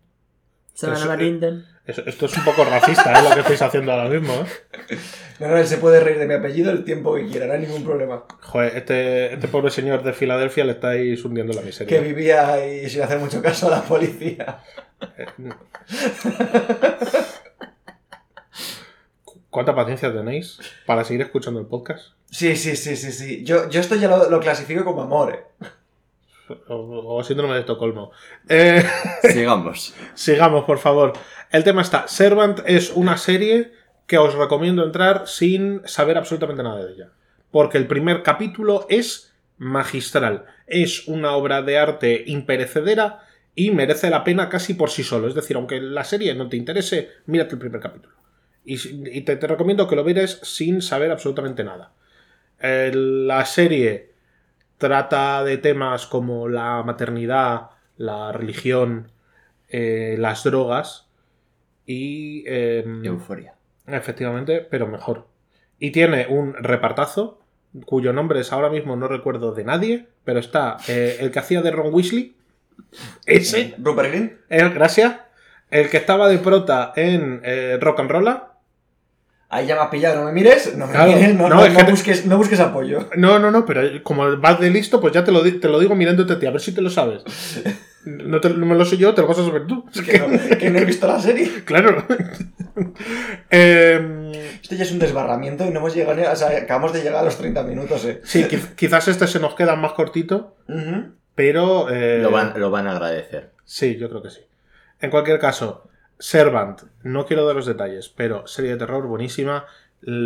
Eso- 1.86 2.02
esto 2.06 2.26
es 2.26 2.36
un 2.38 2.44
poco 2.44 2.64
racista, 2.64 3.12
¿eh? 3.18 3.22
lo 3.28 3.34
que 3.34 3.40
estáis 3.40 3.60
haciendo 3.60 3.92
ahora 3.92 4.08
mismo. 4.08 4.32
¿eh? 4.32 4.96
No, 5.38 5.48
no, 5.48 5.58
él 5.58 5.66
se 5.66 5.76
puede 5.76 6.00
reír 6.00 6.18
de 6.18 6.26
mi 6.26 6.32
apellido 6.34 6.70
el 6.70 6.82
tiempo 6.84 7.14
que 7.14 7.26
quiera, 7.26 7.46
no 7.46 7.52
hay 7.52 7.60
ningún 7.60 7.84
problema. 7.84 8.24
Joder, 8.40 8.76
este, 8.76 9.34
este 9.34 9.48
pobre 9.48 9.70
señor 9.70 10.02
de 10.02 10.12
Filadelfia 10.14 10.64
le 10.64 10.72
estáis 10.72 11.22
hundiendo 11.24 11.52
la 11.52 11.60
Que 11.60 11.66
miseria. 11.66 12.00
vivía 12.00 12.52
ahí 12.54 12.88
sin 12.88 13.02
hacer 13.02 13.18
mucho 13.18 13.42
caso 13.42 13.66
a 13.68 13.70
la 13.72 13.82
policía. 13.82 14.60
Eh, 15.18 15.26
¿Cuánta 19.50 19.74
paciencia 19.74 20.12
tenéis 20.12 20.58
para 20.86 21.04
seguir 21.04 21.22
escuchando 21.22 21.60
el 21.60 21.66
podcast? 21.66 22.14
Sí, 22.30 22.56
sí, 22.56 22.74
sí, 22.76 22.96
sí, 22.96 23.12
sí. 23.12 23.44
Yo, 23.44 23.68
yo 23.70 23.80
esto 23.80 23.94
ya 23.94 24.08
lo, 24.08 24.28
lo 24.28 24.40
clasifico 24.40 24.84
como 24.84 25.02
amor, 25.02 25.32
eh. 25.34 25.66
O, 26.68 27.16
o 27.16 27.24
síndrome 27.24 27.54
de 27.54 27.60
Estocolmo. 27.60 28.10
Eh, 28.48 28.84
Sigamos. 29.22 29.94
sigamos, 30.14 30.64
por 30.64 30.78
favor. 30.78 31.12
El 31.50 31.64
tema 31.64 31.82
está. 31.82 32.06
Servant 32.08 32.60
es 32.66 32.90
una 32.90 33.16
serie 33.16 33.72
que 34.06 34.18
os 34.18 34.34
recomiendo 34.34 34.84
entrar 34.84 35.26
sin 35.26 35.80
saber 35.86 36.18
absolutamente 36.18 36.62
nada 36.62 36.84
de 36.84 36.92
ella. 36.92 37.08
Porque 37.50 37.78
el 37.78 37.86
primer 37.86 38.22
capítulo 38.22 38.86
es 38.88 39.34
magistral. 39.56 40.44
Es 40.66 41.08
una 41.08 41.32
obra 41.32 41.62
de 41.62 41.78
arte 41.78 42.24
imperecedera 42.26 43.22
y 43.54 43.70
merece 43.70 44.10
la 44.10 44.24
pena 44.24 44.48
casi 44.48 44.74
por 44.74 44.90
sí 44.90 45.04
solo. 45.04 45.28
Es 45.28 45.34
decir, 45.34 45.56
aunque 45.56 45.80
la 45.80 46.04
serie 46.04 46.34
no 46.34 46.48
te 46.48 46.56
interese, 46.56 47.10
mírate 47.26 47.54
el 47.54 47.60
primer 47.60 47.80
capítulo. 47.80 48.14
Y, 48.66 49.20
te, 49.20 49.36
te 49.36 49.46
recomiendo 49.46 49.86
que 49.86 49.96
lo 49.96 50.04
veas 50.04 50.40
sin 50.42 50.80
saber 50.80 51.10
absolutamente 51.10 51.64
nada. 51.64 51.92
Eh, 52.60 52.90
la 52.94 53.44
serie 53.44 54.13
trata 54.78 55.44
de 55.44 55.58
temas 55.58 56.06
como 56.06 56.48
la 56.48 56.82
maternidad, 56.82 57.70
la 57.96 58.32
religión, 58.32 59.10
eh, 59.68 60.16
las 60.18 60.44
drogas 60.44 61.08
y... 61.86 62.44
em, 62.46 63.04
Euforia. 63.04 63.54
Efectivamente, 63.86 64.60
pero 64.60 64.86
mejor. 64.86 65.26
Y 65.78 65.90
tiene 65.90 66.26
un 66.28 66.54
repartazo, 66.54 67.40
cuyo 67.84 68.12
nombre 68.12 68.40
es 68.40 68.52
ahora 68.52 68.70
mismo 68.70 68.96
no 68.96 69.08
recuerdo 69.08 69.52
de 69.52 69.64
nadie, 69.64 70.06
pero 70.24 70.40
está 70.40 70.78
eh, 70.88 71.18
el 71.20 71.30
que 71.30 71.38
hacía 71.38 71.60
de 71.60 71.70
Ron 71.70 71.92
Weasley, 71.92 72.36
ese, 73.26 73.74
Rupert 73.78 74.10
Green. 74.10 74.38
el, 74.48 74.70
gracias, 74.70 75.16
el 75.70 75.90
que 75.90 75.96
estaba 75.96 76.28
de 76.28 76.38
prota 76.38 76.92
en 76.96 77.40
eh, 77.44 77.78
Rock 77.80 78.00
and 78.00 78.10
Rolla. 78.10 78.53
Ahí 79.54 79.66
ya 79.66 79.76
me 79.76 79.82
has 79.82 79.88
pillado, 79.88 80.16
no 80.20 80.24
me 80.26 80.32
mires, 80.32 80.76
no 80.76 80.86
me 80.88 80.92
Claro, 80.92 81.12
mires, 81.12 81.34
no, 81.34 81.48
no, 81.48 81.54
no- 81.56 81.64
es 81.66 81.72
no 81.72 81.78
que 81.78 81.84
te- 81.84 81.90
busques, 81.92 82.26
no 82.26 82.36
busques 82.38 82.58
apoyo. 82.60 83.08
No, 83.16 83.38
no, 83.38 83.50
no, 83.52 83.64
pero 83.64 83.82
como 84.02 84.36
vas 84.38 84.58
de 84.58 84.68
listo, 84.70 85.00
pues 85.00 85.12
ya 85.14 85.22
te 85.22 85.30
lo, 85.30 85.42
te 85.42 85.68
lo 85.68 85.78
digo 85.78 85.94
mirándote 85.94 86.32
a 86.32 86.38
ti, 86.40 86.46
a 86.46 86.50
ver 86.50 86.60
si 86.60 86.72
te 86.74 86.80
lo 86.82 86.90
sabes. 86.90 87.22
No, 88.06 88.38
te- 88.38 88.50
no 88.50 88.66
me 88.66 88.74
lo 88.74 88.84
sé 88.84 88.98
yo, 88.98 89.14
te 89.14 89.22
lo 89.22 89.28
vas 89.28 89.38
a 89.38 89.46
saber 89.46 89.66
tú. 89.66 89.86
Es 89.94 90.02
que 90.02 90.18
no, 90.18 90.26
que 90.58 90.68
no 90.68 90.78
he 90.78 90.84
visto 90.84 91.06
la 91.06 91.18
serie. 91.18 91.50
Claro. 91.64 92.04
Em, 93.50 94.32
Esto 94.32 94.74
ya 94.74 94.82
es 94.84 94.92
un 94.92 94.98
desbarramiento 94.98 95.64
y 95.64 95.70
no 95.70 95.78
hemos 95.80 95.94
llegado. 95.94 96.20
O 96.30 96.36
sea, 96.36 96.48
acabamos 96.48 96.92
de 96.92 97.00
llegar 97.02 97.20
a 97.20 97.24
los 97.24 97.36
30 97.38 97.62
minutos, 97.62 98.04
eh. 98.04 98.20
sí, 98.24 98.44
quiz- 98.44 98.74
quizás 98.74 99.08
este 99.08 99.26
se 99.26 99.40
nos 99.40 99.54
queda 99.54 99.76
más 99.76 99.92
cortito, 99.92 100.56
pero... 101.34 101.88
eh, 101.90 102.18
Lo 102.22 102.30
van, 102.30 102.52
lo 102.56 102.70
van 102.70 102.86
a 102.88 102.92
agradecer. 102.92 103.52
Sí, 103.64 103.96
yo 103.96 104.08
creo 104.10 104.22
que 104.22 104.30
sí. 104.30 104.40
En 105.00 105.10
cualquier 105.10 105.38
caso, 105.38 105.88
Servant, 106.18 106.82
no 107.02 107.26
quiero 107.26 107.44
dar 107.46 107.56
los 107.56 107.66
detalles, 107.66 108.08
pero 108.08 108.46
serie 108.46 108.72
de 108.72 108.76
terror 108.78 109.06
buenísima. 109.06 109.66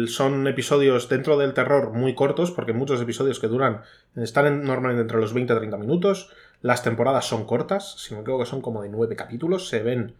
Son 0.07 0.47
episodios 0.49 1.09
dentro 1.09 1.39
del 1.39 1.55
terror 1.55 1.93
muy 1.93 2.15
cortos, 2.15 2.51
porque 2.51 2.73
muchos 2.73 3.01
episodios 3.01 3.39
que 3.39 3.47
duran, 3.47 3.83
están 4.17 4.47
en- 4.47 4.65
normalmente 4.65 5.03
entre 5.03 5.19
los 5.21 5.33
20 5.33 5.53
y 5.53 5.57
30 5.57 5.77
minutos. 5.77 6.31
Las 6.63 6.83
temporadas 6.83 7.27
son 7.27 7.45
cortas, 7.47 7.95
si 7.99 8.15
no 8.15 8.21
equivoco 8.21 8.43
que 8.45 8.51
son 8.51 8.61
como 8.61 8.83
de 8.83 8.89
9 8.89 9.15
capítulos, 9.15 9.69
se 9.69 9.83
ven, 9.83 10.15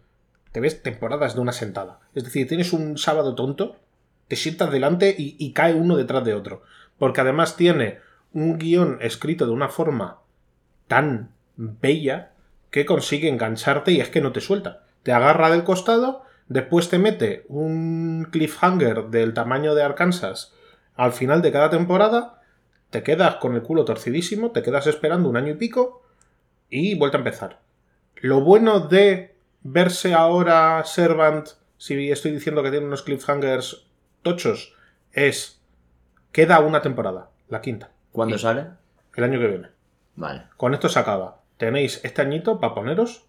te 0.53 0.61
ves 0.61 0.81
temporadas 0.81 1.35
de 1.35 1.41
una 1.41 1.51
sentada. 1.51 1.99
Es 2.15 2.23
decir, 2.23 2.47
tienes 2.47 2.71
un 2.71 2.97
sábado 2.97 3.35
tonto, 3.35 3.75
te 4.29 4.37
sientas 4.37 4.71
delante 4.71 5.13
y, 5.17 5.35
y 5.37 5.51
cae 5.51 5.73
uno 5.75 5.97
detrás 5.97 6.23
de 6.23 6.33
otro. 6.33 6.63
Porque 6.97 7.21
además 7.21 7.57
tiene 7.57 7.99
un 8.33 8.57
guion 8.57 8.97
escrito 9.01 9.45
de 9.45 9.51
una 9.51 9.67
forma 9.69 10.19
tan 10.87 11.31
bella 11.57 12.31
que 12.71 12.85
consigue 12.85 13.27
engancharte 13.27 13.91
y 13.91 13.99
es 13.99 14.09
que 14.09 14.21
no 14.21 14.31
te 14.31 14.39
suelta. 14.41 14.85
Te 15.03 15.11
agarra 15.11 15.49
del 15.49 15.63
costado, 15.63 16.23
después 16.47 16.89
te 16.89 16.99
mete 16.99 17.45
un 17.47 18.27
cliffhanger 18.31 19.05
del 19.05 19.33
tamaño 19.33 19.75
de 19.75 19.83
Arkansas 19.83 20.53
al 20.95 21.13
final 21.13 21.41
de 21.41 21.53
cada 21.53 21.69
temporada, 21.69 22.41
te 22.89 23.03
quedas 23.03 23.35
con 23.35 23.55
el 23.55 23.61
culo 23.61 23.85
torcidísimo, 23.85 24.51
te 24.51 24.61
quedas 24.61 24.85
esperando 24.85 25.29
un 25.29 25.37
año 25.37 25.53
y 25.53 25.55
pico 25.55 26.03
y 26.69 26.95
vuelta 26.95 27.17
a 27.17 27.19
empezar. 27.19 27.59
Lo 28.17 28.41
bueno 28.41 28.81
de 28.81 29.33
verse 29.61 30.13
ahora 30.13 30.83
Servant, 30.83 31.47
si 31.77 32.11
estoy 32.11 32.31
diciendo 32.31 32.63
que 32.63 32.71
tiene 32.71 32.85
unos 32.85 33.03
cliffhangers 33.03 33.87
tochos, 34.23 34.75
es 35.13 35.61
queda 36.33 36.59
una 36.59 36.81
temporada, 36.81 37.29
la 37.47 37.61
quinta, 37.61 37.91
¿Cuándo 38.11 38.37
sale? 38.37 38.65
el 39.15 39.23
año 39.23 39.39
que 39.39 39.47
viene. 39.47 39.67
Vale. 40.15 40.43
Con 40.57 40.73
esto 40.73 40.89
se 40.89 40.99
acaba. 40.99 41.41
Tenéis 41.57 42.01
este 42.03 42.21
añito 42.21 42.59
para 42.59 42.73
poneros 42.73 43.25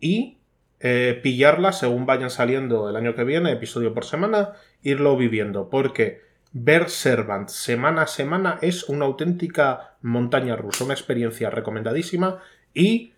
y 0.00 0.37
eh, 0.80 1.18
pillarla 1.22 1.72
según 1.72 2.06
vayan 2.06 2.30
saliendo 2.30 2.88
el 2.88 2.96
año 2.96 3.14
que 3.14 3.24
viene, 3.24 3.52
episodio 3.52 3.94
por 3.94 4.04
semana, 4.04 4.52
irlo 4.82 5.16
viviendo. 5.16 5.68
Porque 5.70 6.20
ver 6.52 6.88
Servant 6.88 7.48
semana 7.48 8.02
a 8.02 8.06
semana 8.06 8.58
es 8.62 8.88
una 8.88 9.04
auténtica 9.04 9.96
montaña 10.02 10.56
rusa, 10.56 10.84
una 10.84 10.94
experiencia 10.94 11.50
recomendadísima 11.50 12.38
y 12.74 13.12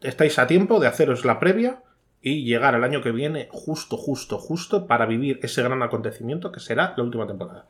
estáis 0.00 0.38
a 0.38 0.46
tiempo 0.46 0.80
de 0.80 0.86
haceros 0.86 1.24
la 1.24 1.40
previa 1.40 1.82
y 2.22 2.44
llegar 2.44 2.74
al 2.74 2.84
año 2.84 3.02
que 3.02 3.12
viene 3.12 3.48
justo, 3.50 3.96
justo, 3.96 4.38
justo 4.38 4.86
para 4.86 5.04
vivir 5.04 5.40
ese 5.42 5.62
gran 5.62 5.82
acontecimiento 5.82 6.52
que 6.52 6.60
será 6.60 6.94
la 6.96 7.02
última 7.02 7.26
temporada. 7.26 7.66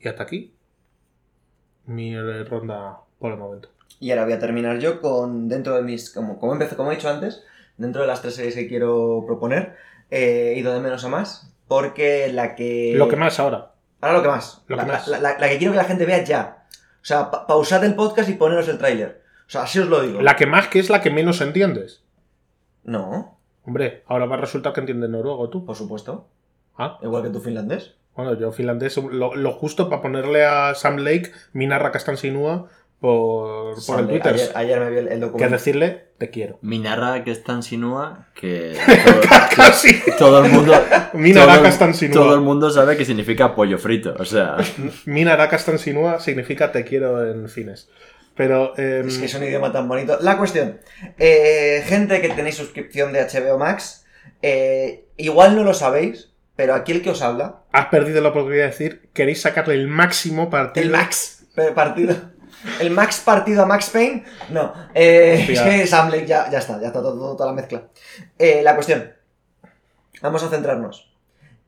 Y 0.00 0.08
hasta 0.08 0.22
aquí 0.22 0.54
mi 1.86 2.16
ronda 2.44 3.00
por 3.18 3.32
el 3.32 3.38
momento. 3.38 3.68
Y 4.00 4.10
ahora 4.10 4.24
voy 4.24 4.32
a 4.32 4.38
terminar 4.38 4.78
yo 4.78 5.00
con, 5.00 5.48
dentro 5.48 5.76
de 5.76 5.82
mis, 5.82 6.10
como, 6.10 6.38
como, 6.38 6.58
como 6.76 6.92
he 6.92 6.94
dicho 6.94 7.08
antes, 7.08 7.44
dentro 7.76 8.02
de 8.02 8.08
las 8.08 8.22
tres 8.22 8.34
series 8.36 8.54
que 8.54 8.68
quiero 8.68 9.24
proponer, 9.26 9.76
eh, 10.10 10.52
he 10.54 10.58
ido 10.58 10.72
de 10.74 10.80
menos 10.80 11.04
a 11.04 11.08
más, 11.08 11.52
porque 11.68 12.30
la 12.32 12.54
que... 12.54 12.92
Lo 12.96 13.08
que 13.08 13.16
más 13.16 13.38
ahora. 13.40 13.72
Ahora 14.00 14.16
lo 14.18 14.22
que 14.22 14.28
más. 14.28 14.62
Lo 14.66 14.76
la, 14.76 14.84
que 14.84 14.92
más. 14.92 15.08
La, 15.08 15.18
la- 15.20 15.38
la 15.38 15.48
que 15.48 15.58
quiero 15.58 15.72
que 15.72 15.78
la 15.78 15.84
gente 15.84 16.04
vea 16.06 16.22
ya. 16.24 16.64
O 17.00 17.04
sea, 17.04 17.30
pa- 17.30 17.46
pausad 17.46 17.84
el 17.84 17.94
podcast 17.94 18.28
y 18.28 18.34
poneros 18.34 18.68
el 18.68 18.78
tráiler. 18.78 19.22
O 19.46 19.50
sea, 19.52 19.62
así 19.62 19.78
os 19.78 19.88
lo 19.88 20.00
digo. 20.02 20.20
La 20.22 20.36
que 20.36 20.46
más 20.46 20.68
que 20.68 20.78
es 20.78 20.90
la 20.90 21.00
que 21.02 21.10
menos 21.10 21.40
entiendes. 21.40 22.02
No, 22.84 23.38
Hombre, 23.64 24.02
ahora 24.08 24.26
va 24.26 24.34
a 24.36 24.40
resultar 24.40 24.72
que 24.72 24.80
entiendes 24.80 25.08
noruego 25.08 25.48
tú. 25.48 25.64
por 25.64 25.76
supuesto. 25.76 26.26
Ah, 26.76 26.98
Igual 27.02 27.22
que 27.22 27.30
tu 27.30 27.40
finlandés. 27.40 27.94
bueno, 28.16 28.34
yo 28.34 28.50
finlandés, 28.50 28.96
lo, 28.96 29.36
lo 29.36 29.52
justo 29.52 29.88
para 29.88 30.02
ponerle 30.02 30.44
a 30.44 30.74
Sam 30.74 30.96
Lake 30.96 31.30
Minarra 31.52 31.92
Castansinua 31.92 32.68
por, 33.02 33.84
por 33.84 34.00
el 34.00 34.06
Twitter. 34.06 34.32
Ayer, 34.34 34.50
ayer 34.54 34.80
me 34.80 34.90
vi 34.90 34.96
el, 34.98 35.08
el 35.08 35.14
Que 35.14 35.18
documento. 35.18 35.52
decirle, 35.56 36.04
te 36.18 36.30
quiero. 36.30 36.58
Mi 36.62 36.78
narra 36.78 37.22
que 37.24 37.32
es 37.32 37.42
tan 37.44 37.62
sinúa 37.62 38.28
que 38.34 38.74
Casi. 39.54 40.00
todo, 40.18 40.30
todo 40.40 40.44
el 40.46 40.52
mundo 40.52 40.72
Minarra 41.12 41.54
todo, 41.54 41.62
Castansinua. 41.64 42.14
todo 42.14 42.34
el 42.34 42.40
mundo 42.40 42.70
sabe 42.70 42.96
que 42.96 43.04
significa 43.04 43.54
pollo 43.54 43.76
frito. 43.78 44.14
O 44.18 44.24
sea, 44.24 44.56
Minarra 45.04 45.48
Castansinua 45.48 46.20
significa 46.20 46.72
te 46.72 46.84
quiero 46.84 47.28
en 47.30 47.48
fines. 47.48 47.90
Pero, 48.34 48.72
em, 48.78 49.06
Es 49.08 49.18
que 49.18 49.26
es 49.26 49.34
un 49.34 49.42
idioma 49.44 49.72
tan 49.72 49.86
bonito. 49.88 50.16
La 50.22 50.38
cuestión. 50.38 50.78
eh, 51.18 51.82
gente 51.86 52.20
que 52.22 52.30
tenéis 52.30 52.54
suscripción 52.54 53.12
de 53.12 53.20
HBO 53.20 53.58
Max, 53.58 54.06
eh, 54.40 55.04
igual 55.16 55.54
no 55.56 55.64
lo 55.64 55.74
sabéis, 55.74 56.30
pero 56.56 56.74
aquí 56.74 56.92
el 56.92 57.02
que 57.02 57.10
os 57.10 57.20
habla, 57.20 57.64
has 57.72 57.86
perdido 57.86 58.20
la 58.22 58.28
oportunidad 58.30 58.64
de 58.64 58.70
decir, 58.70 59.08
queréis 59.12 59.40
sacarle 59.42 59.74
el 59.74 59.88
máximo 59.88 60.48
partido. 60.50 60.84
el 60.86 60.92
Max 60.92 61.44
partido. 61.74 62.14
El 62.80 62.90
Max 62.90 63.20
partido 63.24 63.62
a 63.62 63.66
Max 63.66 63.90
Payne, 63.90 64.24
no. 64.50 64.72
eh, 64.94 65.46
es 65.48 65.60
que 65.62 65.86
Sam 65.86 66.10
Lake 66.10 66.26
ya, 66.26 66.50
ya 66.50 66.58
está, 66.58 66.80
ya 66.80 66.88
está 66.88 67.00
todo, 67.00 67.14
todo- 67.14 67.36
toda 67.36 67.50
la 67.50 67.56
mezcla. 67.56 67.82
Eh, 68.38 68.60
la 68.62 68.74
cuestión. 68.74 69.12
Vamos 70.20 70.42
a 70.44 70.48
centrarnos. 70.48 71.10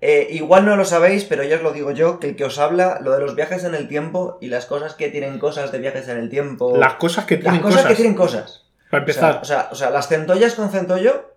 Eh, 0.01 0.28
igual 0.32 0.66
no 0.66 0.76
lo 0.76 0.84
sabéis, 0.84 1.24
pero 1.24 1.42
ya 1.45 1.57
os 1.57 1.62
lo 1.62 1.72
digo 1.72 1.90
yo, 1.90 2.20
que 2.20 2.28
el 2.28 2.36
que 2.36 2.45
os 2.45 2.59
habla, 2.59 2.99
lo 3.01 3.12
de 3.12 3.20
los 3.20 3.34
viajes 3.34 3.64
en 3.64 3.74
el 3.74 3.88
tiempo 3.88 4.36
y 4.40 4.49
las 4.49 4.66
cosas 4.66 4.95
que 4.95 5.09
tienen 5.09 5.38
cosas 5.38 5.72
de 5.72 5.78
viajes 5.78 6.09
en 6.09 6.18
el 6.18 6.28
tiempo. 6.28 6.76
Las 6.76 6.95
cosas 6.95 7.24
que 7.24 7.36
las 7.36 7.42
tienen 7.45 7.62
cosas, 7.62 7.76
cosas. 7.78 7.88
que 7.90 7.95
tienen 7.97 8.14
cosas. 8.14 8.64
Para 8.90 9.03
O 9.05 9.07
sea, 9.07 9.14
empezar, 9.30 9.38
o 9.40 9.45
sea, 9.45 9.68
o 9.72 9.74
sea, 9.74 9.90
las 9.90 10.09
centollas 10.09 10.55
con 10.55 10.70
centollo. 10.70 11.32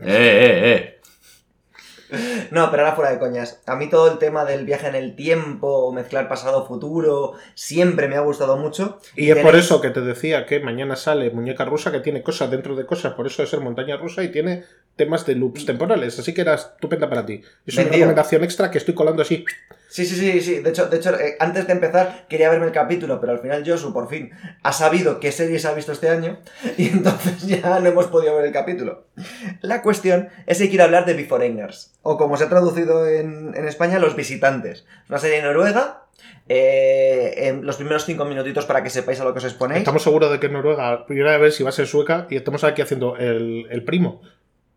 eh, 0.00 0.06
eh, 0.06 0.72
eh. 0.74 0.93
No, 2.50 2.70
pero 2.70 2.84
ahora 2.84 2.96
fuera 2.96 3.10
de 3.10 3.18
coñas. 3.18 3.62
A 3.66 3.76
mí 3.76 3.88
todo 3.88 4.10
el 4.10 4.18
tema 4.18 4.44
del 4.44 4.64
viaje 4.64 4.88
en 4.88 4.94
el 4.94 5.16
tiempo, 5.16 5.92
mezclar 5.92 6.28
pasado-futuro, 6.28 7.34
siempre 7.54 8.08
me 8.08 8.16
ha 8.16 8.20
gustado 8.20 8.56
mucho. 8.56 8.98
Y 9.16 9.30
es 9.30 9.38
por 9.38 9.56
eso 9.56 9.80
que 9.80 9.90
te 9.90 10.00
decía 10.00 10.46
que 10.46 10.60
mañana 10.60 10.96
sale 10.96 11.30
Muñeca 11.30 11.64
Rusa, 11.64 11.92
que 11.92 12.00
tiene 12.00 12.22
cosas 12.22 12.50
dentro 12.50 12.76
de 12.76 12.86
cosas, 12.86 13.14
por 13.14 13.26
eso 13.26 13.42
de 13.42 13.48
ser 13.48 13.60
montaña 13.60 13.96
rusa 13.96 14.22
y 14.22 14.30
tiene 14.30 14.64
temas 14.96 15.26
de 15.26 15.34
loops 15.34 15.66
temporales. 15.66 16.18
Así 16.18 16.32
que 16.34 16.40
era 16.42 16.54
estupenda 16.54 17.08
para 17.08 17.26
ti. 17.26 17.42
Es 17.66 17.76
una 17.76 17.88
recomendación 17.88 18.44
extra 18.44 18.70
que 18.70 18.78
estoy 18.78 18.94
colando 18.94 19.22
así. 19.22 19.44
Sí, 19.88 20.04
sí, 20.04 20.16
sí, 20.16 20.40
sí. 20.40 20.58
De 20.60 20.70
hecho, 20.70 20.86
de 20.86 20.96
hecho 20.96 21.14
eh, 21.18 21.36
antes 21.38 21.66
de 21.68 21.72
empezar 21.72 22.26
quería 22.28 22.50
verme 22.50 22.66
el 22.66 22.72
capítulo, 22.72 23.20
pero 23.20 23.32
al 23.32 23.38
final 23.38 23.62
Josu 23.64 23.92
por 23.92 24.08
fin 24.08 24.32
ha 24.62 24.72
sabido 24.72 25.20
qué 25.20 25.30
series 25.30 25.64
ha 25.66 25.74
visto 25.74 25.92
este 25.92 26.08
año 26.08 26.38
y 26.76 26.88
entonces 26.88 27.46
ya 27.46 27.78
no 27.80 27.88
hemos 27.88 28.06
podido 28.08 28.34
ver 28.36 28.46
el 28.46 28.52
capítulo. 28.52 29.04
La 29.60 29.82
cuestión 29.82 30.28
es 30.46 30.58
que 30.58 30.68
quiero 30.68 30.84
hablar 30.84 31.06
de 31.06 31.14
Beforeigners, 31.14 31.92
o 32.02 32.16
como 32.16 32.36
se 32.36 32.44
ha 32.44 32.48
traducido 32.48 33.06
en, 33.08 33.52
en 33.56 33.68
España, 33.68 34.00
Los 34.00 34.16
Visitantes. 34.16 34.84
Es 35.04 35.10
una 35.10 35.18
serie 35.18 35.42
noruega. 35.42 36.00
eh, 36.48 37.48
en 37.48 37.64
los 37.64 37.76
primeros 37.76 38.04
cinco 38.04 38.24
minutitos 38.24 38.66
para 38.66 38.82
que 38.82 38.90
sepáis 38.90 39.20
a 39.20 39.24
lo 39.24 39.32
que 39.32 39.38
os 39.38 39.44
exponéis. 39.44 39.78
Estamos 39.78 40.02
seguros 40.02 40.30
de 40.30 40.40
que 40.40 40.46
es 40.46 40.52
Noruega. 40.52 41.06
Primera 41.06 41.38
vez 41.38 41.54
si 41.54 41.62
va 41.62 41.68
a 41.70 41.72
ser 41.72 41.86
sueca 41.86 42.26
y 42.30 42.36
estamos 42.36 42.64
aquí 42.64 42.82
haciendo 42.82 43.16
el, 43.16 43.66
el 43.70 43.84
primo. 43.84 44.20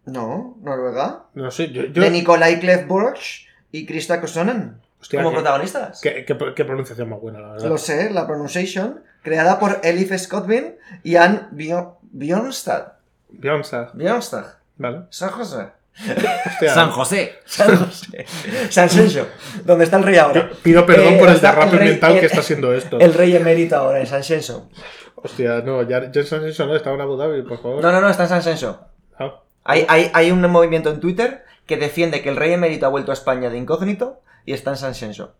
No, 0.07 0.57
Noruega. 0.61 1.25
No 1.35 1.51
sé, 1.51 1.69
yo. 1.71 1.83
yo- 1.83 2.01
De 2.01 2.09
Nikolai 2.09 2.59
Klefborch 2.59 3.47
y 3.71 3.85
Krista 3.85 4.19
Kosonen 4.21 4.81
hostia, 4.99 5.19
como 5.21 5.31
qué- 5.31 5.35
protagonistas. 5.41 6.01
qué, 6.01 6.25
qué- 6.25 6.37
qué 6.55 6.65
pronunciación 6.65 7.09
más 7.09 7.19
buena, 7.21 7.39
la 7.39 7.47
verdad. 7.53 7.67
Lo 7.69 7.77
sé, 7.77 8.09
la 8.11 8.25
pronunciation, 8.25 9.03
creada 9.21 9.59
por 9.59 9.79
Elif 9.83 10.11
Scottbin 10.17 10.75
y 11.03 11.15
Ann 11.17 11.49
Bio- 11.51 11.97
Bjornstad. 12.01 12.93
Beyoncé, 13.29 13.77
Bjornstad. 13.93 14.45
Vale. 14.77 15.01
San 15.09 15.29
José. 15.29 15.67
Hostia, 15.99 16.73
San 16.73 16.91
José. 16.91 17.39
San 17.45 17.75
José. 17.75 18.25
San 18.69 18.89
Senso, 18.89 19.27
donde 19.65 19.83
está 19.83 19.97
el 19.97 20.03
rey 20.03 20.15
ahora. 20.17 20.49
pido 20.63 20.85
perdón 20.85 21.15
Eh, 21.15 21.17
por 21.19 21.27
el 21.29 21.35
está 21.35 21.49
derrape 21.49 21.71
el 21.73 21.79
rey- 21.79 21.89
mental 21.89 22.13
el- 22.13 22.19
que 22.19 22.25
está 22.27 22.41
siendo 22.43 22.71
esto. 22.73 22.99
El 22.99 23.13
rey 23.15 23.35
emérito 23.35 23.75
ahora 23.75 23.99
en 23.99 24.05
San 24.07 24.23
Senso. 24.23 24.69
Hostia, 25.15 25.61
no, 25.61 25.81
ya, 25.81 26.09
ya 26.11 26.21
en 26.21 26.25
San 26.27 26.41
Senso 26.41 26.65
no, 26.67 26.75
estaba 26.75 26.95
en 26.95 27.01
Abu 27.01 27.17
Dhabi, 27.17 27.41
por 27.41 27.59
favor. 27.61 27.81
No, 27.81 27.91
no, 27.91 27.99
no, 27.99 28.09
está 28.09 28.23
en 28.23 28.29
San 28.29 28.43
Senso. 28.43 28.79
Ah, 29.19 29.41
Hay, 29.69 29.85
hay, 29.89 30.09
hay 30.13 30.31
un 30.31 30.41
movimiento 30.49 30.89
en 30.89 31.01
Twitter 31.01 31.43
que 31.65 31.75
defiende 31.75 32.21
que 32.21 32.29
el 32.29 32.37
rey 32.37 32.53
emérito 32.53 32.85
ha 32.85 32.89
vuelto 32.89 33.11
a 33.11 33.13
España 33.13 33.49
de 33.49 33.57
incógnito 33.57 34.21
y 34.45 34.53
está 34.53 34.71
en 34.71 34.77
San 34.77 34.95
Senso. 34.95 35.35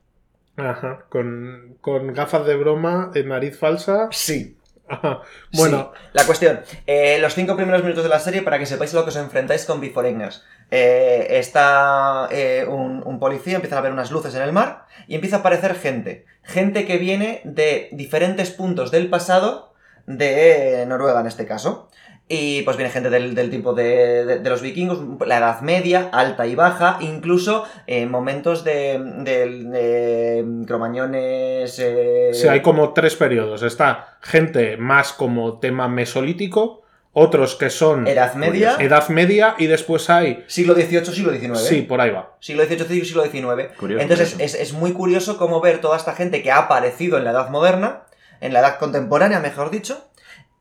Ajá, 0.58 1.06
con, 1.10 1.78
con 1.80 2.14
gafas 2.14 2.46
de 2.46 2.56
broma, 2.56 3.12
en 3.16 3.30
nariz 3.30 3.58
falsa. 3.58 4.10
Sí. 4.12 4.58
Ajá. 4.90 5.22
Bueno, 5.54 5.94
Sí. 5.94 6.10
La 6.14 6.26
cuestión, 6.26 6.60
eh, 6.88 7.20
los 7.20 7.36
cinco 7.36 7.56
primeros 7.56 7.84
minutos 7.84 8.04
de 8.04 8.10
la 8.10 8.20
serie 8.20 8.42
para 8.42 8.60
que 8.60 8.66
sepáis 8.66 8.94
a 8.94 8.98
lo 8.98 9.04
que 9.04 9.10
os 9.10 9.16
enfrentáis 9.16 9.66
con 9.66 9.80
Beforeigners. 9.80 10.44
Eh, 10.72 11.28
está 11.32 12.28
eh, 12.30 12.66
un, 12.68 13.04
un 13.06 13.20
policía, 13.20 13.56
empiezan 13.56 13.80
a 13.80 13.82
ver 13.82 13.94
unas 13.94 14.12
luces 14.12 14.36
en 14.36 14.42
el 14.42 14.52
mar 14.52 14.86
y 15.08 15.16
empieza 15.16 15.38
a 15.38 15.40
aparecer 15.40 15.76
gente. 15.76 16.26
Gente 16.44 16.86
que 16.86 16.98
viene 16.98 17.42
de 17.46 17.88
diferentes 17.94 18.52
puntos 18.52 18.92
del 18.92 19.10
pasado 19.10 19.74
de 20.06 20.86
Noruega 20.88 21.22
en 21.22 21.28
este 21.28 21.46
caso. 21.46 21.90
Y 22.30 22.62
pues 22.64 22.76
viene 22.76 22.92
gente 22.92 23.10
del, 23.10 23.34
del 23.36 23.50
tipo 23.50 23.74
de, 23.74 24.26
de- 24.26 24.40
de 24.40 24.50
los 24.50 24.62
vikingos, 24.62 25.00
la 25.26 25.38
edad 25.38 25.62
media, 25.62 26.10
alta 26.12 26.46
y 26.46 26.56
baja, 26.56 26.98
incluso 27.00 27.64
eh, 27.88 28.06
momentos 28.06 28.66
de, 28.66 29.00
de- 29.20 29.64
de 29.64 30.66
cromañones... 30.68 31.80
eh, 31.80 32.32
sí, 32.34 32.48
hay 32.48 32.62
como 32.62 32.94
tres 32.94 33.16
periodos. 33.16 33.64
Está 33.64 34.18
gente 34.22 34.78
más 34.78 35.14
como 35.14 35.60
tema 35.60 35.88
mesolítico, 35.88 36.84
otros 37.14 37.56
que 37.56 37.70
son 37.70 38.06
Edad 38.08 38.36
media, 38.36 38.76
edad 38.80 39.08
media 39.10 39.56
y 39.58 39.66
después 39.68 40.10
hay... 40.10 40.44
siglo 40.48 40.76
XVIII, 40.76 41.06
siglo 41.06 41.32
XIX. 41.34 41.58
Sí, 41.60 41.82
por 41.82 42.00
ahí 42.02 42.12
va. 42.12 42.36
Siglo 42.40 42.64
XVIII, 42.66 43.06
siglo 43.06 43.24
XIX. 43.24 43.70
Curioso, 43.80 44.02
Entonces 44.02 44.32
curioso. 44.34 44.44
es, 44.44 44.54
es 44.56 44.74
muy 44.74 44.92
curioso 44.94 45.38
cómo 45.38 45.60
ver 45.62 45.80
toda 45.82 45.98
esta 45.98 46.14
gente 46.14 46.44
que 46.44 46.52
ha 46.52 46.58
aparecido 46.58 47.18
en 47.18 47.24
la 47.24 47.32
edad 47.32 47.50
moderna, 47.50 48.04
en 48.40 48.54
la 48.54 48.60
edad 48.60 48.78
contemporánea, 48.78 49.40
mejor 49.40 49.72
dicho, 49.72 50.04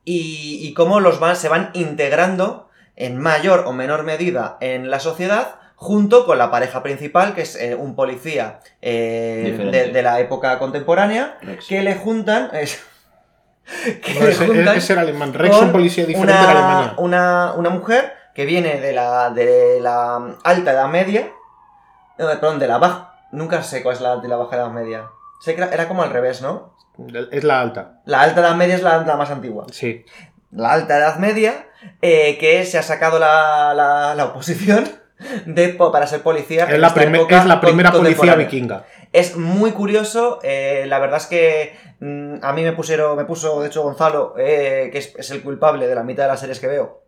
y, 0.07 0.67
y 0.67 0.73
cómo 0.73 1.01
los 1.01 1.21
van, 1.21 1.37
se 1.37 1.51
van 1.51 1.69
integrando 1.75 2.71
en 2.97 3.19
mayor 3.19 3.65
o 3.67 3.73
menor 3.75 4.05
medida 4.05 4.57
en 4.61 4.89
la 4.91 5.01
sociedad 5.01 5.57
junto 5.75 6.25
con 6.25 6.39
la 6.39 6.51
pareja 6.51 6.83
principal, 6.83 7.35
que 7.35 7.43
es 7.43 7.55
eh, 7.57 7.75
un 7.75 7.95
policía 7.95 8.61
eh, 8.81 9.69
de, 9.71 9.93
de 9.93 10.03
la 10.03 10.19
época 10.21 10.59
contemporánea, 10.59 11.37
Rex. 11.43 11.67
que 11.67 11.83
le 11.83 11.95
juntan... 11.97 12.49
es- 12.55 12.83
que 14.03 14.15
No, 14.15 14.21
le 14.25 14.31
ese, 14.33 14.47
juntan 14.47 14.77
ese 14.79 14.93
era 14.95 15.03
alemán. 15.03 15.35
Rex 15.35 15.55
es 15.57 15.63
un 15.63 15.73
policía 15.73 16.07
diferente 16.07 16.33
una, 16.33 16.47
de 16.47 16.51
Alemania. 16.53 16.95
Una, 16.99 17.53
una 17.57 17.69
mujer 17.71 18.15
que 18.35 18.47
viene 18.47 18.81
de 18.81 18.93
la, 18.95 19.31
de 19.31 19.79
la 19.81 20.37
alta 20.45 20.71
edad 20.73 20.89
media. 20.89 21.29
no, 22.17 22.27
perdón, 22.27 22.59
de 22.59 22.69
la 22.69 22.79
baja. 22.79 23.13
Nunca 23.33 23.63
sé 23.63 23.83
cuál 23.83 23.97
es 23.97 24.01
la 24.01 24.17
de 24.19 24.29
la 24.29 24.37
baja 24.37 24.57
edad 24.57 24.71
media. 24.71 25.09
Sé 25.41 25.55
que 25.57 25.61
era, 25.63 25.73
era 25.75 25.89
como 25.89 26.03
al 26.05 26.11
revés, 26.11 26.41
¿no? 26.43 26.76
Es 27.31 27.45
la 27.45 27.61
alta. 27.61 28.01
La 28.05 28.23
alta 28.23 28.41
edad 28.41 28.55
media 28.57 28.75
es 28.75 28.83
la, 28.83 28.99
la 29.05 29.17
más 29.17 29.31
antigua. 29.31 29.67
Sí. 29.71 30.05
La 30.53 30.73
alta 30.73 30.97
edad 30.99 31.17
media, 31.19 31.67
eh, 32.03 32.39
que 32.39 32.65
se 32.65 32.79
ha 32.79 32.83
sacado 32.83 33.19
la, 33.19 33.75
la, 33.75 34.15
la 34.15 34.25
oposición 34.27 34.89
de, 35.47 35.69
para 35.71 36.07
ser 36.07 36.23
policía. 36.23 36.65
Es 36.65 36.79
la, 36.79 36.89
esta 36.89 37.01
primer- 37.01 37.21
época 37.21 37.39
es 37.41 37.47
la 37.47 37.61
primera 37.61 37.93
policía 37.93 38.35
vikinga. 38.35 38.85
Es 39.13 39.37
muy 39.37 39.73
curioso, 39.73 40.41
eh, 40.43 40.85
la 40.89 40.99
verdad 40.99 41.19
es 41.19 41.27
que 41.27 41.77
mm, 42.01 42.37
a 42.43 42.53
mí 42.53 42.63
me 42.63 42.73
pusieron, 42.73 43.17
me 43.17 43.25
puso, 43.25 43.61
de 43.61 43.69
hecho, 43.69 43.83
Gonzalo, 43.83 44.35
eh, 44.39 44.89
que 44.93 44.99
es, 44.99 45.15
es 45.17 45.31
el 45.31 45.43
culpable 45.43 45.87
de 45.89 45.95
la 45.95 46.03
mitad 46.03 46.25
de 46.25 46.29
las 46.31 46.41
series 46.41 46.61
que 46.61 46.67
veo. 46.67 47.03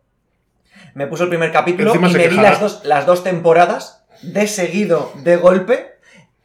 Me 0.93 1.07
puso 1.07 1.23
el 1.23 1.29
primer 1.29 1.51
capítulo 1.51 1.89
Encima 1.93 2.09
y 2.09 2.13
me 2.13 2.27
vi 2.27 2.35
las 2.37 2.59
dos, 2.59 2.81
las 2.85 3.05
dos 3.05 3.23
temporadas 3.23 4.05
de 4.21 4.47
seguido, 4.47 5.11
de 5.23 5.35
golpe, 5.37 5.98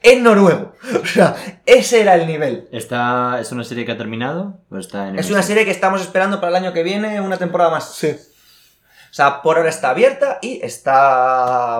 en 0.04 0.22
noruego. 0.22 0.72
O 1.02 1.06
sea, 1.06 1.34
ese 1.66 2.00
era 2.02 2.14
el 2.14 2.26
nivel. 2.26 2.68
¿Esta 2.70 3.38
es 3.40 3.50
una 3.52 3.64
serie 3.64 3.84
que 3.84 3.92
ha 3.92 3.98
terminado? 3.98 4.58
¿O 4.70 4.78
está 4.78 5.08
en 5.08 5.18
Es 5.18 5.30
una 5.30 5.42
serie 5.42 5.64
que 5.64 5.70
estamos 5.72 6.00
esperando 6.02 6.40
para 6.40 6.50
el 6.50 6.62
año 6.64 6.72
que 6.72 6.82
viene, 6.84 7.20
una 7.20 7.36
temporada 7.38 7.70
más. 7.70 7.94
Sí. 7.94 8.10
O 8.10 9.14
sea, 9.16 9.42
por 9.42 9.56
ahora 9.56 9.70
está 9.70 9.90
abierta 9.90 10.38
y 10.42 10.60
está. 10.64 10.92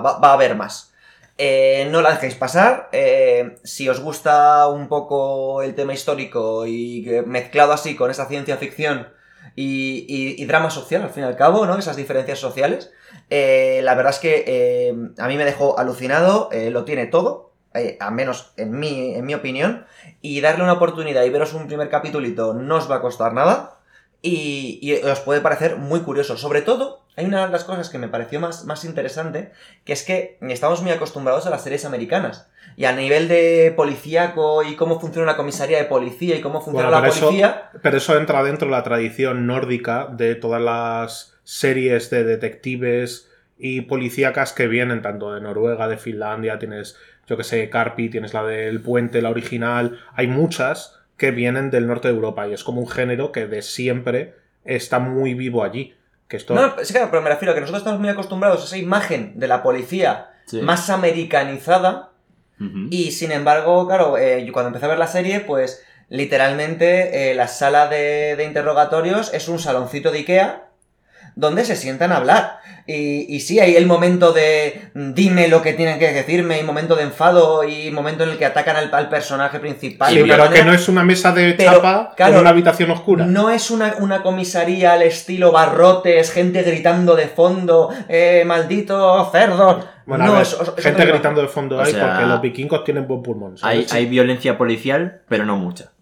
va, 0.01 0.19
va 0.19 0.31
a 0.31 0.33
haber 0.35 0.55
más. 0.57 0.93
Eh, 1.37 1.89
no 1.91 2.01
la 2.01 2.11
dejéis 2.13 2.35
pasar. 2.37 2.89
eh, 2.93 3.57
si 3.65 3.89
os 3.89 4.01
gusta 4.01 4.69
un 4.69 4.89
poco 4.89 5.63
el 5.63 5.75
tema 5.75 5.93
histórico 5.93 6.65
y 6.67 7.05
mezclado 7.27 7.73
así 7.73 7.97
con 7.97 8.11
esa 8.11 8.27
ciencia 8.27 8.57
ficción 8.57 9.09
y, 9.57 10.07
y- 10.09 10.41
y 10.43 10.47
drama 10.47 10.71
social, 10.71 11.03
al 11.03 11.11
fin 11.11 11.25
y 11.25 11.27
al 11.27 11.37
cabo, 11.37 11.67
¿no? 11.67 11.77
Esas 11.77 11.97
diferencias 11.97 12.39
sociales. 12.39 12.91
eh, 13.31 13.81
la 13.83 13.95
verdad 13.95 14.13
es 14.15 14.19
que 14.21 14.45
eh, 14.47 14.95
a 15.19 15.27
mí 15.29 15.37
me 15.37 15.45
dejó 15.45 15.79
alucinado. 15.79 16.49
eh, 16.53 16.71
lo 16.71 16.85
tiene 16.85 17.07
todo. 17.07 17.53
Eh, 17.75 17.97
al 18.01 18.13
menos 18.15 18.53
en 18.57 18.79
mi, 18.79 19.15
en 19.15 19.25
mi 19.27 19.35
opinión. 19.35 19.85
Y 20.23 20.41
darle 20.41 20.63
una 20.65 20.73
oportunidad 20.75 21.23
y 21.25 21.31
veros 21.31 21.53
un 21.55 21.67
primer 21.67 21.89
capitulito 21.89 22.55
no 22.55 22.77
os 22.77 22.91
va 22.91 22.97
a 22.97 23.01
costar 23.03 23.33
nada. 23.35 23.79
Y, 24.23 24.79
y 24.81 24.95
os 25.07 25.21
puede 25.21 25.43
parecer 25.43 25.77
muy 25.77 26.01
curioso. 26.01 26.39
Sobre 26.39 26.63
todo, 26.63 27.03
hay 27.15 27.27
una 27.27 27.45
de 27.45 27.53
las 27.53 27.65
cosas 27.65 27.91
que 27.91 27.99
me 27.99 28.09
pareció 28.09 28.41
más, 28.41 28.65
más 28.65 28.87
interesante, 28.87 29.53
que 29.85 29.93
es 29.93 30.03
que 30.03 30.39
estamos 30.41 30.81
muy 30.81 30.93
acostumbrados 30.93 31.47
a 31.47 31.51
las 31.51 31.63
series 31.63 31.85
americanas. 31.85 32.49
Y 32.77 32.87
a 32.87 32.93
nivel 32.93 33.29
de 33.29 33.73
policíaco 33.77 34.63
y 34.63 34.77
cómo 34.77 34.99
funciona 34.99 35.25
una 35.29 35.37
comisaría 35.37 35.77
de 35.77 35.85
policía 35.85 36.37
y 36.37 36.41
cómo 36.41 36.63
funciona 36.63 36.89
Bueno, 36.89 36.91
la 36.97 37.03
pero 37.03 37.13
eso- 37.13 37.27
policía. 37.27 37.71
Pero 37.83 37.97
eso 37.99 38.17
entra 38.17 38.43
dentro 38.43 38.67
de 38.67 38.73
la 38.73 38.83
tradición 38.83 39.47
nórdica 39.47 40.09
de 40.11 40.35
todas 40.37 40.63
las 40.63 41.35
series 41.45 42.09
de 42.09 42.25
detectives 42.25 43.29
y 43.59 43.83
policíacas 43.83 44.53
que 44.53 44.67
vienen 44.67 45.03
tanto 45.03 45.33
de 45.33 45.41
Noruega, 45.41 45.89
de 45.89 45.97
Finlandia, 45.97 46.59
tienes, 46.59 46.97
yo 47.27 47.37
que 47.37 47.45
sé, 47.45 47.71
Carpi, 47.71 48.09
tienes 48.11 48.35
la 48.35 48.43
del 48.45 48.81
puente, 48.81 49.23
la 49.23 49.31
original, 49.31 49.99
hay 50.15 50.27
muchas 50.27 50.99
que 51.17 51.31
vienen 51.31 51.71
del 51.71 51.87
norte 51.87 52.09
de 52.09 52.15
Europa 52.15 52.49
y 52.49 52.53
es 52.53 52.65
como 52.65 52.81
un 52.81 52.89
género 52.89 53.31
que 53.33 53.47
de 53.47 53.63
siempre 53.63 54.35
está 54.65 54.99
muy 54.99 55.35
vivo 55.35 55.63
allí. 55.63 55.95
Que 56.27 56.37
esto... 56.37 56.55
No, 56.55 56.75
sí, 56.83 56.93
claro, 56.93 57.09
pero 57.11 57.23
me 57.23 57.29
refiero 57.31 57.53
a 57.53 57.55
que 57.55 57.61
nosotros 57.61 57.83
estamos 57.83 58.01
muy 58.01 58.09
acostumbrados 58.09 58.63
a 58.63 58.65
esa 58.65 58.77
imagen 58.79 59.39
de 59.39 59.47
la 59.49 59.63
policía 59.63 60.31
Sí. 60.47 60.61
más 60.61 60.91
americanizada. 60.91 62.11
Y 62.91 63.11
sin 63.11 63.31
embargo, 63.33 63.87
claro, 63.87 64.17
eh, 64.17 64.45
yo 64.47 64.53
cuando 64.53 64.69
empecé 64.69 64.87
a 64.87 64.89
ver 64.89 64.99
la 64.99 65.07
serie, 65.07 65.41
pues 65.41 65.85
literalmente 66.09 67.31
eh, 67.31 67.35
la 67.35 67.47
sala 67.49 67.89
de, 67.89 68.37
de 68.37 68.45
interrogatorios 68.45 69.35
es 69.35 69.49
un 69.49 69.59
saloncito 69.59 70.11
de 70.11 70.19
Ikea 70.19 70.69
donde 71.37 71.65
se 71.65 71.77
sientan 71.77 72.13
a 72.13 72.17
hablar. 72.19 72.59
Y, 72.87 73.35
y 73.35 73.41
sí, 73.41 73.61
hay 73.61 73.77
el 73.77 73.87
momento 73.87 74.33
de 74.33 74.91
mm, 74.93 75.15
dime 75.15 75.49
lo 75.49 75.63
que 75.63 75.73
tienen 75.73 75.99
que 75.99 76.13
decirme, 76.13 76.61
y 76.61 76.63
momento 76.63 76.97
de 76.97 77.05
enfado, 77.05 77.65
y 77.67 77.91
momento 77.91 78.25
en 78.25 78.31
el 78.31 78.37
que 78.39 78.45
atacan 78.45 78.77
al, 78.77 78.93
al 78.95 79.09
personaje 79.09 79.59
principal. 79.59 80.13
Sí, 80.13 80.21
pero 80.21 80.45
manera- 80.45 80.51
que 80.53 80.65
no 80.65 80.75
es 80.75 80.87
una 80.89 81.03
mesa 81.03 81.33
de 81.33 81.55
Pero, 81.55 81.73
chapa 81.73 82.13
claro, 82.15 82.35
en 82.35 82.41
una 82.41 82.51
habitación 82.51 82.91
oscura. 82.91 83.25
no 83.25 83.49
es 83.51 83.71
una, 83.71 83.95
una 84.01 84.23
comisaría 84.23 84.93
al 84.93 85.03
estilo 85.03 85.51
barrotes, 85.51 86.31
gente 86.31 86.63
gritando 86.63 87.17
de 87.17 87.27
fondo, 87.29 87.89
eh, 88.09 88.45
maldito 88.47 89.31
cerdo. 89.33 89.83
Bueno, 90.05 90.25
a 90.25 90.27
no, 90.27 90.33
ver, 90.35 90.43
es- 90.43 90.53
es- 90.53 90.61
es 90.77 90.85
gente 90.85 91.03
otra 91.03 91.15
gritando 91.15 91.41
de 91.41 91.49
fondo 91.49 91.79
O 91.79 91.81
hay 91.81 91.91
sea, 91.93 92.07
porque 92.11 92.27
los 92.27 92.41
vikingos 92.43 92.85
tienen 92.85 93.07
buen 93.09 93.23
pulmón. 93.23 93.55
Hay, 93.63 93.87
hay 93.91 94.05
violencia 94.05 94.59
policial, 94.59 95.23
pero 95.29 95.47
no 95.47 95.57
mucha. 95.57 95.93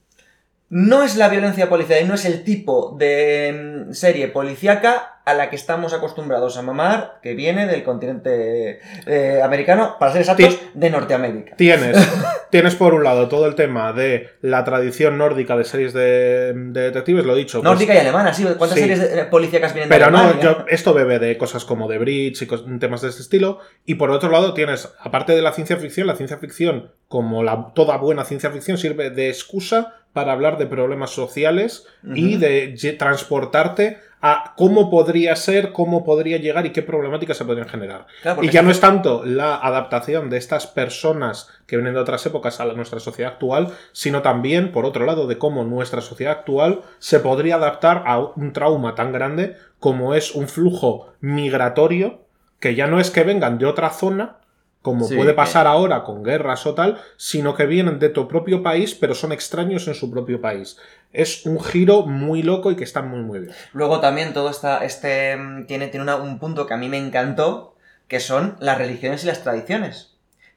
No 0.75 1.03
es 1.03 1.17
la 1.17 1.29
violencia 1.29 1.69
policial 1.69 2.01
y 2.03 2.07
no 2.09 2.15
es 2.15 2.25
el 2.25 2.45
tipo 2.45 2.97
de 2.99 3.85
mm, 3.91 3.93
serie 3.93 4.29
policíaca 4.29 5.19
a 5.27 5.35
la 5.35 5.51
que 5.51 5.57
estamos 5.57 5.93
acostumbrados 5.93 6.57
a 6.57 6.63
mamar, 6.63 7.19
que 7.23 7.35
viene 7.35 7.67
del 7.67 7.85
continente 7.85 8.81
eh, 9.07 9.41
americano, 9.45 9.97
para 10.01 10.13
ser 10.13 10.23
exactos, 10.23 10.59
de 10.75 10.91
Norteamérica. 10.91 11.55
Tienes, 11.57 11.97
tienes 12.51 12.75
por 12.75 12.95
un 12.95 13.05
lado 13.05 13.29
todo 13.29 13.47
el 13.47 13.55
tema 13.55 13.93
de 13.93 14.31
la 14.41 14.65
tradición 14.65 15.19
nórdica 15.19 15.57
de 15.57 15.65
series 15.65 15.93
de, 15.93 16.53
de 16.55 16.81
detectives, 16.81 17.25
lo 17.25 17.35
he 17.35 17.39
dicho. 17.39 17.59
pues- 17.61 17.71
Nórdica 17.71 17.95
y 17.95 17.99
alemana, 17.99 18.33
sí. 18.35 18.43
¿Cuántas 18.57 18.73
Sí. 18.73 18.81
series 18.81 19.15
de- 19.15 19.25
policíacas 19.27 19.75
vienen 19.75 19.91
Pero 19.91 20.07
de 20.07 20.11
no, 20.11 20.19
Alemania? 20.19 20.43
yo, 20.43 20.65
esto 20.69 20.95
bebe 20.95 21.19
de 21.19 21.37
cosas 21.39 21.65
como 21.67 21.87
The 21.87 21.99
Bridge 21.99 22.43
y 22.43 22.79
temas 22.79 23.03
de 23.03 23.11
este 23.11 23.23
estilo. 23.23 23.59
Y 23.85 23.97
por 23.97 24.11
otro 24.11 24.31
lado 24.31 24.55
tienes, 24.55 24.89
aparte 24.99 25.35
de 25.37 25.43
la 25.43 25.53
ciencia 25.53 25.77
ficción, 25.77 26.07
la 26.09 26.17
ciencia 26.17 26.39
ficción, 26.39 26.91
como 27.09 27.43
la, 27.45 27.73
toda 27.75 27.97
buena 27.99 28.25
ciencia 28.25 28.51
ficción, 28.51 28.77
sirve 28.79 29.11
de 29.11 29.29
excusa 29.29 29.99
para 30.13 30.33
hablar 30.33 30.59
de 30.59 30.67
problemas 30.67 31.11
sociales 31.11 31.87
y 32.15 32.37
de 32.37 32.97
transportarte 32.99 33.99
a 34.25 34.55
cómo 34.57 34.89
podría 34.89 35.35
ser, 35.35 35.73
cómo 35.73 36.05
podría 36.05 36.37
llegar 36.39 36.65
y 36.65 36.71
qué 36.71 36.83
problemáticas 36.83 37.37
se 37.37 37.45
podrían 37.45 37.69
generar. 37.69 38.07
Claro, 38.23 38.45
Y 38.45 38.51
ya 38.51 38.63
no 38.63 38.71
es 38.71 38.79
tanto 38.79 39.25
la 39.25 39.57
adaptación 39.57 40.31
de 40.31 40.37
estas 40.37 40.69
personas 40.69 41.49
que 41.67 41.77
vienen 41.77 41.95
de 41.95 42.01
otras 42.01 42.25
épocas 42.25 42.61
a 42.61 42.67
nuestra 42.67 43.01
sociedad 43.01 43.33
actual, 43.33 43.73
sino 43.91 44.23
también, 44.23 44.71
por 44.71 44.87
otro 44.87 45.07
lado, 45.07 45.27
de 45.27 45.39
cómo 45.39 45.65
nuestra 45.65 46.01
sociedad 46.01 46.35
actual 46.35 46.83
se 47.01 47.19
podría 47.19 47.57
adaptar 47.57 48.05
a 48.07 48.21
un 48.21 48.53
trauma 48.53 48.95
tan 48.95 49.11
grande 49.11 49.57
como 49.81 50.15
es 50.15 50.37
un 50.37 50.47
flujo 50.47 51.13
migratorio, 51.21 52.21
que 52.61 52.77
ya 52.77 52.87
no 52.87 53.01
es 53.01 53.11
que 53.11 53.25
vengan 53.25 53.59
de 53.59 53.67
otra 53.67 53.91
zona, 53.91 54.37
como 54.83 55.07
Sí, 55.07 55.15
puede 55.17 55.33
pasar 55.33 55.67
ahora 55.67 56.03
con 56.05 56.23
guerras 56.25 56.67
o 56.67 56.75
tal, 56.75 57.01
sino 57.17 57.55
que 57.55 57.67
vienen 57.67 57.99
de 58.01 58.09
tu 58.09 58.27
propio 58.29 58.63
país, 58.63 58.95
pero 58.95 59.15
son 59.15 59.33
extraños 59.33 59.87
en 59.89 59.95
su 59.95 60.11
propio 60.11 60.41
país. 60.41 60.77
Es 61.13 61.47
un 61.47 61.63
giro 61.63 62.05
muy 62.05 62.43
loco 62.43 62.71
y 62.71 62.77
que 62.77 62.85
está 62.85 63.01
muy, 63.01 63.21
muy 63.23 63.39
bien. 63.41 63.53
Luego 63.73 64.01
también 64.01 64.33
todo 64.35 64.51
esta, 64.51 64.85
este 64.85 65.37
mm, 65.37 65.67
tiene, 65.67 65.87
tiene 65.89 66.03
una- 66.03 66.17
un 66.17 66.39
punto 66.39 66.67
que 66.67 66.75
a 66.75 66.79
mí 66.79 66.89
me 66.89 66.99
encantó, 66.99 67.77
que 68.09 68.19
son 68.21 68.57
las 68.61 68.77
religiones 68.79 69.23
y 69.25 69.29
las 69.29 69.43
tradiciones. 69.43 70.09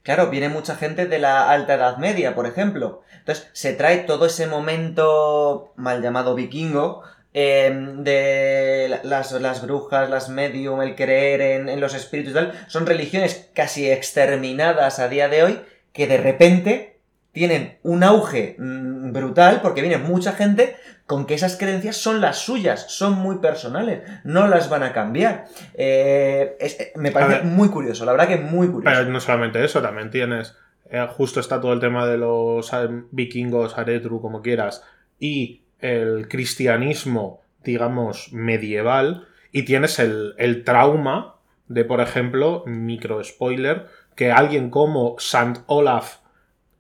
Claro, 0.04 0.30
viene 0.30 0.50
mucha 0.50 0.76
gente 0.76 1.08
de 1.08 1.18
la 1.20 1.50
Alta 1.50 1.76
Edad 1.76 1.98
Media, 1.98 2.36
por 2.36 2.46
ejemplo. 2.46 3.02
Entonces, 3.20 3.48
se 3.54 3.74
trae 3.74 3.98
todo 4.00 4.26
ese 4.28 4.46
momento 4.46 5.72
mal 5.76 6.02
llamado 6.02 6.36
vikingo, 6.36 7.02
eh, 7.38 7.70
de 7.98 8.88
la- 8.90 9.02
las, 9.04 9.32
las 9.34 9.62
brujas, 9.62 10.10
las 10.10 10.30
medium, 10.30 10.82
el 10.82 10.96
creer 10.96 11.42
en, 11.42 11.68
en 11.70 11.82
los 11.82 11.94
espíritus 11.94 12.32
y 12.32 12.36
tal. 12.36 12.54
Son 12.68 12.86
religiones 12.86 13.50
casi 13.54 13.92
exterminadas 13.92 15.00
a 15.00 15.10
día 15.10 15.28
de 15.28 15.44
hoy, 15.44 15.60
que 15.92 16.08
de 16.08 16.16
repente 16.18 16.98
tienen 17.34 17.78
un 17.84 18.04
auge 18.06 18.56
mm, 18.58 19.12
brutal, 19.12 19.60
porque 19.62 19.82
viene 19.82 19.98
mucha 19.98 20.32
gente 20.32 20.78
con 21.06 21.26
que 21.26 21.34
esas 21.34 21.58
creencias 21.58 21.98
son 21.98 22.22
las 22.22 22.38
suyas, 22.40 22.86
son 22.88 23.14
muy 23.14 23.40
personales, 23.40 24.02
no 24.24 24.48
las 24.48 24.70
van 24.70 24.84
a 24.84 24.94
cambiar. 24.94 25.46
Eh, 25.74 26.56
es- 26.62 26.80
eh, 26.80 26.94
me 26.96 27.12
parece 27.12 27.34
ver. 27.40 27.44
muy 27.44 27.68
curioso, 27.70 28.06
la 28.06 28.14
verdad 28.14 28.30
que 28.30 28.38
muy 28.38 28.68
curioso. 28.70 28.96
Pero 28.98 29.10
no 29.12 29.20
solamente 29.20 29.64
eso, 29.64 29.82
también 29.82 30.10
tienes. 30.10 30.56
eh, 30.90 31.06
justo 31.18 31.40
está 31.42 31.60
todo 31.60 31.74
el 31.74 31.80
tema 31.82 32.06
de 32.08 32.18
los 32.18 32.72
vikingos, 33.12 33.78
aretru, 33.78 34.22
como 34.22 34.42
quieras, 34.42 34.84
y 35.20 35.64
el 35.80 36.28
cristianismo, 36.28 37.42
digamos, 37.64 38.32
medieval, 38.34 39.28
y 39.52 39.64
tienes 39.64 40.00
el, 40.00 40.34
el 40.38 40.64
trauma 40.64 41.36
de, 41.68 41.84
por 41.86 42.02
ejemplo, 42.02 42.64
micro 42.66 43.24
spoiler, 43.24 43.88
que 44.16 44.32
alguien 44.32 44.70
como 44.70 45.16
Sant 45.20 45.60
Olaf, 45.68 46.18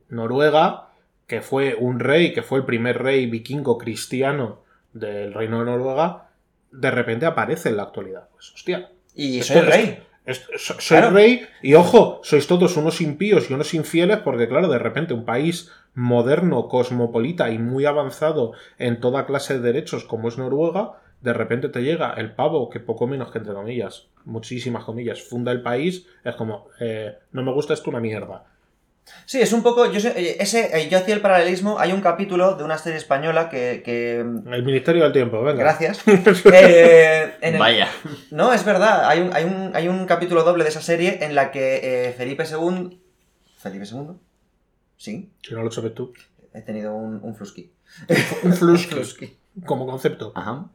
Noruega, 0.09 0.89
que 1.27 1.41
fue 1.41 1.75
un 1.75 1.99
rey, 1.99 2.33
que 2.33 2.43
fue 2.43 2.59
el 2.59 2.65
primer 2.65 3.01
rey 3.01 3.25
vikingo 3.25 3.77
cristiano 3.77 4.61
del 4.93 5.33
reino 5.33 5.59
de 5.59 5.65
Noruega, 5.65 6.29
de 6.71 6.91
repente 6.91 7.25
aparece 7.25 7.69
en 7.69 7.77
la 7.77 7.83
actualidad. 7.83 8.29
Pues 8.31 8.51
hostia, 8.53 8.91
y 9.15 9.41
soy 9.41 9.57
esto- 9.57 9.69
rey. 9.69 9.99
soy 10.57 10.77
Claro. 10.99 11.11
rey 11.11 11.45
y 11.61 11.73
ojo, 11.75 12.19
sois 12.23 12.47
todos 12.47 12.77
unos 12.77 13.01
impíos 13.01 13.49
y 13.49 13.53
unos 13.53 13.73
infieles 13.73 14.19
porque 14.19 14.47
claro, 14.47 14.67
de 14.67 14.79
repente 14.79 15.13
un 15.13 15.25
país 15.25 15.71
moderno, 15.95 16.67
cosmopolita 16.67 17.49
y 17.49 17.57
muy 17.57 17.85
avanzado 17.85 18.51
en 18.77 18.99
toda 18.99 19.25
clase 19.25 19.55
de 19.55 19.61
derechos 19.61 20.03
como 20.03 20.27
es 20.27 20.37
Noruega, 20.37 20.93
de 21.21 21.33
repente 21.33 21.69
te 21.69 21.81
llega 21.81 22.13
el 22.13 22.33
pavo 22.35 22.69
que 22.69 22.79
poco 22.79 23.07
menos 23.07 23.31
que 23.31 23.39
entre 23.39 23.53
comillas, 23.53 24.07
muchísimas 24.25 24.83
comillas, 24.83 25.23
funda 25.23 25.51
el 25.51 25.61
país, 25.63 26.05
es 26.23 26.35
como, 26.35 26.67
eh, 26.79 27.15
no 27.31 27.41
me 27.41 27.51
gusta 27.53 27.73
esto 27.73 27.89
una 27.89 27.99
mierda. 27.99 28.43
Sí, 29.25 29.39
es 29.39 29.53
un 29.53 29.61
poco. 29.61 29.91
Yo, 29.91 29.99
sé- 29.99 30.13
eh, 30.19 30.37
ese, 30.39 30.75
eh, 30.75 30.89
yo 30.89 30.97
hacía 30.97 31.13
el 31.13 31.21
paralelismo. 31.21 31.77
Hay 31.77 31.91
un 31.91 32.01
capítulo 32.01 32.55
de 32.55 32.63
una 32.63 32.79
serie 32.79 32.97
española 32.97 33.49
que. 33.49 33.83
que- 33.85 34.19
El 34.21 34.63
Ministerio 34.63 35.03
del 35.03 35.13
Tiempo, 35.13 35.43
venga. 35.43 35.59
gracias. 35.61 36.03
Eh, 36.51 37.33
en 37.41 37.53
el- 37.53 37.59
Vaya. 37.59 37.87
No, 38.31 38.51
es 38.51 38.65
verdad. 38.65 39.07
Hay 39.07 39.19
un, 39.21 39.31
hay, 39.35 39.43
un, 39.43 39.71
hay 39.75 39.87
un 39.87 40.07
capítulo 40.07 40.41
doble 40.43 40.63
de 40.63 40.71
esa 40.71 40.81
serie 40.81 41.19
en 41.23 41.35
la 41.35 41.51
que 41.51 42.07
eh, 42.09 42.13
Felipe 42.13 42.45
II. 42.51 42.99
¿Felipe 43.59 43.85
II? 43.85 44.17
Sí, 44.97 45.29
Si 45.41 45.53
no 45.53 45.63
lo 45.63 45.71
sabes 45.71 45.93
tú. 45.93 46.13
he 46.53 46.61
tenido 46.61 46.95
un, 46.95 47.19
un 47.23 47.35
flusky. 47.35 47.71
Un 48.43 48.53
Flusky. 48.53 49.37
como 49.65 49.85
concepto. 49.85 50.31
Ajá. 50.35 50.65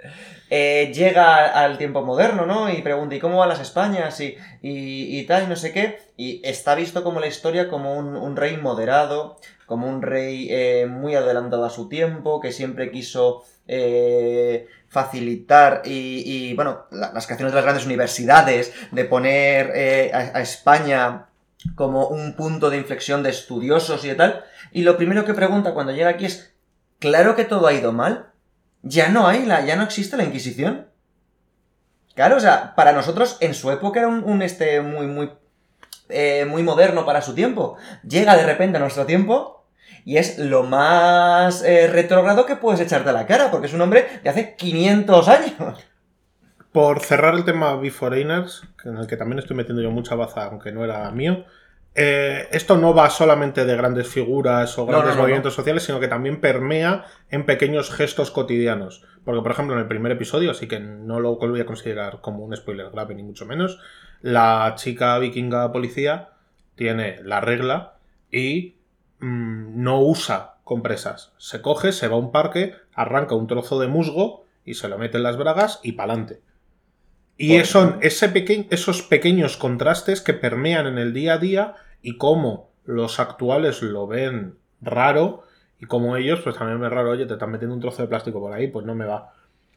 Eh, 0.48 0.90
llega 0.94 1.46
al 1.62 1.76
tiempo 1.78 2.02
moderno, 2.02 2.46
¿no? 2.46 2.70
Y 2.72 2.80
pregunta, 2.82 3.14
¿y 3.14 3.18
cómo 3.18 3.38
van 3.38 3.48
las 3.48 3.60
Españas? 3.60 4.18
Y, 4.20 4.36
y, 4.62 5.18
y 5.18 5.26
tal, 5.26 5.44
y 5.44 5.46
no 5.48 5.56
sé 5.56 5.72
qué. 5.72 5.98
Y 6.16 6.40
está 6.44 6.74
visto 6.74 7.02
como 7.02 7.20
la 7.20 7.26
historia 7.26 7.68
como 7.68 7.94
un, 7.96 8.14
un 8.16 8.36
rey 8.36 8.56
moderado, 8.56 9.38
como 9.66 9.86
un 9.88 10.02
rey 10.02 10.48
eh, 10.50 10.86
muy 10.88 11.14
adelantado 11.14 11.64
a 11.64 11.70
su 11.70 11.88
tiempo, 11.88 12.40
que 12.40 12.52
siempre 12.52 12.90
quiso 12.90 13.42
eh, 13.68 14.66
facilitar 14.88 15.82
y, 15.84 16.22
y, 16.50 16.54
bueno, 16.54 16.84
la- 16.90 17.12
las 17.12 17.26
creaciones 17.26 17.52
de 17.52 17.56
las 17.56 17.64
grandes 17.64 17.86
universidades, 17.86 18.72
de 18.92 19.04
poner 19.04 19.72
eh, 19.74 20.10
a, 20.12 20.38
a 20.38 20.40
España 20.42 21.26
como 21.74 22.08
un 22.08 22.34
punto 22.34 22.70
de 22.70 22.78
inflexión 22.78 23.22
de 23.22 23.30
estudiosos 23.30 24.04
y 24.04 24.14
tal. 24.14 24.44
Y 24.72 24.82
lo 24.82 24.96
primero 24.96 25.24
que 25.24 25.34
pregunta 25.34 25.74
cuando 25.74 25.92
llega 25.92 26.10
aquí 26.10 26.26
es, 26.26 26.54
¿claro 26.98 27.36
que 27.36 27.44
todo 27.44 27.66
ha 27.66 27.72
ido 27.72 27.92
mal? 27.92 28.30
ya 28.82 29.08
no 29.08 29.26
hay 29.26 29.44
la, 29.44 29.64
ya 29.64 29.76
no 29.76 29.84
existe 29.84 30.16
la 30.16 30.24
Inquisición. 30.24 30.88
Claro, 32.14 32.36
o 32.36 32.40
sea, 32.40 32.74
para 32.74 32.92
nosotros 32.92 33.36
en 33.40 33.54
su 33.54 33.70
época 33.70 34.00
era 34.00 34.08
un, 34.08 34.24
un, 34.24 34.42
este 34.42 34.80
muy, 34.80 35.06
muy, 35.06 35.30
eh, 36.08 36.44
muy 36.44 36.62
moderno 36.62 37.06
para 37.06 37.22
su 37.22 37.34
tiempo. 37.34 37.76
Llega 38.02 38.36
de 38.36 38.44
repente 38.44 38.76
a 38.76 38.80
nuestro 38.80 39.06
tiempo 39.06 39.64
y 40.04 40.16
es 40.16 40.38
lo 40.38 40.64
más 40.64 41.62
eh, 41.62 41.86
retrógrado 41.86 42.46
que 42.46 42.56
puedes 42.56 42.80
echarte 42.80 43.10
a 43.10 43.14
la 43.14 43.26
cara, 43.26 43.50
porque 43.50 43.66
es 43.66 43.74
un 43.74 43.80
hombre 43.80 44.20
de 44.22 44.30
hace 44.30 44.56
500 44.56 45.28
años. 45.28 45.89
Por 46.72 47.00
cerrar 47.00 47.34
el 47.34 47.44
tema 47.44 47.74
Beforeigners, 47.76 48.62
en 48.84 48.96
el 48.96 49.06
que 49.06 49.16
también 49.16 49.40
estoy 49.40 49.56
metiendo 49.56 49.82
yo 49.82 49.90
mucha 49.90 50.14
baza, 50.14 50.44
aunque 50.44 50.70
no 50.70 50.84
era 50.84 51.10
mío, 51.10 51.44
eh, 51.96 52.46
esto 52.52 52.76
no 52.76 52.94
va 52.94 53.10
solamente 53.10 53.64
de 53.64 53.76
grandes 53.76 54.06
figuras 54.06 54.78
o 54.78 54.86
grandes 54.86 55.10
no, 55.10 55.16
no, 55.16 55.22
movimientos 55.22 55.54
sociales, 55.54 55.82
sino 55.82 55.98
que 55.98 56.06
también 56.06 56.40
permea 56.40 57.04
en 57.30 57.44
pequeños 57.44 57.90
gestos 57.90 58.30
cotidianos. 58.30 59.04
Porque, 59.24 59.42
por 59.42 59.50
ejemplo, 59.50 59.74
en 59.74 59.80
el 59.80 59.88
primer 59.88 60.12
episodio, 60.12 60.52
así 60.52 60.68
que 60.68 60.78
no 60.78 61.18
lo 61.18 61.36
voy 61.36 61.60
a 61.60 61.66
considerar 61.66 62.20
como 62.20 62.44
un 62.44 62.56
spoiler 62.56 62.90
grave, 62.90 63.16
ni 63.16 63.24
mucho 63.24 63.46
menos, 63.46 63.80
la 64.22 64.74
chica 64.76 65.18
vikinga 65.18 65.72
policía 65.72 66.30
tiene 66.76 67.20
la 67.24 67.40
regla 67.40 67.94
y 68.30 68.76
mm, 69.18 69.82
no 69.82 70.00
usa 70.00 70.54
compresas. 70.62 71.32
Se 71.38 71.60
coge, 71.60 71.90
se 71.90 72.06
va 72.06 72.14
a 72.14 72.18
un 72.18 72.30
parque, 72.30 72.76
arranca 72.94 73.34
un 73.34 73.48
trozo 73.48 73.80
de 73.80 73.88
musgo 73.88 74.44
y 74.64 74.74
se 74.74 74.88
lo 74.88 74.98
mete 74.98 75.16
en 75.16 75.24
las 75.24 75.36
bragas 75.36 75.80
y 75.82 75.92
pa'lante. 75.92 76.40
Y 77.42 77.64
son 77.64 77.98
ese 78.02 78.28
peque- 78.28 78.66
esos 78.70 79.02
pequeños 79.02 79.56
contrastes 79.56 80.20
que 80.20 80.34
permean 80.34 80.86
en 80.86 80.98
el 80.98 81.12
día 81.14 81.34
a 81.34 81.38
día 81.38 81.74
y 82.02 82.16
cómo 82.18 82.68
los 82.84 83.18
actuales 83.20 83.82
lo 83.82 84.06
ven 84.06 84.56
raro 84.82 85.42
y 85.78 85.86
como 85.86 86.16
ellos, 86.16 86.40
pues 86.44 86.56
también 86.56 86.80
ven 86.80 86.90
raro, 86.90 87.10
oye, 87.10 87.24
te 87.26 87.34
están 87.34 87.50
metiendo 87.50 87.74
un 87.74 87.80
trozo 87.80 88.02
de 88.02 88.08
plástico 88.08 88.40
por 88.40 88.52
ahí, 88.52 88.66
pues 88.68 88.84
no 88.84 88.94
me 88.94 89.06
va. 89.06 89.32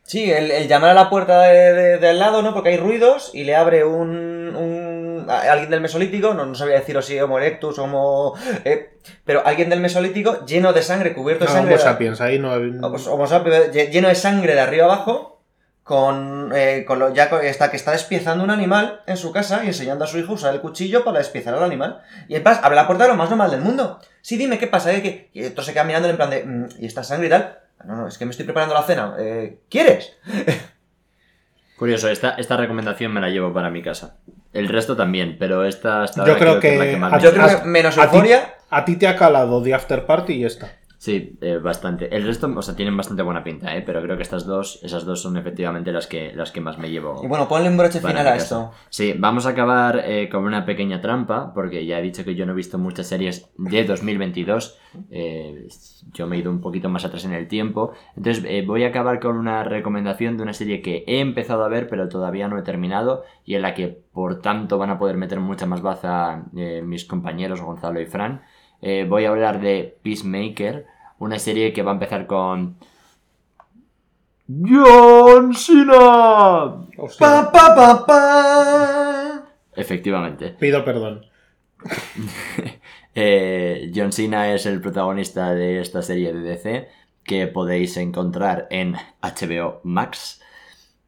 Sí, 0.05 0.29
el, 0.29 0.51
el 0.51 0.67
llamar 0.67 0.89
a 0.89 0.93
la 0.93 1.09
puerta 1.09 1.43
de, 1.43 1.71
de- 1.73 1.97
de 1.97 2.09
al 2.09 2.19
lado, 2.19 2.41
¿no? 2.41 2.53
Porque 2.53 2.69
hay 2.69 2.77
ruidos 2.77 3.31
y 3.33 3.45
le 3.45 3.55
abre 3.55 3.85
un, 3.85 4.53
un- 4.53 5.25
alguien 5.29 5.69
del 5.69 5.79
Mesolítico, 5.79 6.33
no, 6.33 6.45
no 6.45 6.55
sabía 6.55 6.75
deciros 6.75 7.05
si 7.05 7.17
Homo 7.21 7.37
erectus, 7.39 7.79
Homo... 7.79 8.33
eh, 8.65 8.97
pero 9.23 9.45
alguien 9.47 9.69
del 9.69 9.79
Mesolítico 9.79 10.45
lleno 10.45 10.73
de 10.73 10.81
sangre, 10.81 11.13
cubierto 11.13 11.45
No, 11.45 11.51
de 11.51 11.57
sangre... 11.57 11.75
Homo 11.75 11.83
sapiens, 11.83 12.19
ahí 12.19 12.37
no... 12.39 12.51
Homo- 12.53 13.27
sapiens, 13.27 13.71
lle- 13.71 13.89
lleno 13.91 14.09
de 14.09 14.15
sangre 14.15 14.55
de 14.55 14.59
arriba 14.59 14.83
abajo, 14.85 15.32
con, 15.83 16.51
eh, 16.55 16.85
con 16.87 16.99
lo, 16.99 17.13
ya 17.13 17.25
está, 17.43 17.69
que 17.69 17.75
está 17.77 17.91
despiezando 17.91 18.43
un 18.43 18.49
animal 18.51 19.01
en 19.05 19.17
su 19.17 19.31
casa 19.33 19.63
y 19.63 19.67
enseñando 19.67 20.05
a 20.05 20.07
su 20.07 20.17
hijo 20.17 20.31
a 20.31 20.35
usar 20.35 20.53
el 20.53 20.61
cuchillo 20.61 21.03
para 21.03 21.17
despiezar 21.17 21.53
al 21.53 21.63
animal. 21.63 22.01
Y 22.29 22.35
en 22.35 22.43
paz, 22.43 22.61
abre 22.63 22.75
la 22.77 22.87
puerta 22.87 23.03
de 23.03 23.09
lo 23.09 23.15
más 23.17 23.29
normal 23.29 23.51
del 23.51 23.61
mundo. 23.61 23.99
Sí, 24.21 24.37
dime, 24.37 24.57
¿qué 24.57 24.67
pasa? 24.67 24.93
¿Eh? 24.93 25.01
¿Qué? 25.01 25.29
Y 25.33 25.43
otro 25.45 25.63
se 25.63 25.73
queda 25.73 25.83
mirando 25.83 26.07
en 26.07 26.15
plan 26.15 26.29
de, 26.29 26.43
"Mm, 26.45 26.67
¿y 26.79 26.85
esta 26.85 27.03
sangre 27.03 27.27
y 27.27 27.29
tal? 27.29 27.59
No, 27.83 27.95
no, 27.97 28.07
es 28.07 28.17
que 28.17 28.23
me 28.25 28.31
estoy 28.31 28.45
preparando 28.45 28.73
la 28.75 28.83
cena. 28.83 29.15
Eh, 29.19 29.57
¿Quieres? 29.69 30.13
Curioso, 31.77 32.07
esta, 32.09 32.29
esta 32.35 32.55
recomendación 32.55 33.11
me 33.11 33.19
la 33.19 33.29
llevo 33.29 33.51
para 33.51 33.69
mi 33.69 33.81
casa. 33.81 34.15
El 34.53 34.69
resto 34.69 34.95
también, 34.95 35.37
pero 35.39 35.65
esta 35.65 36.03
hasta 36.03 36.25
Yo 36.25 36.37
creo 36.37 36.59
que 36.59 36.73
es 36.73 36.79
la 36.79 36.85
que 36.85 36.97
más 36.97 37.13
a- 37.13 37.15
me 37.17 37.21
Yo 37.23 37.31
gusta. 37.31 37.45
creo 37.47 37.59
que 37.61 37.67
menos 37.67 37.97
a 37.97 38.01
ti- 38.09 38.15
euforia... 38.15 38.53
A 38.69 38.85
ti 38.85 38.95
te 38.95 39.07
ha 39.07 39.15
calado 39.15 39.61
The 39.61 39.73
After 39.73 40.05
Party 40.05 40.33
y 40.33 40.39
ya 40.41 40.47
está. 40.47 40.71
Sí, 41.03 41.37
eh, 41.41 41.57
bastante. 41.57 42.15
El 42.15 42.25
resto, 42.25 42.49
o 42.55 42.61
sea, 42.61 42.77
tienen 42.77 42.95
bastante 42.95 43.23
buena 43.23 43.43
pinta, 43.43 43.75
¿eh? 43.75 43.81
Pero 43.85 44.01
creo 44.01 44.15
que 44.15 44.23
estas 44.23 44.45
dos, 44.45 44.79
esas 44.83 45.03
dos 45.03 45.21
son 45.21 45.35
efectivamente 45.35 45.91
las 45.91 46.07
que, 46.07 46.31
las 46.33 46.53
que 46.53 46.61
más 46.61 46.77
me 46.77 46.89
llevo. 46.89 47.19
Y 47.21 47.27
bueno, 47.27 47.45
ponle 47.49 47.67
un 47.67 47.75
broche 47.75 47.99
final 47.99 48.25
a 48.25 48.37
esto. 48.37 48.71
Sí, 48.87 49.13
vamos 49.17 49.45
a 49.45 49.49
acabar 49.49 50.01
eh, 50.05 50.29
con 50.29 50.45
una 50.45 50.65
pequeña 50.65 51.01
trampa, 51.01 51.53
porque 51.53 51.85
ya 51.85 51.99
he 51.99 52.01
dicho 52.01 52.23
que 52.23 52.35
yo 52.35 52.45
no 52.45 52.53
he 52.53 52.55
visto 52.55 52.77
muchas 52.77 53.07
series 53.07 53.49
de 53.57 53.83
2022. 53.83 54.79
eh, 55.11 55.67
yo 56.13 56.25
me 56.25 56.37
he 56.37 56.39
ido 56.39 56.49
un 56.49 56.61
poquito 56.61 56.87
más 56.87 57.03
atrás 57.03 57.25
en 57.25 57.33
el 57.33 57.49
tiempo. 57.49 57.91
Entonces, 58.15 58.45
eh, 58.47 58.63
voy 58.65 58.85
a 58.85 58.87
acabar 58.87 59.19
con 59.19 59.35
una 59.35 59.65
recomendación 59.65 60.37
de 60.37 60.43
una 60.43 60.53
serie 60.53 60.81
que 60.81 61.03
he 61.05 61.19
empezado 61.19 61.65
a 61.65 61.67
ver, 61.67 61.89
pero 61.89 62.07
todavía 62.07 62.47
no 62.47 62.57
he 62.57 62.61
terminado, 62.61 63.25
y 63.43 63.55
en 63.55 63.63
la 63.63 63.73
que, 63.73 63.89
por 64.13 64.39
tanto, 64.39 64.77
van 64.77 64.91
a 64.91 64.99
poder 64.99 65.17
meter 65.17 65.41
mucha 65.41 65.65
más 65.65 65.81
baza 65.81 66.45
mis 66.53 67.03
compañeros 67.03 67.59
Gonzalo 67.59 67.99
y 67.99 68.05
Fran. 68.05 68.43
Voy 69.09 69.25
a 69.25 69.29
hablar 69.29 69.59
de 69.59 69.97
Peacemaker, 70.01 70.92
una 71.23 71.39
serie 71.39 71.73
que 71.73 71.81
va 71.81 71.91
a 71.91 71.93
empezar 71.95 72.27
con. 72.27 72.75
¡John 74.47 75.53
Cena! 75.53 76.85
Pa, 77.17 77.51
pa, 77.51 77.75
pa, 77.75 78.05
pa. 78.05 79.45
Efectivamente. 79.75 80.49
pido 80.59 80.83
perdón. 80.83 81.25
Eh, 83.15 83.91
John 83.95 84.11
Cena 84.11 84.55
es 84.55 84.65
el 84.65 84.81
protagonista 84.81 85.53
de 85.53 85.79
esta 85.79 86.01
serie 86.01 86.33
de 86.33 86.41
DC 86.41 86.87
que 87.23 87.45
podéis 87.45 87.95
encontrar 87.97 88.65
en 88.71 88.95
HBO 89.21 89.81
Max. 89.83 90.41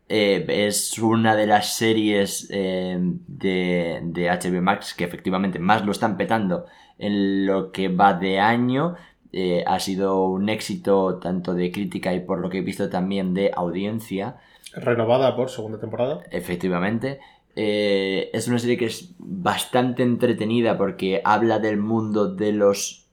Eh, 0.08 0.46
es 0.48 1.00
una 1.00 1.36
de 1.36 1.48
las 1.48 1.74
series 1.74 2.48
eh, 2.52 2.96
de, 3.00 4.02
de 4.04 4.30
HBO 4.30 4.62
Max 4.62 4.94
que 4.94 5.04
efectivamente 5.04 5.58
más 5.58 5.84
lo 5.84 5.92
están 5.92 6.16
petando 6.16 6.68
en 7.00 7.48
lo 7.48 7.72
que 7.72 7.88
va 7.88 8.14
de 8.14 8.40
año. 8.40 8.96
Eh, 9.32 9.64
ha 9.68 9.80
sido 9.80 10.26
un 10.26 10.50
éxito 10.50 11.20
tanto 11.20 11.54
de 11.54 11.72
crítica 11.72 12.14
y 12.14 12.22
por 12.22 12.40
lo 12.40 12.50
que 12.50 12.60
he 12.60 12.62
visto 12.62 12.90
también 12.90 13.34
de 13.34 13.52
audiencia. 13.54 14.38
Renovada 14.74 15.36
por 15.36 15.50
segunda 15.50 15.80
temporada. 15.80 16.24
Efectivamente. 16.32 17.20
Eh, 17.56 18.30
es 18.34 18.48
una 18.48 18.60
serie 18.60 18.78
que 18.78 18.86
es 18.86 19.16
bastante 19.18 20.04
entretenida 20.04 20.78
porque 20.78 21.22
habla 21.24 21.60
del 21.60 21.78
mundo 21.78 22.34
de 22.34 22.52
los. 22.52 23.08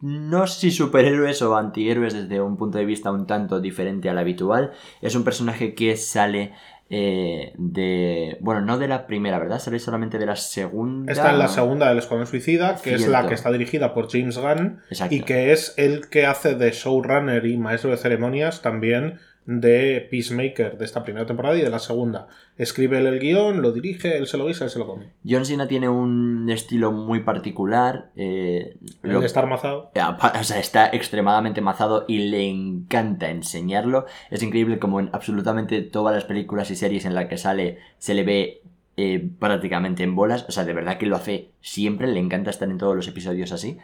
No 0.00 0.46
sé 0.48 0.60
si 0.60 0.70
superhéroes 0.72 1.42
o 1.42 1.56
antihéroes 1.56 2.12
desde 2.12 2.40
un 2.40 2.56
punto 2.56 2.78
de 2.78 2.84
vista 2.84 3.12
un 3.12 3.26
tanto 3.26 3.60
diferente 3.60 4.08
al 4.10 4.18
habitual. 4.18 4.72
Es 5.00 5.14
un 5.14 5.22
personaje 5.22 5.74
que 5.74 5.96
sale 5.96 6.52
eh, 6.94 7.54
de. 7.56 8.36
Bueno, 8.40 8.60
no 8.60 8.76
de 8.76 8.86
la 8.86 9.06
primera, 9.06 9.38
¿verdad? 9.38 9.58
Sale 9.58 9.78
solamente 9.78 10.18
de 10.18 10.26
la 10.26 10.36
segunda. 10.36 11.10
Está 11.10 11.30
en 11.30 11.38
la 11.38 11.48
segunda 11.48 11.88
del 11.88 11.96
Escuadrón 11.96 12.26
Suicida, 12.26 12.76
que 12.76 12.92
es 12.92 13.08
la 13.08 13.26
que 13.26 13.32
está 13.32 13.50
dirigida 13.50 13.94
por 13.94 14.10
James 14.12 14.36
Gunn 14.36 14.80
Exacto. 14.90 15.14
y 15.14 15.22
que 15.22 15.52
es 15.52 15.72
el 15.78 16.10
que 16.10 16.26
hace 16.26 16.54
de 16.54 16.70
showrunner 16.70 17.46
y 17.46 17.56
maestro 17.56 17.92
de 17.92 17.96
ceremonias 17.96 18.60
también 18.60 19.20
de 19.44 20.06
Peacemaker 20.10 20.78
de 20.78 20.84
esta 20.84 21.02
primera 21.02 21.26
temporada 21.26 21.56
y 21.56 21.62
de 21.62 21.70
la 21.70 21.80
segunda. 21.80 22.28
Escribe 22.56 22.98
él 22.98 23.06
el 23.06 23.18
guion, 23.18 23.60
lo 23.60 23.72
dirige, 23.72 24.16
él 24.16 24.26
se 24.28 24.36
lo 24.38 24.46
guisa, 24.46 24.64
él 24.64 24.70
se 24.70 24.78
lo 24.78 24.86
come. 24.86 25.06
John 25.28 25.44
Cena 25.44 25.66
tiene 25.66 25.88
un 25.88 26.48
estilo 26.50 26.92
muy 26.92 27.20
particular. 27.20 28.10
eh, 28.16 28.76
El 29.02 29.12
lo- 29.12 29.20
de 29.20 29.26
estar 29.26 29.46
mazado. 29.48 29.90
Apa- 30.00 30.34
O 30.40 30.44
sea, 30.44 30.60
está 30.60 30.88
extremadamente 30.90 31.60
mazado 31.60 32.04
y 32.06 32.18
le 32.30 32.48
encanta 32.48 33.30
enseñarlo. 33.30 34.06
Es 34.30 34.42
increíble 34.44 34.78
como 34.78 35.00
en 35.00 35.10
absolutamente 35.12 35.82
todas 35.82 36.14
las 36.14 36.24
películas 36.24 36.70
y 36.70 36.76
series 36.76 37.04
en 37.04 37.14
las 37.14 37.26
que 37.26 37.36
sale 37.38 37.78
se 37.98 38.14
le 38.14 38.22
ve 38.22 38.62
eh, 38.96 39.28
prácticamente 39.40 40.02
en 40.04 40.14
bolas. 40.14 40.44
O 40.48 40.52
sea, 40.52 40.64
de 40.64 40.72
verdad 40.74 40.98
que 40.98 41.06
lo 41.06 41.16
hace 41.16 41.48
siempre. 41.62 42.06
Le 42.06 42.20
encanta 42.20 42.50
estar 42.50 42.68
en 42.70 42.78
todos 42.78 42.94
los 42.94 43.08
episodios 43.08 43.50
así. 43.50 43.78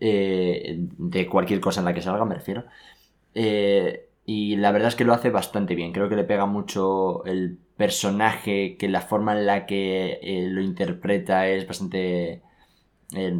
Eh, 0.00 0.76
de 0.98 1.26
cualquier 1.26 1.60
cosa 1.60 1.80
en 1.80 1.84
la 1.84 1.94
que 1.94 2.02
salga, 2.02 2.24
me 2.24 2.34
refiero. 2.34 2.64
Eh, 3.34 4.06
y 4.24 4.56
la 4.56 4.72
verdad 4.72 4.88
es 4.88 4.96
que 4.96 5.04
lo 5.04 5.14
hace 5.14 5.30
bastante 5.30 5.74
bien. 5.74 5.92
Creo 5.92 6.08
que 6.08 6.16
le 6.16 6.24
pega 6.24 6.46
mucho 6.46 7.24
el 7.24 7.58
personaje, 7.76 8.76
que 8.78 8.88
la 8.88 9.00
forma 9.02 9.32
en 9.38 9.46
la 9.46 9.66
que 9.66 10.18
eh, 10.22 10.48
lo 10.50 10.62
interpreta 10.62 11.48
es 11.48 11.66
bastante... 11.66 12.42
eh, 13.14 13.34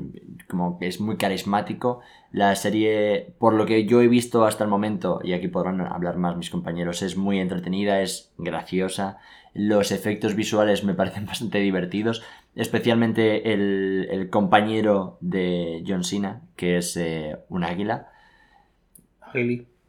como 0.48 0.78
que 0.78 0.86
es 0.88 1.00
muy 1.00 1.16
carismático. 1.16 2.00
La 2.32 2.54
serie, 2.56 3.34
por 3.38 3.54
lo 3.54 3.66
que 3.66 3.86
yo 3.86 4.02
he 4.02 4.08
visto 4.08 4.44
hasta 4.44 4.64
el 4.64 4.70
momento, 4.70 5.20
y 5.24 5.32
aquí 5.32 5.48
podrán 5.48 5.80
hablar 5.82 6.16
más 6.18 6.36
mis 6.36 6.50
compañeros, 6.50 7.02
es 7.02 7.16
muy 7.16 7.40
entretenida, 7.40 8.02
es 8.02 8.32
graciosa. 8.38 9.18
Los 9.54 9.92
efectos 9.92 10.34
visuales 10.36 10.84
me 10.84 10.94
parecen 11.00 11.26
bastante 11.26 11.58
divertidos. 11.60 12.22
Especialmente 12.56 13.52
el, 13.52 14.08
el 14.10 14.30
compañero 14.30 15.18
de 15.20 15.84
John 15.86 16.04
Cena, 16.04 16.42
que 16.56 16.78
es 16.78 16.96
eh, 16.96 17.36
un 17.48 17.64
águila. 17.64 18.08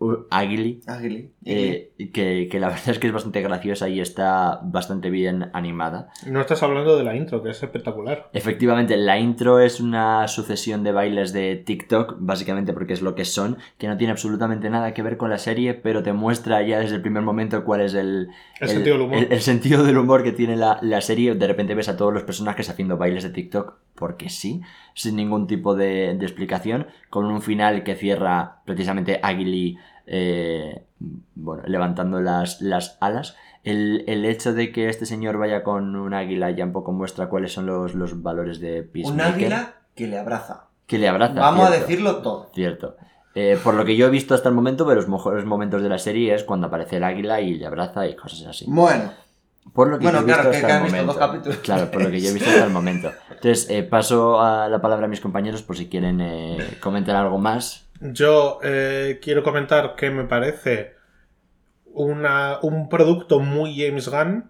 U- 0.01 0.25
Águili. 0.29 0.81
Ágili. 0.87 1.31
eh, 1.45 1.93
que, 2.13 2.47
que 2.51 2.59
la 2.59 2.67
verdad 2.69 2.89
es 2.89 2.99
que 2.99 3.07
es 3.07 3.13
bastante 3.13 3.41
graciosa 3.41 3.87
y 3.87 3.99
está 4.01 4.59
bastante 4.63 5.09
bien 5.09 5.49
animada. 5.53 6.09
No 6.27 6.41
estás 6.41 6.63
hablando 6.63 6.97
de 6.97 7.03
la 7.03 7.15
intro, 7.15 7.41
que 7.43 7.51
es 7.51 7.61
espectacular. 7.63 8.29
Efectivamente, 8.33 8.97
la 8.97 9.19
intro 9.19 9.59
es 9.59 9.79
una 9.79 10.27
sucesión 10.27 10.83
de 10.83 10.91
bailes 10.91 11.33
de 11.33 11.55
TikTok, 11.55 12.15
básicamente 12.19 12.73
porque 12.73 12.93
es 12.93 13.01
lo 13.01 13.15
que 13.15 13.25
son, 13.25 13.57
que 13.77 13.87
no 13.87 13.97
tiene 13.97 14.11
absolutamente 14.11 14.69
nada 14.69 14.93
que 14.93 15.03
ver 15.03 15.17
con 15.17 15.29
la 15.29 15.37
serie, 15.37 15.73
pero 15.75 16.03
te 16.03 16.13
muestra 16.13 16.61
ya 16.63 16.79
desde 16.79 16.95
el 16.95 17.01
primer 17.01 17.23
momento 17.23 17.63
cuál 17.63 17.81
es 17.81 17.93
el, 17.93 18.29
El 18.59 18.67
sentido 18.69 18.95
del 18.97 19.05
humor. 19.05 19.17
el- 19.19 19.31
el 19.31 19.41
sentido 19.41 19.83
del 19.83 19.97
humor 19.97 20.23
que 20.23 20.31
tiene 20.31 20.55
la, 20.57 20.79
la 20.81 21.01
serie. 21.01 21.35
De 21.35 21.47
repente 21.47 21.75
ves 21.75 21.89
a 21.89 21.95
todos 21.97 22.13
los 22.13 22.23
personajes 22.23 22.69
haciendo 22.69 22.97
bailes 22.97 23.23
de 23.23 23.29
TikTok, 23.29 23.75
porque 23.95 24.29
sí, 24.29 24.61
sin 24.95 25.15
ningún 25.15 25.47
tipo 25.47 25.75
de, 25.75 26.15
de 26.17 26.25
explicación, 26.25 26.87
con 27.09 27.25
un 27.25 27.41
final 27.41 27.83
que 27.83 27.95
cierra 27.95 28.61
precisamente 28.65 29.19
Aguili, 29.21 29.77
eh, 30.07 30.83
bueno, 31.35 31.63
levantando 31.65 32.19
las, 32.21 32.61
las 32.61 32.97
alas. 33.01 33.35
El, 33.63 34.03
el 34.07 34.25
hecho 34.25 34.53
de 34.53 34.71
que 34.71 34.89
este 34.89 35.05
señor 35.05 35.37
vaya 35.37 35.63
con 35.63 35.95
un 35.95 36.13
águila 36.13 36.49
ya 36.51 36.65
un 36.65 36.71
poco 36.71 36.91
muestra 36.91 37.29
cuáles 37.29 37.53
son 37.53 37.65
los, 37.67 37.93
los 37.93 38.21
valores 38.23 38.59
de 38.59 38.81
Un 38.81 38.87
Peacemaker. 38.87 39.33
águila 39.35 39.73
que 39.95 40.07
le 40.07 40.17
abraza. 40.17 40.65
Que 40.87 40.97
le 40.97 41.07
abraza. 41.07 41.39
Vamos 41.39 41.67
a 41.67 41.71
decirlo 41.71 42.17
todo. 42.17 42.49
Cierto. 42.53 42.95
Eh, 43.35 43.57
por 43.63 43.75
lo 43.75 43.85
que 43.85 43.95
yo 43.95 44.07
he 44.07 44.09
visto 44.09 44.33
hasta 44.35 44.49
el 44.49 44.55
momento, 44.55 44.83
de 44.85 44.95
los 44.95 45.07
mejores 45.07 45.45
momentos 45.45 45.81
de 45.83 45.89
la 45.89 45.99
serie 45.99 46.33
es 46.33 46.43
cuando 46.43 46.67
aparece 46.67 46.97
el 46.97 47.03
águila 47.03 47.39
y 47.39 47.53
le 47.53 47.65
abraza 47.65 48.05
y 48.07 48.15
cosas 48.15 48.45
así. 48.47 48.65
Bueno, 48.67 49.11
Por 49.73 49.89
lo 49.89 49.99
que 49.99 50.03
Bueno, 50.05 50.19
yo 50.19 50.23
he 50.23 50.27
visto 50.27 50.41
claro, 50.41 50.55
hasta 50.55 50.67
que 50.67 50.73
el 50.73 50.77
han 50.77 50.83
visto 50.83 50.97
momento. 50.97 51.13
dos 51.13 51.27
capítulos. 51.29 51.57
Claro, 51.59 51.91
por 51.91 52.01
lo 52.03 52.09
que 52.11 52.19
yo 52.19 52.29
he 52.29 52.33
visto 52.33 52.49
hasta 52.49 52.65
el 52.65 52.71
momento. 52.71 53.11
Entonces, 53.29 53.69
eh, 53.69 53.83
paso 53.83 54.41
a 54.41 54.67
la 54.67 54.81
palabra 54.81 55.05
a 55.05 55.09
mis 55.09 55.21
compañeros 55.21 55.61
por 55.61 55.77
si 55.77 55.87
quieren 55.87 56.19
eh, 56.19 56.57
comentar 56.81 57.15
algo 57.15 57.37
más. 57.37 57.87
Yo 58.01 58.59
eh, 58.63 59.19
quiero 59.21 59.43
comentar 59.43 59.95
que 59.95 60.09
me 60.09 60.23
parece 60.25 60.93
una- 61.85 62.59
un 62.61 62.89
producto 62.89 63.39
muy 63.39 63.75
James 63.79 64.09
Gunn, 64.09 64.49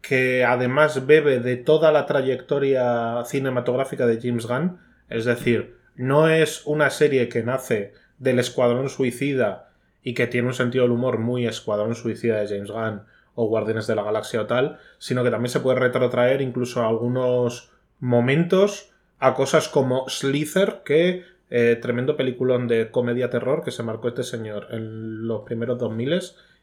que 0.00 0.44
además 0.44 1.06
bebe 1.06 1.40
de 1.40 1.56
toda 1.56 1.92
la 1.92 2.06
trayectoria 2.06 3.22
cinematográfica 3.26 4.06
de 4.06 4.18
James 4.20 4.46
Gunn. 4.46 4.78
Es 5.08 5.24
decir, 5.26 5.76
no 5.96 6.28
es 6.28 6.62
una 6.66 6.88
serie 6.90 7.28
que 7.28 7.42
nace 7.42 7.92
del 8.18 8.38
Escuadrón 8.38 8.88
Suicida 8.88 9.70
y 10.02 10.14
que 10.14 10.26
tiene 10.26 10.48
un 10.48 10.54
sentido 10.54 10.84
del 10.84 10.92
humor 10.92 11.18
muy 11.18 11.46
Escuadrón 11.46 11.94
Suicida 11.94 12.40
de 12.40 12.48
James 12.48 12.70
Gunn 12.70 13.02
o 13.34 13.46
Guardianes 13.48 13.86
de 13.86 13.96
la 13.96 14.02
Galaxia 14.04 14.40
o 14.42 14.46
tal, 14.46 14.78
sino 14.98 15.22
que 15.24 15.30
también 15.30 15.50
se 15.50 15.60
puede 15.60 15.78
retrotraer 15.80 16.40
incluso 16.40 16.82
a 16.82 16.88
algunos 16.88 17.70
momentos 18.00 18.92
a 19.18 19.34
cosas 19.34 19.68
como 19.68 20.08
Slither, 20.08 20.82
que 20.84 21.24
eh, 21.56 21.76
tremendo 21.76 22.16
peliculón 22.16 22.66
de 22.66 22.90
comedia 22.90 23.30
terror 23.30 23.62
que 23.62 23.70
se 23.70 23.84
marcó 23.84 24.08
este 24.08 24.24
señor 24.24 24.66
en 24.72 25.28
los 25.28 25.42
primeros 25.42 25.78
2000 25.78 26.20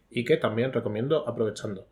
y 0.10 0.26
que 0.26 0.36
también 0.36 0.74
recomiendo 0.74 1.26
aprovechando. 1.30 1.88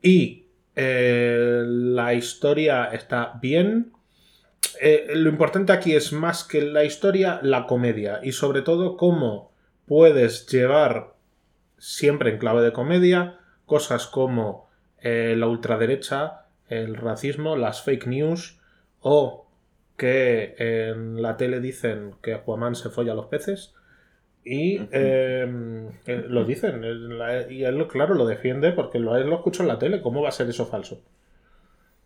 Y 0.00 0.46
eh, 0.74 1.62
la 1.66 2.14
historia 2.14 2.86
está 2.86 3.38
bien. 3.42 3.92
Eh, 4.80 5.10
lo 5.16 5.28
importante 5.28 5.74
aquí 5.74 5.94
es 5.94 6.14
más 6.14 6.42
que 6.42 6.62
la 6.62 6.82
historia, 6.82 7.40
la 7.42 7.66
comedia. 7.66 8.20
Y 8.22 8.32
sobre 8.32 8.62
todo 8.62 8.96
cómo 8.96 9.52
puedes 9.84 10.46
llevar 10.46 11.12
siempre 11.76 12.30
en 12.30 12.38
clave 12.38 12.62
de 12.62 12.72
comedia 12.72 13.38
cosas 13.66 14.06
como 14.06 14.70
la 15.02 15.46
ultraderecha, 15.46 16.46
el 16.68 16.96
racismo, 16.96 17.56
las 17.56 17.82
fake 17.82 18.06
news 18.06 18.58
o 19.00 19.49
que 20.00 20.54
en 20.58 21.20
la 21.20 21.36
tele 21.36 21.60
dicen 21.60 22.14
que 22.22 22.32
Aquaman 22.32 22.74
se 22.74 22.88
folla 22.88 23.12
a 23.12 23.14
los 23.14 23.26
peces. 23.26 23.74
Y 24.42 24.80
eh, 24.92 25.46
lo 26.28 26.44
dicen, 26.44 26.82
y 27.50 27.64
él, 27.64 27.86
claro, 27.88 28.14
lo 28.14 28.24
defiende 28.26 28.72
porque 28.72 28.98
lo, 28.98 29.14
él 29.16 29.28
lo 29.28 29.36
escucha 29.36 29.62
en 29.62 29.68
la 29.68 29.78
tele. 29.78 30.00
¿Cómo 30.00 30.22
va 30.22 30.30
a 30.30 30.32
ser 30.32 30.48
eso 30.48 30.64
falso? 30.64 31.02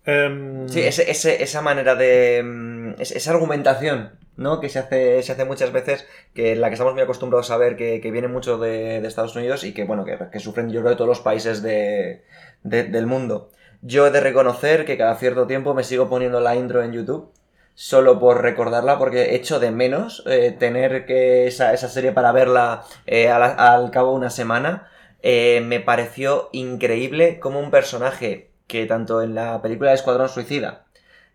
Em, 0.07 0.69
sí, 0.69 0.81
ese- 0.81 1.09
ese- 1.11 1.43
esa 1.43 1.63
manera 1.63 1.95
de. 1.95 2.95
es- 2.99 3.13
esa 3.13 3.31
argumentación, 3.31 4.11
¿no? 4.37 4.61
Que 4.61 4.69
se 4.69 4.81
hace, 4.81 5.23
se 5.23 5.33
hace 5.33 5.45
muchas 5.45 5.73
veces, 5.73 6.07
que 6.35 6.57
la 6.57 6.69
que 6.69 6.75
estamos 6.75 6.93
muy 6.95 7.03
acostumbrados 7.03 7.51
a 7.53 7.57
ver 7.57 7.77
que, 7.77 8.01
que 8.01 8.11
viene 8.11 8.29
mucho 8.29 8.59
de, 8.59 9.01
de 9.01 9.09
Estados 9.09 9.35
Unidos 9.37 9.63
y 9.65 9.73
que, 9.73 9.85
bueno, 9.85 10.05
que, 10.05 10.19
que 10.33 10.41
sufren, 10.41 10.71
yo 10.71 10.81
creo, 10.81 10.91
de 10.91 10.97
todos 10.97 11.09
los 11.09 11.21
países 11.21 11.63
de, 11.63 12.23
de- 12.65 12.85
del 12.85 13.07
mundo. 13.07 13.51
Yo 13.81 14.07
he 14.07 14.11
de 14.11 14.21
reconocer 14.21 14.85
que 14.85 14.99
cada 14.99 15.15
cierto 15.17 15.47
tiempo 15.47 15.73
me 15.75 15.85
sigo 15.85 16.09
poniendo 16.09 16.41
la 16.41 16.57
intro 16.57 16.83
en 16.83 16.93
YouTube 16.93 17.31
solo 17.75 18.19
por 18.19 18.43
recordarla, 18.43 18.99
porque 18.99 19.35
echo 19.35 19.61
de 19.61 19.71
menos 19.71 20.23
eh, 20.27 20.55
tener 20.59 21.07
que 21.07 21.47
esa, 21.47 21.73
esa 21.73 21.89
serie 21.89 22.13
para 22.13 22.33
verla 22.33 22.85
eh, 23.07 23.29
al, 23.31 23.43
al 23.43 23.91
cabo 23.91 24.11
de 24.11 24.17
una 24.17 24.31
semana. 24.31 24.89
Eh, 25.23 25.63
me 25.65 25.81
pareció 25.81 26.51
increíble 26.53 27.41
como 27.41 27.59
un 27.59 27.71
personaje 27.71 28.51
que 28.67 28.87
tanto 28.87 29.23
en 29.23 29.35
la 29.35 29.63
película 29.63 29.91
de 29.91 29.97
Escuadrón 29.97 30.29
Suicida 30.29 30.85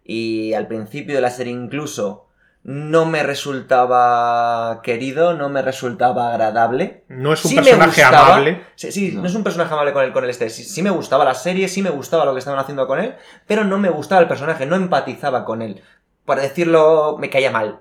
y 0.03 0.53
al 0.53 0.67
principio 0.67 1.15
de 1.15 1.21
la 1.21 1.29
serie 1.31 1.53
incluso 1.53 2.27
no 2.63 3.05
me 3.05 3.23
resultaba 3.23 4.81
querido, 4.83 5.33
no 5.33 5.49
me 5.49 5.61
resultaba 5.61 6.29
agradable. 6.31 7.03
No 7.07 7.33
es 7.33 7.43
un 7.45 7.51
Sí 7.51 7.55
personaje 7.55 8.01
gustaba. 8.01 8.25
amable. 8.27 8.63
Sí, 8.75 8.91
sí, 8.91 9.11
no. 9.13 9.21
No. 9.21 9.27
es 9.27 9.35
un 9.35 9.43
personaje 9.43 9.73
amable 9.73 9.93
con 9.93 10.03
el, 10.03 10.11
con 10.11 10.23
el 10.23 10.29
este. 10.29 10.49
Sí, 10.49 10.63
sí 10.63 10.83
me 10.83 10.89
gustaba 10.89 11.23
la 11.25 11.33
serie, 11.35 11.67
sí 11.67 11.81
me 11.81 11.89
gustaba 11.89 12.25
lo 12.25 12.33
que 12.33 12.39
estaban 12.39 12.59
haciendo 12.59 12.85
con 12.85 12.99
él, 12.99 13.15
pero 13.47 13.63
no 13.63 13.77
me 13.77 13.89
gustaba 13.89 14.21
el 14.21 14.27
personaje, 14.27 14.65
no 14.65 14.75
empatizaba 14.75 15.45
con 15.45 15.61
él. 15.61 15.81
Por 16.29 16.39
decirlo, 16.39 17.17
me 17.17 17.31
caía 17.31 17.49
mal. 17.49 17.79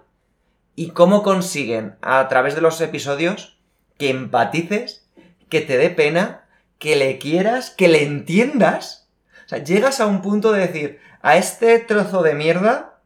¿Y 0.74 0.92
cómo 0.92 1.22
consiguen, 1.22 1.96
a 2.00 2.26
través 2.28 2.54
de 2.54 2.62
los 2.62 2.80
episodios, 2.80 3.58
que 3.98 4.08
empatices, 4.08 5.06
que 5.50 5.60
te 5.60 5.76
dé 5.76 5.90
pena, 5.90 6.48
que 6.78 6.96
le 6.96 7.18
quieras, 7.18 7.68
que 7.68 7.88
le 7.88 8.04
entiendas? 8.04 9.06
O 9.44 9.48
sea, 9.50 9.62
llegas 9.62 10.00
a 10.00 10.06
un 10.06 10.22
punto 10.22 10.50
de 10.52 10.66
decir, 10.66 10.98
a 11.20 11.36
este 11.36 11.78
trozo 11.78 12.22
de 12.22 12.32
mierda, 12.32 13.00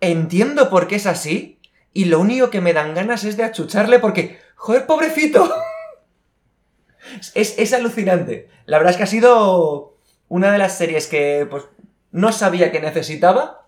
entiendo 0.00 0.70
por 0.70 0.86
qué 0.86 0.94
es 0.94 1.06
así, 1.08 1.58
y 1.92 2.04
lo 2.04 2.20
único 2.20 2.50
que 2.50 2.60
me 2.60 2.72
dan 2.72 2.94
ganas 2.94 3.24
es 3.24 3.36
de 3.36 3.42
achucharle 3.42 3.98
porque, 3.98 4.38
joder, 4.54 4.86
pobrecito. 4.86 5.52
Es, 7.34 7.58
es 7.58 7.72
alucinante. 7.72 8.48
La 8.66 8.78
verdad 8.78 8.92
es 8.92 8.96
que 8.98 9.02
ha 9.02 9.06
sido 9.08 9.96
una 10.28 10.52
de 10.52 10.58
las 10.58 10.78
series 10.78 11.08
que 11.08 11.44
pues 11.50 11.64
no 12.12 12.30
sabía 12.30 12.70
que 12.70 12.78
necesitaba, 12.78 13.59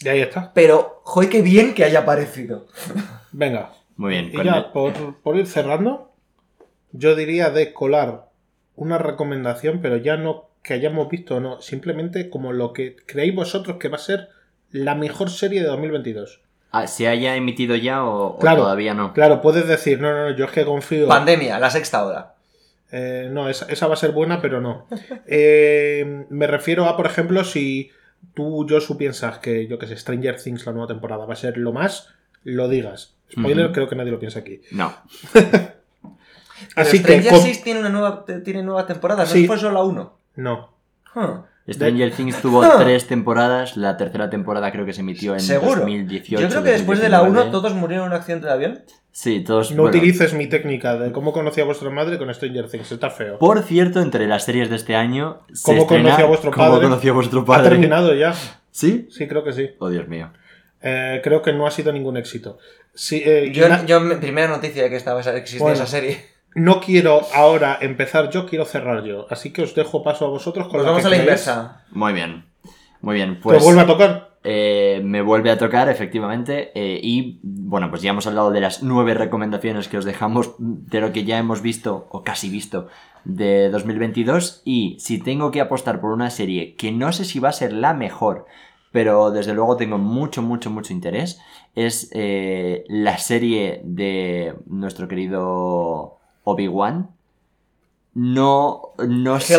Y 0.00 0.08
ahí 0.08 0.20
está. 0.20 0.52
pero 0.52 1.00
joder, 1.04 1.28
qué 1.30 1.42
bien 1.42 1.74
que 1.74 1.84
haya 1.84 2.00
aparecido. 2.00 2.66
Venga. 3.32 3.72
Muy 3.96 4.10
bien. 4.10 4.30
Y 4.32 4.36
el- 4.38 4.44
ya, 4.44 4.72
por, 4.72 4.92
por 5.22 5.36
ir 5.36 5.46
cerrando, 5.46 6.12
yo 6.92 7.14
diría 7.14 7.50
de 7.50 7.72
colar 7.72 8.28
una 8.74 8.98
recomendación, 8.98 9.80
pero 9.82 9.96
ya 9.96 10.16
no 10.16 10.48
que 10.62 10.74
hayamos 10.74 11.08
visto 11.08 11.36
o 11.36 11.40
no, 11.40 11.60
simplemente 11.60 12.30
como 12.30 12.52
lo 12.52 12.72
que 12.72 12.94
creéis 13.06 13.34
vosotros 13.34 13.78
que 13.78 13.88
va 13.88 13.96
a 13.96 14.00
ser 14.00 14.28
la 14.70 14.94
mejor 14.94 15.28
serie 15.30 15.60
de 15.60 15.66
2022. 15.66 16.40
Ah, 16.70 16.86
¿Se 16.86 17.06
haya 17.08 17.36
emitido 17.36 17.76
ya 17.76 18.04
o, 18.04 18.28
o 18.28 18.38
Claro, 18.38 18.62
todavía 18.62 18.94
no? 18.94 19.12
Claro, 19.12 19.40
puedes 19.42 19.66
decir, 19.68 20.00
no, 20.00 20.10
no, 20.12 20.30
no, 20.30 20.36
yo 20.36 20.44
es 20.46 20.52
que 20.52 20.64
confío. 20.64 21.06
Pandemia, 21.08 21.58
la 21.58 21.68
sexta 21.70 22.04
hora. 22.06 22.34
Eh, 22.92 23.28
no, 23.30 23.48
esa, 23.48 23.66
esa 23.66 23.86
va 23.88 23.94
a 23.94 23.98
ser 23.98 24.12
buena, 24.12 24.40
pero 24.40 24.60
no. 24.60 24.86
Eh, 25.26 26.24
me 26.30 26.46
refiero 26.46 26.86
a, 26.86 26.96
por 26.96 27.06
ejemplo, 27.06 27.44
si 27.44 27.90
tú, 28.34 28.66
Josu, 28.68 28.96
piensas 28.96 29.38
que, 29.38 29.66
yo 29.66 29.78
que 29.78 29.86
sé, 29.86 29.96
Stranger 29.96 30.40
Things, 30.42 30.64
la 30.66 30.72
nueva 30.72 30.88
temporada, 30.88 31.24
va 31.26 31.32
a 31.34 31.36
ser 31.36 31.56
lo 31.58 31.72
más, 31.72 32.08
lo 32.44 32.68
digas. 32.68 33.14
Spoiler, 33.30 33.72
creo 33.72 33.88
que 33.88 33.96
nadie 33.96 34.10
lo 34.12 34.18
piensa 34.18 34.40
aquí. 34.40 34.60
No. 34.72 34.92
Así 36.76 36.98
Pero 37.00 37.06
que. 37.06 37.22
Stranger 37.22 37.32
con- 37.32 37.42
Things 37.42 37.62
tiene 37.62 37.80
una 37.80 37.88
nueva, 37.88 38.24
tiene 38.44 38.62
nueva 38.62 38.86
temporada, 38.86 39.24
no 39.24 39.30
Sí. 39.30 39.46
fue 39.46 39.58
solo 39.58 39.72
la 39.74 39.82
uno. 39.84 40.16
No. 40.36 40.72
Huh. 41.14 41.44
Stranger 41.70 42.12
Things 42.12 42.40
tuvo 42.42 42.62
tres 42.78 43.06
temporadas. 43.06 43.76
La 43.76 43.96
tercera 43.96 44.30
temporada 44.30 44.70
creo 44.72 44.84
que 44.84 44.92
se 44.92 45.00
emitió 45.00 45.34
en 45.34 45.40
Seguro. 45.40 45.80
2018. 45.82 46.42
Yo 46.42 46.48
creo 46.48 46.62
que 46.62 46.70
después 46.72 47.00
de 47.00 47.08
la 47.08 47.22
1 47.22 47.28
2019. 47.32 47.50
todos 47.52 47.74
murieron 47.74 48.06
en 48.06 48.12
un 48.12 48.16
accidente 48.18 48.46
de 48.46 48.52
avión. 48.52 48.80
Sí, 49.12 49.40
todos. 49.44 49.70
No 49.72 49.82
bueno. 49.82 49.96
utilices 49.98 50.32
mi 50.32 50.46
técnica 50.48 50.96
de 50.96 51.12
cómo 51.12 51.32
conocí 51.32 51.60
a 51.60 51.64
vuestra 51.64 51.90
madre 51.90 52.18
con 52.18 52.32
Stranger 52.32 52.68
Things, 52.70 52.90
está 52.92 53.10
feo. 53.10 53.38
Por 53.38 53.62
cierto, 53.62 54.00
entre 54.00 54.26
las 54.26 54.44
series 54.44 54.70
de 54.70 54.76
este 54.76 54.96
año. 54.96 55.40
se 55.52 55.64
¿Cómo 55.64 55.82
estrena 55.82 56.04
conocí 56.04 56.22
a 56.22 56.26
vuestro 56.26 56.50
¿Cómo 56.50 56.68
padre? 56.68 56.82
conocí 56.84 57.08
a 57.08 57.12
vuestro 57.12 57.40
¿Ha 57.40 57.44
padre? 57.44 57.68
terminado 57.70 58.14
ya? 58.14 58.34
¿Sí? 58.70 59.06
Sí, 59.10 59.28
creo 59.28 59.44
que 59.44 59.52
sí. 59.52 59.70
Oh, 59.78 59.90
Dios 59.90 60.08
mío. 60.08 60.32
Eh, 60.80 61.20
creo 61.22 61.42
que 61.42 61.52
no 61.52 61.66
ha 61.66 61.70
sido 61.70 61.92
ningún 61.92 62.16
éxito. 62.16 62.58
Sí, 62.94 63.22
eh, 63.24 63.52
Yo, 63.86 64.00
primera 64.18 64.48
noticia 64.48 64.82
de 64.82 64.90
que 64.90 64.96
estaba 64.96 65.20
existía 65.20 65.60
Bueno. 65.60 65.74
esa 65.74 65.86
serie. 65.86 66.24
No 66.54 66.80
quiero 66.80 67.20
ahora 67.34 67.78
empezar 67.80 68.30
yo, 68.30 68.46
quiero 68.46 68.64
cerrar 68.64 69.04
yo. 69.04 69.26
Así 69.30 69.52
que 69.52 69.62
os 69.62 69.74
dejo 69.74 70.02
paso 70.02 70.26
a 70.26 70.28
vosotros 70.28 70.66
con 70.66 70.74
Pues 70.74 70.84
la 70.84 70.90
vamos 70.90 71.02
que 71.02 71.08
a 71.08 71.10
la 71.10 71.16
creéis 71.16 71.46
inversa. 71.46 71.84
Muy 71.90 72.12
bien. 72.12 72.44
Muy 73.00 73.14
bien. 73.16 73.40
Pues. 73.40 73.58
os 73.58 73.64
vuelve 73.64 73.80
a 73.82 73.86
tocar. 73.86 74.32
Eh, 74.44 75.00
me 75.04 75.22
vuelve 75.22 75.50
a 75.50 75.58
tocar, 75.58 75.88
efectivamente. 75.88 76.72
eh, 76.74 76.98
y 77.02 77.38
bueno, 77.42 77.90
pues 77.90 78.02
ya 78.02 78.10
hemos 78.10 78.26
hablado 78.26 78.50
de 78.50 78.60
las 78.60 78.82
nueve 78.82 79.14
recomendaciones 79.14 79.88
que 79.88 79.98
os 79.98 80.04
dejamos 80.04 80.54
de 80.58 81.00
lo 81.00 81.12
que 81.12 81.24
ya 81.24 81.38
hemos 81.38 81.62
visto, 81.62 82.08
o 82.10 82.22
casi 82.22 82.48
visto, 82.48 82.88
de 83.24 83.70
2022. 83.70 84.62
Y 84.64 84.96
si 84.98 85.18
tengo 85.18 85.50
que 85.50 85.60
apostar 85.60 86.00
por 86.00 86.12
una 86.12 86.30
serie 86.30 86.74
que 86.74 86.90
no 86.90 87.12
sé 87.12 87.24
si 87.24 87.38
va 87.38 87.50
a 87.50 87.52
ser 87.52 87.72
la 87.72 87.94
mejor, 87.94 88.46
pero 88.90 89.30
desde 89.30 89.54
luego 89.54 89.76
tengo 89.76 89.98
mucho, 89.98 90.42
mucho, 90.42 90.70
mucho 90.70 90.92
interés, 90.92 91.40
es 91.74 92.10
eh, 92.12 92.84
la 92.88 93.18
serie 93.18 93.80
de 93.84 94.54
nuestro 94.66 95.08
querido 95.08 96.18
Obi-Wan. 96.44 97.10
No, 98.14 98.92
no 99.06 99.40
sé. 99.40 99.54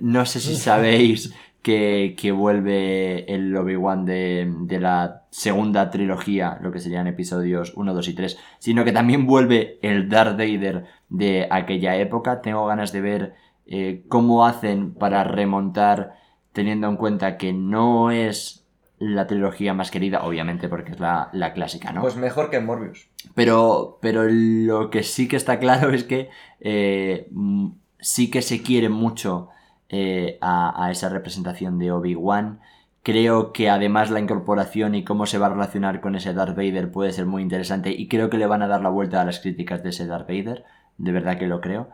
No 0.00 0.26
sé 0.26 0.40
si 0.40 0.56
sabéis 0.56 1.34
que, 1.62 2.14
que 2.16 2.30
vuelve 2.30 3.24
el 3.32 3.56
Obi-Wan 3.56 4.04
de, 4.04 4.52
de 4.60 4.80
la 4.80 5.24
segunda 5.30 5.90
trilogía, 5.90 6.58
lo 6.60 6.70
que 6.70 6.78
serían 6.78 7.06
episodios 7.06 7.72
1, 7.74 7.94
2 7.94 8.08
y 8.08 8.14
3, 8.14 8.38
sino 8.58 8.84
que 8.84 8.92
también 8.92 9.26
vuelve 9.26 9.78
el 9.82 10.08
Darth 10.08 10.36
Vader 10.38 10.84
de 11.08 11.48
aquella 11.50 11.96
época. 11.96 12.40
Tengo 12.42 12.66
ganas 12.66 12.92
de 12.92 13.00
ver 13.00 13.34
eh, 13.66 14.04
cómo 14.08 14.46
hacen 14.46 14.94
para 14.94 15.24
remontar, 15.24 16.16
teniendo 16.52 16.88
en 16.88 16.96
cuenta 16.96 17.36
que 17.38 17.52
no 17.52 18.10
es 18.10 18.63
la 18.98 19.26
trilogía 19.26 19.74
más 19.74 19.90
querida, 19.90 20.24
obviamente 20.24 20.68
porque 20.68 20.92
es 20.92 21.00
la, 21.00 21.28
la 21.32 21.52
clásica, 21.52 21.92
¿no? 21.92 22.00
Pues 22.00 22.16
mejor 22.16 22.50
que 22.50 22.60
Morbius. 22.60 23.08
Pero, 23.34 23.98
pero 24.00 24.24
lo 24.24 24.90
que 24.90 25.02
sí 25.02 25.28
que 25.28 25.36
está 25.36 25.58
claro 25.58 25.90
es 25.94 26.04
que 26.04 26.30
eh, 26.60 27.28
mm, 27.30 27.70
sí 28.00 28.30
que 28.30 28.42
se 28.42 28.62
quiere 28.62 28.88
mucho 28.88 29.48
eh, 29.88 30.38
a, 30.40 30.84
a 30.84 30.90
esa 30.90 31.08
representación 31.08 31.78
de 31.78 31.92
Obi-Wan. 31.92 32.60
Creo 33.02 33.52
que 33.52 33.68
además 33.68 34.10
la 34.10 34.20
incorporación 34.20 34.94
y 34.94 35.04
cómo 35.04 35.26
se 35.26 35.38
va 35.38 35.46
a 35.46 35.50
relacionar 35.50 36.00
con 36.00 36.14
ese 36.14 36.32
Darth 36.32 36.56
Vader 36.56 36.90
puede 36.90 37.12
ser 37.12 37.26
muy 37.26 37.42
interesante 37.42 37.90
y 37.90 38.08
creo 38.08 38.30
que 38.30 38.38
le 38.38 38.46
van 38.46 38.62
a 38.62 38.68
dar 38.68 38.80
la 38.80 38.88
vuelta 38.88 39.20
a 39.20 39.26
las 39.26 39.40
críticas 39.40 39.82
de 39.82 39.90
ese 39.90 40.06
Darth 40.06 40.28
Vader. 40.28 40.64
De 40.96 41.12
verdad 41.12 41.38
que 41.38 41.46
lo 41.46 41.60
creo. 41.60 41.90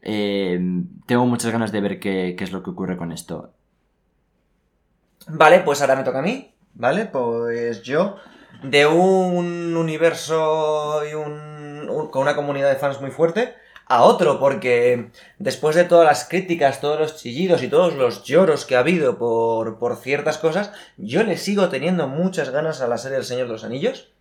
Eh, 0.00 0.58
tengo 1.06 1.26
muchas 1.26 1.52
ganas 1.52 1.72
de 1.72 1.80
ver 1.82 2.00
qué, 2.00 2.34
qué 2.38 2.44
es 2.44 2.52
lo 2.52 2.62
que 2.62 2.70
ocurre 2.70 2.96
con 2.96 3.12
esto. 3.12 3.52
Vale, 5.28 5.60
pues 5.60 5.80
ahora 5.80 5.96
me 5.96 6.04
toca 6.04 6.18
a 6.20 6.22
mí. 6.22 6.54
Vale, 6.74 7.06
pues 7.06 7.82
yo. 7.82 8.16
De 8.62 8.86
un 8.86 9.76
universo 9.76 11.02
y 11.10 11.14
un, 11.14 11.88
un- 11.88 12.10
con 12.10 12.22
una 12.22 12.36
comunidad 12.36 12.68
de 12.68 12.76
fans 12.76 13.00
muy 13.00 13.10
fuerte 13.10 13.54
a 13.86 14.02
otro, 14.04 14.38
porque 14.38 15.10
después 15.38 15.74
de 15.74 15.84
todas 15.84 16.06
las 16.06 16.24
críticas, 16.28 16.80
todos 16.80 16.98
los 17.00 17.16
chillidos 17.16 17.62
y 17.62 17.68
todos 17.68 17.94
los 17.94 18.22
lloros 18.24 18.64
que 18.64 18.76
ha 18.76 18.80
habido 18.80 19.18
por, 19.18 19.78
por 19.78 19.96
ciertas 19.96 20.38
cosas, 20.38 20.72
yo 20.96 21.22
le 21.24 21.36
sigo 21.36 21.68
teniendo 21.70 22.06
muchas 22.06 22.50
ganas 22.50 22.80
a 22.82 22.86
la 22.88 22.98
serie 22.98 23.16
del 23.16 23.26
Señor 23.26 23.46
de 23.46 23.52
los 23.54 23.64
Anillos. 23.64 24.12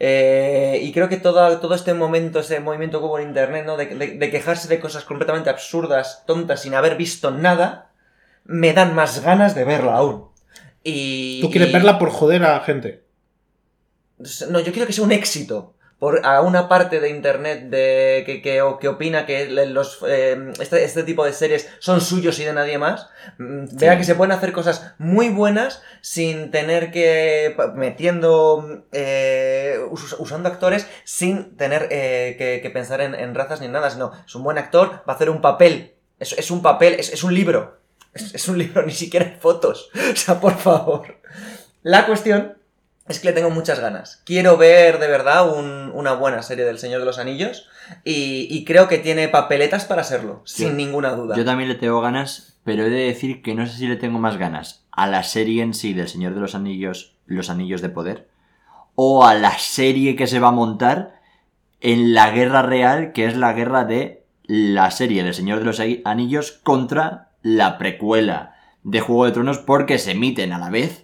Eh, 0.00 0.80
y 0.82 0.92
creo 0.92 1.08
que 1.08 1.18
todo, 1.18 1.58
todo 1.60 1.74
este 1.74 1.94
momento, 1.94 2.40
este 2.40 2.60
movimiento 2.60 2.98
que 3.00 3.06
hubo 3.06 3.18
en 3.18 3.28
internet, 3.28 3.64
¿no? 3.66 3.76
De, 3.76 3.86
de- 3.86 4.18
de 4.18 4.30
quejarse 4.30 4.68
de 4.68 4.80
cosas 4.80 5.04
completamente 5.04 5.50
absurdas, 5.50 6.24
tontas, 6.26 6.62
sin 6.62 6.74
haber 6.74 6.96
visto 6.96 7.30
nada, 7.30 7.90
me 8.44 8.72
dan 8.72 8.94
más 8.94 9.22
ganas 9.22 9.54
de 9.54 9.64
verla 9.64 9.96
aún. 9.96 10.28
Y, 10.82 11.40
Tú 11.40 11.50
quieres 11.50 11.70
y- 11.70 11.72
verla 11.72 11.98
por 11.98 12.10
joder 12.10 12.44
a 12.44 12.60
gente. 12.60 13.02
No, 14.50 14.60
yo 14.60 14.72
quiero 14.72 14.86
que 14.86 14.92
sea 14.92 15.04
un 15.04 15.12
éxito. 15.12 15.72
Por, 15.98 16.26
a 16.26 16.42
una 16.42 16.68
parte 16.68 17.00
de 17.00 17.08
internet 17.08 17.70
de, 17.70 18.24
que, 18.26 18.42
que, 18.42 18.60
opina 18.60 19.24
que 19.24 19.46
los, 19.48 20.00
eh, 20.06 20.52
este, 20.60 20.84
este 20.84 21.02
tipo 21.04 21.24
de 21.24 21.32
series 21.32 21.68
son 21.78 22.00
suyos 22.02 22.38
y 22.40 22.44
de 22.44 22.52
nadie 22.52 22.76
más, 22.78 23.08
mm, 23.38 23.76
vea 23.78 23.96
que 23.96 24.04
se 24.04 24.14
pueden 24.16 24.32
hacer 24.32 24.52
cosas 24.52 24.92
muy 24.98 25.30
buenas 25.30 25.82
sin 26.02 26.50
tener 26.50 26.90
que. 26.90 27.56
metiendo. 27.74 28.84
eh, 28.92 29.78
us- 29.90 30.16
usando 30.18 30.48
actores 30.48 30.86
sin 31.04 31.56
tener 31.56 31.88
eh, 31.90 32.34
que, 32.36 32.60
que 32.60 32.70
pensar 32.70 33.00
en, 33.00 33.14
en 33.14 33.34
razas 33.34 33.60
ni 33.62 33.68
nada, 33.68 33.88
sino 33.88 34.12
es 34.26 34.34
un 34.34 34.42
buen 34.42 34.58
actor, 34.58 35.02
va 35.08 35.12
a 35.12 35.16
hacer 35.16 35.30
un 35.30 35.40
papel. 35.40 35.94
Es, 36.18 36.32
es 36.36 36.50
un 36.50 36.60
papel, 36.60 36.94
es, 36.94 37.10
es 37.12 37.24
un 37.24 37.32
libro. 37.34 37.78
Es, 38.14 38.34
es 38.34 38.48
un 38.48 38.58
libro, 38.58 38.82
ni 38.86 38.92
siquiera 38.92 39.26
hay 39.26 39.36
fotos. 39.40 39.90
O 40.12 40.16
sea, 40.16 40.40
por 40.40 40.56
favor. 40.56 41.18
La 41.82 42.06
cuestión 42.06 42.54
es 43.08 43.20
que 43.20 43.28
le 43.28 43.32
tengo 43.34 43.50
muchas 43.50 43.80
ganas. 43.80 44.22
Quiero 44.24 44.56
ver 44.56 44.98
de 44.98 45.08
verdad 45.08 45.56
un- 45.56 45.90
una 45.94 46.14
buena 46.14 46.42
serie 46.42 46.64
del 46.64 46.78
Señor 46.78 47.00
de 47.00 47.06
los 47.06 47.18
Anillos 47.18 47.68
y, 48.02 48.46
y 48.50 48.64
creo 48.64 48.88
que 48.88 48.96
tiene 48.98 49.28
papeletas 49.28 49.84
para 49.84 50.04
serlo, 50.04 50.40
sin 50.44 50.76
ninguna 50.76 51.10
duda. 51.10 51.36
Yo 51.36 51.44
también 51.44 51.68
le 51.68 51.74
tengo 51.74 52.00
ganas, 52.00 52.56
pero 52.64 52.84
he 52.86 52.90
de 52.90 53.04
decir 53.06 53.42
que 53.42 53.54
no 53.54 53.66
sé 53.66 53.76
si 53.76 53.86
le 53.88 53.96
tengo 53.96 54.18
más 54.18 54.38
ganas 54.38 54.84
a 54.90 55.06
la 55.06 55.22
serie 55.22 55.62
en 55.62 55.74
sí 55.74 55.92
del 55.92 56.08
Señor 56.08 56.34
de 56.34 56.40
los 56.40 56.54
Anillos, 56.54 57.16
Los 57.26 57.50
Anillos 57.50 57.82
de 57.82 57.90
Poder, 57.90 58.28
o 58.94 59.26
a 59.26 59.34
la 59.34 59.58
serie 59.58 60.16
que 60.16 60.26
se 60.26 60.40
va 60.40 60.48
a 60.48 60.52
montar 60.52 61.20
en 61.82 62.14
la 62.14 62.30
guerra 62.30 62.62
real, 62.62 63.12
que 63.12 63.26
es 63.26 63.36
la 63.36 63.52
guerra 63.52 63.84
de 63.84 64.24
la 64.46 64.90
serie 64.90 65.22
del 65.24 65.34
Señor 65.34 65.58
de 65.58 65.64
los 65.66 65.82
Anillos 66.06 66.52
contra 66.62 67.28
la 67.44 67.78
precuela 67.78 68.56
de 68.82 68.98
Juego 69.00 69.26
de 69.26 69.30
Tronos, 69.32 69.58
porque 69.58 69.98
se 69.98 70.10
emiten 70.10 70.52
a 70.52 70.58
la 70.58 70.70
vez 70.70 71.02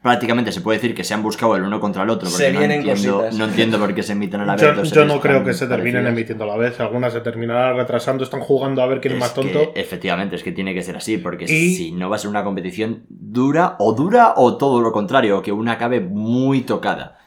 prácticamente 0.00 0.52
se 0.52 0.60
puede 0.60 0.78
decir 0.78 0.94
que 0.94 1.02
se 1.02 1.12
han 1.12 1.22
buscado 1.24 1.56
el 1.56 1.62
uno 1.64 1.80
contra 1.80 2.04
el 2.04 2.10
otro. 2.10 2.28
Porque 2.30 2.44
Se 2.44 2.52
no 2.52 2.60
vienen 2.60 2.78
entiendo, 2.88 3.28
no 3.32 3.44
entiendo 3.46 3.78
por 3.78 3.94
qué 3.94 4.02
se 4.04 4.12
emiten 4.12 4.40
a 4.40 4.46
la 4.46 4.56
vez. 4.56 4.90
Yo, 4.92 5.04
no 5.04 5.20
creo 5.20 5.44
que 5.44 5.52
se 5.52 5.66
terminen 5.66 5.94
parecidas. 6.04 6.12
emitiendo 6.12 6.44
a 6.44 6.46
la 6.46 6.56
vez. 6.56 6.78
Algunas 6.80 7.12
se 7.12 7.20
terminarán 7.20 7.76
retrasando. 7.76 8.22
Están 8.22 8.40
jugando 8.40 8.80
a 8.80 8.86
ver 8.86 9.00
quién 9.00 9.14
es, 9.14 9.20
más 9.20 9.30
que, 9.32 9.42
tonto. 9.42 9.72
efectivamente, 9.74 10.36
es 10.36 10.42
que 10.44 10.52
tiene 10.52 10.72
que 10.72 10.82
ser 10.82 10.96
así, 10.96 11.18
porque 11.18 11.44
Y- 11.46 11.74
si 11.74 11.92
no 11.92 12.08
va 12.08 12.16
a 12.16 12.18
ser 12.20 12.30
una 12.30 12.44
competición 12.44 13.02
dura, 13.08 13.74
o 13.80 13.92
dura, 13.92 14.34
o 14.36 14.56
todo 14.56 14.80
lo 14.80 14.92
contrario, 14.92 15.42
que 15.42 15.50
una 15.52 15.72
acabe 15.72 16.00
muy 16.00 16.60
tocada. 16.62 17.18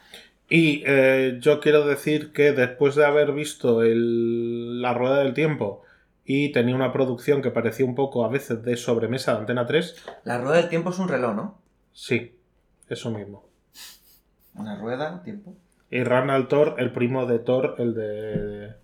Y 0.48 0.82
eh, 0.86 1.38
yo 1.40 1.60
quiero 1.60 1.86
decir 1.86 2.32
que 2.32 2.52
después 2.52 2.94
de 2.94 3.04
haber 3.04 3.32
visto 3.32 3.82
el- 3.82 4.80
la 4.80 4.94
rueda 4.94 5.18
del 5.20 5.34
tiempo 5.34 5.82
y 6.24 6.52
tenía 6.52 6.74
una 6.74 6.92
producción 6.92 7.42
que 7.42 7.50
parecía 7.50 7.84
un 7.86 7.94
poco 7.94 8.24
a 8.24 8.28
veces 8.28 8.62
de 8.62 8.76
sobremesa 8.76 9.32
de 9.32 9.38
Antena 9.40 9.66
3, 9.66 9.96
La 10.24 10.38
rueda 10.38 10.56
del 10.58 10.68
tiempo 10.68 10.90
es 10.90 10.98
un 10.98 11.08
reloj, 11.08 11.34
¿no? 11.34 11.58
sí, 11.92 12.36
eso 12.88 13.10
mismo. 13.10 13.44
Una 14.54 14.76
rueda, 14.76 15.22
tiempo. 15.22 15.54
Y 15.90 16.02
Ranald 16.04 16.48
Thor, 16.48 16.76
el 16.78 16.92
primo 16.92 17.26
de 17.26 17.38
Thor, 17.38 17.74
el 17.78 17.94
de. 17.94 18.74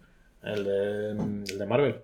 el 0.43 0.65
de. 0.65 1.11
el 1.11 1.59
de 1.59 1.67
Marvel. 1.67 2.01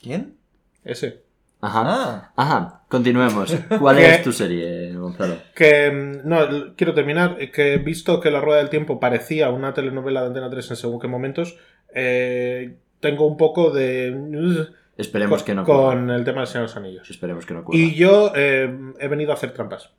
¿Quién? 0.00 0.36
Ese. 0.84 1.22
Ajá. 1.60 1.82
Ah, 1.84 2.32
Ajá, 2.36 2.82
continuemos. 2.88 3.54
¿Cuál 3.80 3.96
¿Qué? 3.98 4.14
es 4.16 4.22
tu 4.24 4.32
serie, 4.32 4.94
Gonzalo? 4.94 5.36
Que. 5.54 5.90
mm, 5.90 6.28
No, 6.28 6.74
quiero 6.76 6.94
terminar. 6.94 7.36
Que 7.52 7.78
visto 7.78 8.20
que 8.20 8.30
la 8.32 8.40
rueda 8.40 8.58
del 8.58 8.70
tiempo 8.70 8.98
parecía 9.00 9.50
una 9.50 9.74
telenovela 9.74 10.22
de 10.22 10.26
Antena 10.28 10.50
3 10.50 10.70
en 10.70 10.76
según 10.76 11.00
qué 11.00 11.08
momentos, 11.08 11.56
eh, 11.94 12.78
tengo 13.02 13.26
un 13.26 13.36
poco 13.36 13.70
de. 13.70 14.68
Esperemos 14.96 15.40
con, 15.40 15.46
que 15.46 15.54
no 15.54 15.62
ocurra. 15.62 15.76
con 15.90 16.10
el 16.10 16.24
tema 16.24 16.38
del 16.40 16.46
Señor 16.46 16.62
de 16.62 16.68
los 16.68 16.76
Anillos. 16.76 17.10
Esperemos 17.10 17.44
que 17.44 17.52
no 17.54 17.60
ocurra. 17.60 17.76
Y 17.78 17.94
yo 17.94 18.32
eh, 18.34 18.74
he 18.98 19.08
venido 19.08 19.32
a 19.32 19.34
hacer 19.34 19.52
trampas. 19.52 19.90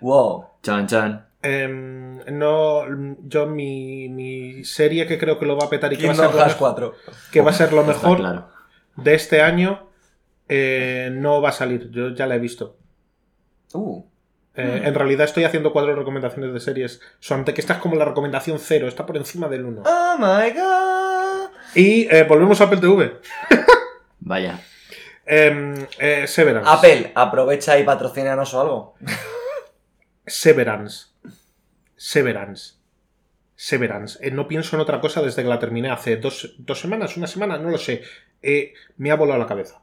wow. 0.00 0.46
Chan, 0.62 0.86
chan. 0.86 1.26
Em, 1.42 2.18
no, 2.38 2.82
yo 3.24 3.46
mi, 3.46 4.08
mi 4.08 4.64
serie 4.64 5.06
que 5.08 5.18
creo 5.18 5.38
que 5.40 5.46
lo 5.46 5.56
va 5.56 5.66
a 5.66 5.70
petar 5.70 5.92
y 5.92 5.96
que 5.96 6.06
va 6.06 6.12
a 6.12 6.14
Kingdom 6.14 6.30
ser 6.30 6.34
lo, 6.36 6.40
Hearts 6.44 6.60
mejor- 6.60 6.92
4. 6.94 6.94
que 7.32 7.40
va 7.40 7.50
a 7.50 7.54
ser 7.54 7.72
lo 7.72 7.82
mejor 7.84 8.18
claro. 8.18 8.48
de 8.96 9.14
este 9.14 9.42
año 9.42 9.88
eh, 10.48 11.10
no 11.12 11.40
va 11.42 11.48
a 11.48 11.52
salir. 11.52 11.90
Yo 11.90 12.10
ya 12.10 12.26
la 12.26 12.36
he 12.36 12.38
visto. 12.38 12.76
Uh. 13.74 14.04
Eh, 14.54 14.80
Hmm. 14.82 14.86
En 14.86 14.94
realidad 14.94 15.24
estoy 15.24 15.44
haciendo 15.44 15.72
cuatro 15.72 15.96
recomendaciones 15.96 16.52
de 16.52 16.60
series. 16.60 17.00
Solamente 17.18 17.54
que 17.54 17.62
esta 17.62 17.72
es 17.74 17.78
como 17.80 17.96
la 17.96 18.04
recomendación 18.04 18.58
cero, 18.60 18.86
está 18.86 19.06
por 19.06 19.16
encima 19.16 19.48
del 19.48 19.64
uno. 19.64 19.82
Oh 19.86 20.16
my 20.18 20.50
god. 20.50 21.01
Y 21.74 22.06
eh, 22.14 22.24
volvemos 22.24 22.60
a 22.60 22.64
Apple 22.64 22.78
TV. 22.78 23.20
Vaya. 24.20 24.60
Em, 25.24 25.86
eh, 25.98 26.26
Severance. 26.26 26.68
Apple, 26.70 27.12
aprovecha 27.14 27.78
y 27.78 27.84
patrocínanos 27.84 28.52
o 28.54 28.60
algo. 28.60 28.94
Severance. 30.26 31.06
Severance. 31.96 32.74
Severance. 33.54 34.18
Eh, 34.20 34.30
no 34.30 34.48
pienso 34.48 34.76
en 34.76 34.82
otra 34.82 35.00
cosa 35.00 35.22
desde 35.22 35.42
que 35.42 35.48
la 35.48 35.58
terminé 35.58 35.90
hace 35.90 36.16
dos, 36.16 36.54
dos 36.58 36.80
semanas, 36.80 37.16
una 37.16 37.26
semana, 37.26 37.58
no 37.58 37.70
lo 37.70 37.78
sé. 37.78 38.02
Eh, 38.42 38.74
me 38.96 39.10
ha 39.10 39.16
volado 39.16 39.38
la 39.38 39.46
cabeza. 39.46 39.80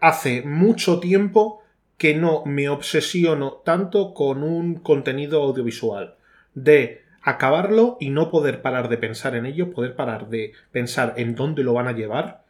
Hace 0.00 0.42
mucho 0.42 1.00
tiempo 1.00 1.62
que 1.96 2.14
no 2.14 2.44
me 2.44 2.68
obsesiono 2.68 3.62
tanto 3.64 4.14
con 4.14 4.42
un 4.42 4.76
contenido 4.76 5.42
audiovisual. 5.42 6.16
De 6.54 7.04
acabarlo 7.22 7.96
y 8.00 8.10
no 8.10 8.30
poder 8.30 8.62
parar 8.62 8.88
de 8.88 8.98
pensar 8.98 9.34
en 9.34 9.46
ello, 9.46 9.72
poder 9.72 9.94
parar 9.94 10.28
de 10.28 10.52
pensar 10.72 11.14
en 11.16 11.34
dónde 11.34 11.62
lo 11.62 11.74
van 11.74 11.88
a 11.88 11.92
llevar, 11.92 12.44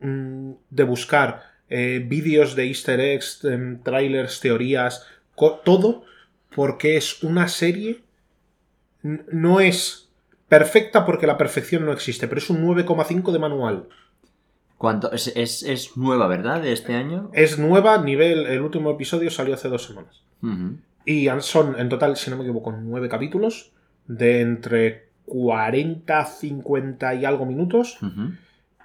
mm, 0.00 0.52
de 0.70 0.82
buscar 0.84 1.56
eh, 1.68 2.04
vídeos 2.06 2.54
de 2.54 2.66
easter 2.66 3.00
eggs, 3.00 3.44
em, 3.44 3.82
trailers, 3.82 4.40
teorías, 4.40 5.04
todo, 5.64 6.04
porque 6.54 6.96
es 6.96 7.22
una 7.24 7.48
serie, 7.48 8.02
no 9.02 9.60
es 9.60 10.08
perfecta 10.48 11.04
porque 11.04 11.26
la 11.26 11.36
perfección 11.36 11.84
no 11.84 11.92
existe, 11.92 12.28
pero 12.28 12.38
es 12.38 12.50
un 12.50 12.62
9,5 12.62 13.32
de 13.32 13.38
manual. 13.38 13.88
¿Cuánto? 14.78 15.10
Es, 15.12 15.28
es, 15.34 15.62
es 15.62 15.96
nueva, 15.96 16.28
¿verdad? 16.28 16.62
De 16.62 16.72
este 16.72 16.94
año. 16.94 17.30
Es 17.32 17.58
nueva, 17.58 17.98
nivel, 17.98 18.46
el 18.46 18.60
último 18.60 18.90
episodio 18.90 19.30
salió 19.30 19.54
hace 19.54 19.68
dos 19.68 19.84
semanas. 19.84 20.22
Y 21.06 21.28
son, 21.40 21.78
en 21.78 21.88
total, 21.88 22.16
si 22.16 22.30
no 22.30 22.36
me 22.36 22.42
equivoco, 22.42 22.72
nueve 22.72 23.08
capítulos 23.08 23.72
de 24.06 24.40
entre 24.40 25.08
40, 25.24 26.24
50 26.24 27.14
y 27.14 27.24
algo 27.24 27.46
minutos. 27.46 27.98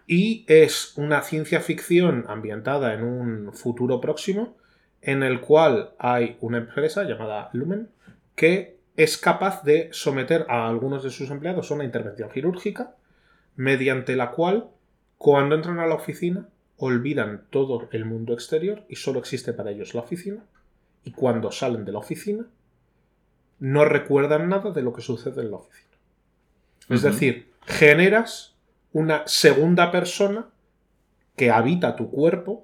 Y 0.06 0.46
es 0.48 0.94
una 0.98 1.22
ciencia 1.22 1.62
ficción 1.62 2.26
ambientada 2.28 2.94
en 2.94 3.04
un 3.04 3.54
futuro 3.54 4.00
próximo 4.00 4.56
en 5.02 5.24
el 5.24 5.42
cual 5.42 5.92
hay 5.98 6.38
una 6.42 6.60
empresa 6.60 7.04
llamada 7.04 7.50
Lumen 7.54 7.90
que 8.36 8.78
es 8.96 9.18
capaz 9.18 9.64
de 9.64 9.90
someter 9.92 10.46
a 10.48 10.68
algunos 10.68 11.04
de 11.04 11.10
sus 11.10 11.32
empleados 11.32 11.72
a 11.72 11.74
una 11.74 11.86
intervención 11.86 12.30
quirúrgica 12.30 12.96
mediante 13.56 14.16
la 14.16 14.32
cual 14.32 14.68
cuando 15.18 15.56
entran 15.56 15.80
a 15.80 15.88
la 15.88 15.96
oficina 15.96 16.48
olvidan 16.78 17.46
todo 17.50 17.90
el 17.92 18.06
mundo 18.06 18.34
exterior 18.34 18.84
y 18.90 18.96
solo 18.96 19.20
existe 19.20 19.54
para 19.54 19.72
ellos 19.72 19.94
la 19.94 20.02
oficina 20.02 20.44
y 21.04 21.12
cuando 21.12 21.52
salen 21.52 21.86
de 21.86 21.92
la 21.92 22.00
oficina 22.00 22.46
no 23.60 23.86
recuerdan 23.86 24.50
nada 24.50 24.72
de 24.72 24.82
lo 24.82 24.92
que 24.92 25.02
sucede 25.02 25.42
en 25.42 25.52
la 25.52 25.58
oficina. 25.58 25.92
Es 26.90 27.04
decir, 27.04 27.54
generas 27.66 28.56
una 28.92 29.24
segunda 29.28 29.92
persona 29.92 30.50
que 31.36 31.52
habita 31.52 31.96
tu 31.96 32.10
cuerpo, 32.10 32.64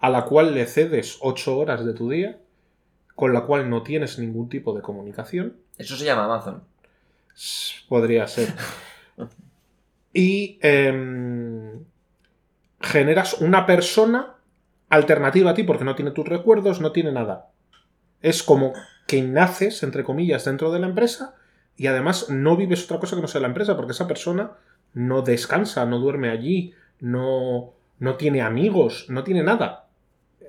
a 0.00 0.10
la 0.10 0.24
cual 0.24 0.54
le 0.54 0.66
cedes 0.66 1.18
ocho 1.20 1.56
horas 1.56 1.84
de 1.84 1.94
tu 1.94 2.10
día, 2.10 2.40
con 3.14 3.32
la 3.32 3.42
cual 3.42 3.70
no 3.70 3.82
tienes 3.82 4.18
ningún 4.18 4.48
tipo 4.48 4.74
de 4.74 4.82
comunicación. 4.82 5.56
Eso 5.78 5.96
se 5.96 6.04
llama 6.04 6.24
Amazon. 6.24 6.64
Podría 7.88 8.26
ser. 8.26 8.52
Y 10.16 10.60
em, 10.62 11.84
generas 12.80 13.34
una 13.40 13.66
persona 13.66 14.36
alternativa 14.88 15.50
a 15.50 15.54
ti 15.54 15.64
porque 15.64 15.84
no 15.84 15.96
tiene 15.96 16.12
tus 16.12 16.28
recuerdos, 16.28 16.80
no 16.80 16.92
tiene 16.92 17.10
nada. 17.10 17.50
Es 18.24 18.42
como 18.42 18.72
que 19.06 19.20
naces, 19.20 19.82
entre 19.82 20.02
comillas, 20.02 20.46
dentro 20.46 20.72
de 20.72 20.78
la 20.78 20.86
empresa 20.86 21.34
y 21.76 21.88
además 21.88 22.30
no 22.30 22.56
vives 22.56 22.84
otra 22.84 22.98
cosa 22.98 23.16
que 23.16 23.22
no 23.22 23.28
sea 23.28 23.42
la 23.42 23.48
empresa 23.48 23.76
porque 23.76 23.92
esa 23.92 24.08
persona 24.08 24.52
no 24.94 25.20
descansa, 25.20 25.84
no 25.84 25.98
duerme 25.98 26.30
allí, 26.30 26.72
no, 27.00 27.74
no 27.98 28.16
tiene 28.16 28.40
amigos, 28.40 29.04
no 29.10 29.24
tiene 29.24 29.42
nada. 29.42 29.88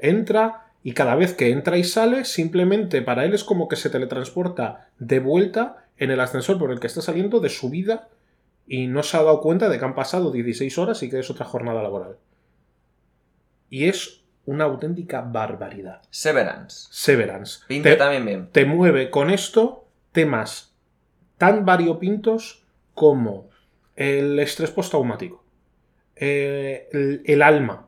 Entra 0.02 0.72
y 0.84 0.94
cada 0.94 1.16
vez 1.16 1.34
que 1.34 1.50
entra 1.50 1.78
y 1.78 1.84
sale, 1.84 2.24
simplemente 2.24 3.02
para 3.02 3.26
él 3.26 3.34
es 3.34 3.44
como 3.44 3.68
que 3.68 3.76
se 3.76 3.90
teletransporta 3.90 4.88
de 4.98 5.20
vuelta 5.20 5.86
en 5.98 6.12
el 6.12 6.22
ascensor 6.22 6.58
por 6.58 6.72
el 6.72 6.80
que 6.80 6.88
está 6.88 7.02
saliendo 7.02 7.42
de 7.42 7.50
su 7.50 7.70
vida 7.70 8.08
y 8.68 8.88
no 8.88 9.04
se 9.04 9.18
ha 9.18 9.24
dado 9.24 9.42
cuenta 9.42 9.68
de 9.68 9.80
que 9.80 9.86
han 9.86 9.96
pasado 9.96 10.32
16 10.32 10.78
horas 10.78 11.04
y 11.04 11.10
que 11.10 11.20
es 11.20 11.30
otra 11.30 11.46
jornada 11.46 11.84
laboral. 11.84 12.16
Y 13.70 13.90
es 13.90 14.25
una 14.46 14.66
auténtica 14.66 15.22
barbaridad. 15.22 16.02
Severance. 16.10 16.88
Severance. 16.92 17.60
Pinta 17.68 17.90
Te- 17.90 17.96
también 17.96 18.26
bien. 18.26 18.50
te 18.52 18.66
mueve 18.66 19.10
con 19.10 19.30
esto 19.30 19.88
temas 20.12 20.76
tan 21.38 21.66
variopintos 21.66 22.64
como 22.94 23.50
el 23.96 24.40
estrés 24.40 24.72
postraumático, 24.72 25.44
eh, 26.16 26.88
el, 26.94 27.22
el 27.26 27.42
alma, 27.42 27.88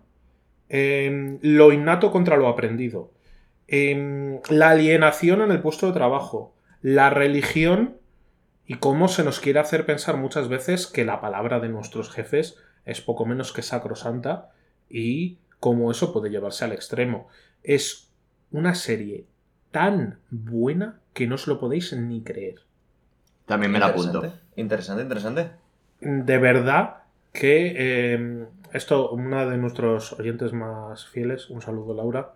em, 0.70 1.40
lo 1.42 1.72
innato 1.72 2.12
contra 2.12 2.36
lo 2.38 2.48
aprendido, 2.48 3.12
em, 3.68 4.40
la 4.50 4.72
alienación 4.72 5.42
en 5.42 5.52
el 5.52 5.62
puesto 5.62 5.88
de 5.88 5.94
trabajo, 5.94 6.54
la 6.82 7.10
religión 7.10 7.98
y 8.66 8.76
cómo 8.76 9.08
se 9.08 9.24
nos 9.24 9.40
quiere 9.40 9.60
hacer 9.60 9.86
pensar 9.86 10.18
muchas 10.18 10.50
veces 10.50 10.88
que 10.88 11.06
la 11.06 11.22
palabra 11.22 11.60
de 11.60 11.70
nuestros 11.70 12.10
jefes 12.12 12.58
es 12.86 13.02
poco 13.02 13.26
menos 13.26 13.54
que 13.54 13.62
sacrosanta 13.62 14.50
y 14.90 15.38
cómo 15.60 15.92
eso 15.92 16.14
puede 16.14 16.30
llevarse 16.30 16.66
al 16.66 16.74
extremo. 16.74 17.28
Es 17.64 18.10
una 18.52 18.76
serie 18.76 19.26
tan 19.72 20.20
buena 20.30 21.00
que 21.14 21.28
no 21.28 21.36
os 21.36 21.48
lo 21.48 21.60
podéis 21.60 21.94
ni 21.94 22.22
creer. 22.22 22.56
También 23.46 23.72
me 23.72 23.80
la 23.80 23.88
apunto. 23.88 24.24
Interesante, 24.56 25.04
interesante. 25.04 25.52
De 26.02 26.38
verdad 26.38 26.98
que 27.32 27.74
eh, 27.78 28.46
esto, 28.74 29.12
una 29.12 29.46
de 29.46 29.58
nuestros 29.58 30.14
oyentes 30.14 30.54
más 30.54 31.08
fieles, 31.08 31.50
un 31.50 31.62
saludo 31.62 31.94
Laura, 31.94 32.34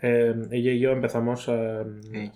eh, 0.00 0.34
ella 0.50 0.72
y 0.72 0.80
yo 0.80 0.90
empezamos 0.90 1.46
eh, 1.48 2.30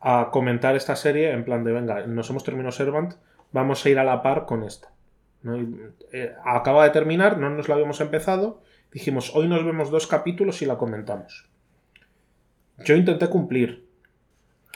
a 0.00 0.28
comentar 0.30 0.76
esta 0.76 0.96
serie 0.96 1.32
en 1.32 1.44
plan 1.44 1.64
de, 1.64 1.72
venga, 1.72 2.06
nos 2.06 2.28
hemos 2.30 2.44
terminado 2.44 2.72
Servant, 2.72 3.14
vamos 3.52 3.84
a 3.84 3.88
ir 3.88 3.98
a 3.98 4.04
la 4.04 4.22
par 4.22 4.46
con 4.46 4.62
esta. 4.62 4.90
¿no? 5.42 5.56
Y, 5.56 5.80
eh, 6.12 6.34
acaba 6.44 6.84
de 6.84 6.90
terminar, 6.90 7.38
no 7.38 7.50
nos 7.50 7.68
la 7.68 7.74
habíamos 7.74 8.00
empezado, 8.00 8.62
dijimos, 8.92 9.32
hoy 9.34 9.48
nos 9.48 9.64
vemos 9.64 9.90
dos 9.90 10.06
capítulos 10.06 10.62
y 10.62 10.66
la 10.66 10.78
comentamos. 10.78 11.48
Yo 12.84 12.94
intenté 12.94 13.28
cumplir, 13.28 13.84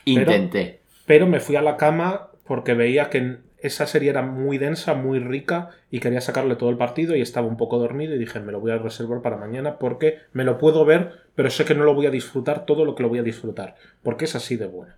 Intenté. 0.05 0.81
pero 1.07 1.27
me 1.27 1.41
fui 1.41 1.57
a 1.57 1.63
la 1.63 1.77
cama 1.77 2.31
porque 2.45 2.75
veía 2.75 3.11
que 3.11 3.39
esa 3.59 3.87
serie 3.87 4.11
era 4.11 4.23
muy 4.23 4.59
densa, 4.59 4.95
muy 4.95 5.21
rica 5.21 5.71
y 5.89 6.01
quería 6.01 6.21
sacarle 6.21 6.57
todo 6.57 6.71
el 6.71 6.77
partido 6.77 7.15
y 7.15 7.21
estaba 7.21 7.47
un 7.47 7.57
poco 7.57 7.79
dormido 7.79 8.15
y 8.15 8.19
dije, 8.19 8.41
me 8.41 8.51
lo 8.51 8.59
voy 8.59 8.73
a 8.73 8.79
reservar 8.79 9.23
para 9.23 9.37
mañana 9.37 9.79
porque 9.79 10.19
me 10.33 10.43
lo 10.43 10.59
puedo 10.59 10.85
ver, 10.85 11.13
pero 11.37 11.49
sé 11.49 11.65
que 11.65 11.77
no 11.77 11.85
lo 11.85 11.95
voy 11.95 12.07
a 12.07 12.11
disfrutar 12.11 12.67
todo 12.67 12.85
lo 12.85 12.97
que 12.97 13.05
lo 13.05 13.09
voy 13.09 13.21
a 13.21 13.23
disfrutar, 13.23 13.77
porque 14.03 14.25
es 14.25 14.35
así 14.35 14.57
de 14.57 14.67
buena. 14.67 14.97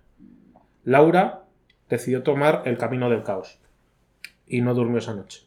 Laura 0.83 1.43
decidió 1.89 2.23
tomar 2.23 2.63
el 2.65 2.79
camino 2.79 3.07
del 3.11 3.21
caos 3.21 3.59
y 4.47 4.61
no 4.61 4.73
durmió 4.73 4.97
esa 4.97 5.13
noche. 5.13 5.43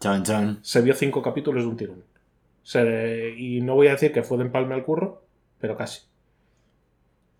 Chan, 0.00 0.22
chan. 0.22 0.58
Se 0.62 0.80
vio 0.80 0.94
cinco 0.94 1.20
capítulos 1.22 1.64
de 1.64 1.68
un 1.68 1.76
tirón. 1.76 2.04
Se- 2.66 3.34
y 3.38 3.60
no 3.60 3.76
voy 3.76 3.86
a 3.86 3.92
decir 3.92 4.12
que 4.12 4.24
fue 4.24 4.38
de 4.38 4.44
empalme 4.44 4.74
al 4.74 4.82
curro, 4.84 5.22
pero 5.60 5.76
casi. 5.76 6.02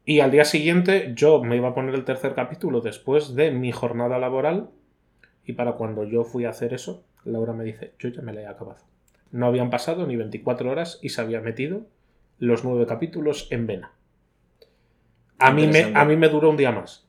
Y 0.04 0.20
al 0.20 0.30
día 0.30 0.44
siguiente 0.44 1.10
yo 1.16 1.42
me 1.42 1.56
iba 1.56 1.70
a 1.70 1.74
poner 1.74 1.96
el 1.96 2.04
tercer 2.04 2.34
capítulo 2.34 2.80
después 2.80 3.34
de 3.34 3.50
mi 3.50 3.72
jornada 3.72 4.20
laboral. 4.20 4.70
Y 5.44 5.54
para 5.54 5.72
cuando 5.72 6.04
yo 6.04 6.22
fui 6.22 6.44
a 6.44 6.50
hacer 6.50 6.72
eso, 6.74 7.04
Laura 7.24 7.52
me 7.52 7.64
dice, 7.64 7.92
yo 7.98 8.08
ya 8.08 8.22
me 8.22 8.32
la 8.32 8.42
he 8.42 8.46
acabado. 8.46 8.78
No 9.32 9.46
habían 9.46 9.68
pasado 9.68 10.06
ni 10.06 10.14
24 10.14 10.70
horas 10.70 11.00
y 11.02 11.08
se 11.08 11.20
había 11.20 11.40
metido 11.40 11.86
los 12.38 12.62
nueve 12.64 12.86
capítulos 12.86 13.48
en 13.50 13.66
vena. 13.66 13.90
A 15.40 15.50
mí, 15.52 15.66
me, 15.66 15.80
a 15.98 16.04
mí 16.04 16.16
me 16.16 16.28
duró 16.28 16.50
un 16.50 16.56
día 16.56 16.70
más. 16.70 17.05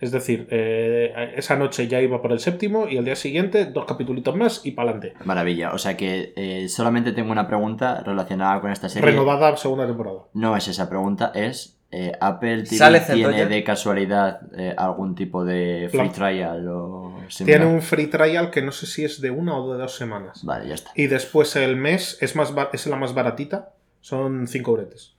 Es 0.00 0.12
decir, 0.12 0.46
eh, 0.50 1.32
esa 1.36 1.56
noche 1.56 1.88
ya 1.88 2.00
iba 2.00 2.22
por 2.22 2.32
el 2.32 2.40
séptimo 2.40 2.88
y 2.88 2.96
el 2.96 3.04
día 3.04 3.16
siguiente 3.16 3.66
dos 3.66 3.84
capítulos 3.84 4.34
más 4.34 4.62
y 4.64 4.72
para 4.72 4.90
adelante. 4.90 5.14
Maravilla. 5.24 5.72
O 5.72 5.78
sea 5.78 5.96
que 5.96 6.32
eh, 6.36 6.68
solamente 6.68 7.12
tengo 7.12 7.32
una 7.32 7.46
pregunta 7.46 8.02
relacionada 8.04 8.60
con 8.60 8.70
esta 8.70 8.88
serie. 8.88 9.10
Renovada 9.10 9.56
segunda 9.56 9.86
temporada. 9.86 10.20
No 10.34 10.56
es 10.56 10.68
esa 10.68 10.88
pregunta, 10.88 11.32
es 11.34 11.80
eh, 11.92 12.12
Apple 12.20 12.62
TV 12.62 12.76
¿Sale 12.76 13.00
tiene 13.00 13.46
de 13.46 13.64
casualidad 13.64 14.42
eh, 14.56 14.74
algún 14.76 15.16
tipo 15.16 15.44
de 15.44 15.88
free 15.90 15.98
Plan. 15.98 16.12
trial 16.12 16.68
o 16.68 17.20
similar? 17.28 17.60
Tiene 17.60 17.74
un 17.74 17.82
free 17.82 18.06
trial 18.06 18.50
que 18.50 18.62
no 18.62 18.70
sé 18.70 18.86
si 18.86 19.04
es 19.04 19.20
de 19.20 19.30
una 19.30 19.56
o 19.56 19.72
de 19.72 19.78
dos 19.78 19.96
semanas. 19.96 20.44
Vale, 20.44 20.68
ya 20.68 20.74
está. 20.74 20.90
Y 20.94 21.08
después 21.08 21.56
el 21.56 21.76
mes 21.76 22.16
es, 22.20 22.36
más 22.36 22.52
es 22.72 22.86
la 22.86 22.96
más 22.96 23.12
baratita. 23.12 23.72
Son 24.00 24.46
5 24.46 24.70
euretes. 24.70 25.14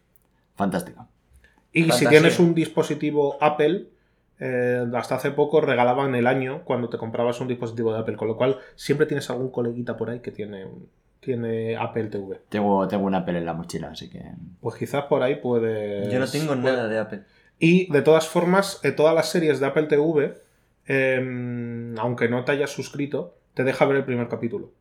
Fantástico. 0.55 1.07
Y 1.73 1.91
si 1.91 2.07
tienes 2.07 2.39
un 2.39 2.53
dispositivo 2.55 3.37
Apple, 3.41 3.87
eh, 4.43 4.83
hasta 4.95 5.15
hace 5.15 5.31
poco 5.31 5.61
regalaban 5.61 6.15
el 6.15 6.25
año 6.27 6.63
cuando 6.65 6.89
te 6.89 6.97
comprabas 6.97 7.39
un 7.39 7.47
dispositivo 7.47 7.93
de 7.93 7.99
Apple. 7.99 8.17
Con 8.17 8.27
lo 8.27 8.35
cual 8.35 8.57
siempre 8.75 9.05
tienes 9.05 9.29
algún 9.29 9.51
coleguita 9.51 9.95
por 9.95 10.09
ahí 10.09 10.19
que 10.19 10.31
tiene, 10.31 10.65
tiene 11.19 11.77
Apple 11.77 12.05
TV. 12.07 12.41
Tengo, 12.49 12.87
tengo 12.87 13.05
una 13.05 13.19
Apple 13.19 13.37
en 13.37 13.45
la 13.45 13.53
mochila, 13.53 13.91
así 13.91 14.09
que... 14.09 14.23
Pues 14.59 14.75
quizás 14.75 15.03
por 15.05 15.21
ahí 15.23 15.35
puede... 15.35 16.11
Yo 16.11 16.19
no 16.19 16.27
tengo 16.27 16.55
nada 16.55 16.87
de 16.87 16.97
Apple. 16.99 17.21
Y 17.59 17.91
de 17.91 18.01
todas 18.01 18.27
formas, 18.27 18.79
eh, 18.83 18.91
todas 18.91 19.13
las 19.15 19.29
series 19.29 19.59
de 19.59 19.67
Apple 19.67 19.83
TV, 19.83 20.33
eh, 20.87 21.93
aunque 21.99 22.27
no 22.27 22.43
te 22.43 22.51
hayas 22.53 22.71
suscrito, 22.71 23.35
te 23.53 23.63
deja 23.63 23.85
ver 23.85 23.97
el 23.97 24.05
primer 24.05 24.27
capítulo. 24.27 24.71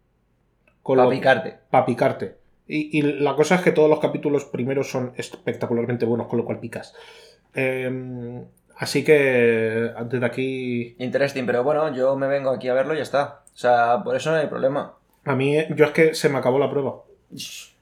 Con 0.82 0.96
Para 0.96 1.04
lo- 1.08 1.14
picarte. 1.14 1.58
pa' 1.70 1.84
picarte. 1.84 2.36
Y, 2.66 2.98
y 2.98 3.02
la 3.02 3.34
cosa 3.34 3.56
es 3.56 3.60
que 3.62 3.72
todos 3.72 3.90
los 3.90 4.00
capítulos 4.00 4.44
primeros 4.46 4.90
son 4.90 5.12
espectacularmente 5.16 6.06
buenos, 6.06 6.28
con 6.28 6.38
lo 6.38 6.44
cual 6.46 6.60
picas. 6.60 6.94
Eh, 7.54 8.42
así 8.80 9.04
que 9.04 9.92
desde 10.06 10.26
aquí, 10.26 10.96
Interesting, 10.98 11.44
pero 11.46 11.62
bueno, 11.62 11.94
yo 11.94 12.16
me 12.16 12.26
vengo 12.26 12.50
aquí 12.50 12.68
a 12.68 12.74
verlo 12.74 12.94
y 12.94 12.96
ya 12.96 13.02
está. 13.04 13.42
O 13.54 13.58
sea, 13.58 14.02
por 14.02 14.16
eso 14.16 14.30
no 14.30 14.36
hay 14.36 14.46
problema. 14.48 14.94
a 15.24 15.34
mí, 15.36 15.56
yo 15.76 15.84
es 15.84 15.90
que 15.92 16.14
se 16.14 16.28
me 16.28 16.38
acabó 16.38 16.58
la 16.58 16.70
prueba. 16.70 16.96
Es 17.32 17.72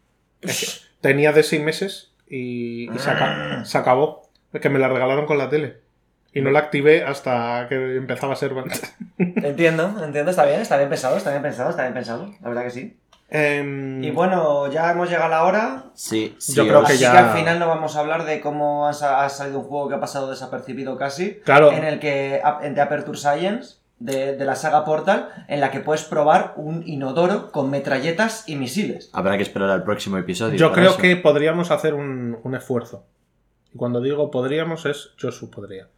que 0.42 0.66
tenía 1.00 1.32
de 1.32 1.42
seis 1.42 1.62
meses 1.62 2.12
y, 2.28 2.92
y 2.94 2.98
se, 2.98 3.10
aca- 3.10 3.64
se 3.64 3.78
acabó. 3.78 4.28
Es 4.52 4.60
que 4.60 4.68
me 4.70 4.78
la 4.78 4.88
regalaron 4.88 5.26
con 5.26 5.38
la 5.38 5.48
tele. 5.48 5.78
Y 6.32 6.40
no 6.42 6.50
la 6.50 6.58
activé 6.58 7.02
hasta 7.04 7.66
que 7.68 7.96
empezaba 7.96 8.34
a 8.34 8.36
ser. 8.36 8.52
Entiendo, 9.18 10.04
entiendo, 10.04 10.30
está 10.30 10.44
bien, 10.44 10.60
está 10.60 10.76
bien 10.76 10.88
pensado, 10.90 11.16
está 11.16 11.30
bien 11.30 11.42
pensado, 11.42 11.70
está 11.70 11.82
bien 11.82 11.94
pensado, 11.94 12.30
la 12.42 12.48
verdad 12.48 12.64
que 12.64 12.70
sí. 12.70 12.97
Em, 13.30 14.02
Y 14.02 14.10
bueno, 14.10 14.70
ya 14.72 14.90
hemos 14.90 15.08
llegado 15.08 15.26
a 15.26 15.28
la 15.28 15.44
hora. 15.44 15.84
Sí, 15.94 16.34
sí. 16.38 16.54
Yo 16.54 16.66
creo 16.66 16.80
que 16.84 16.92
Así 16.94 17.02
ya- 17.02 17.12
que 17.12 17.18
al 17.18 17.30
final 17.36 17.58
no 17.58 17.68
vamos 17.68 17.94
a 17.96 18.00
hablar 18.00 18.24
de 18.24 18.40
cómo 18.40 18.86
ha, 18.88 18.92
sa- 18.94 19.24
ha 19.24 19.28
salido 19.28 19.58
un 19.60 19.66
juego 19.66 19.88
que 19.88 19.96
ha 19.96 20.00
pasado 20.00 20.30
desapercibido 20.30 20.96
casi. 20.96 21.34
Claro. 21.44 21.70
En 21.72 21.84
el 21.84 22.00
que, 22.00 22.40
en 22.62 22.74
The 22.74 22.80
Aperture 22.80 23.18
Science, 23.18 23.76
de, 23.98 24.36
de 24.36 24.44
la 24.44 24.54
saga 24.54 24.84
Portal, 24.84 25.28
en 25.48 25.60
la 25.60 25.70
que 25.70 25.80
puedes 25.80 26.04
probar 26.04 26.54
un 26.56 26.82
inodoro 26.86 27.50
con 27.52 27.68
metralletas 27.68 28.48
y 28.48 28.56
misiles. 28.56 29.10
Habrá 29.12 29.36
que 29.36 29.42
esperar 29.42 29.68
al 29.70 29.82
próximo 29.84 30.16
episodio. 30.18 30.56
Yo 30.56 30.72
creo 30.72 30.90
eso. 30.90 30.98
que 30.98 31.16
podríamos 31.16 31.70
hacer 31.70 31.94
un, 31.94 32.38
un 32.42 32.54
esfuerzo. 32.54 33.04
Y 33.74 33.76
cuando 33.76 34.00
digo 34.00 34.30
podríamos 34.30 34.86
es 34.86 35.10
Josu 35.20 35.50
podría. 35.50 35.88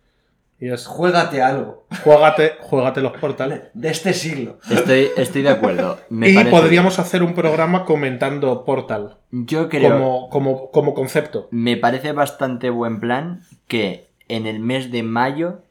Y 0.60 0.68
es 0.68 0.86
Juégate 0.86 1.42
algo 1.42 1.80
juégate, 2.04 2.52
juégate 2.60 3.00
los 3.00 3.12
portales. 3.12 3.62
de 3.74 3.88
este 3.88 4.12
siglo. 4.12 4.58
Estoy, 4.70 5.08
estoy 5.16 5.42
de 5.42 5.48
acuerdo. 5.48 5.98
Me 6.08 6.30
y 6.30 6.44
podríamos 6.44 6.98
hacer 6.98 7.22
un 7.22 7.34
programa 7.34 7.84
comentando 7.84 8.64
Portal 8.64 9.16
Yo 9.30 9.68
creo... 9.68 9.92
como, 9.92 10.28
como, 10.28 10.70
como 10.70 10.94
concepto. 10.94 11.48
Me 11.50 11.76
parece 11.76 12.12
bastante 12.12 12.70
buen 12.70 13.00
plan 13.00 13.42
que 13.66 14.08
en 14.28 14.46
el 14.46 14.60
mes 14.60 14.92
de 14.92 15.02
mayo 15.02 15.62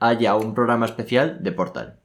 haya 0.00 0.34
un 0.36 0.54
programa 0.54 0.86
especial 0.86 1.42
de 1.42 1.52
Portal. 1.52 1.96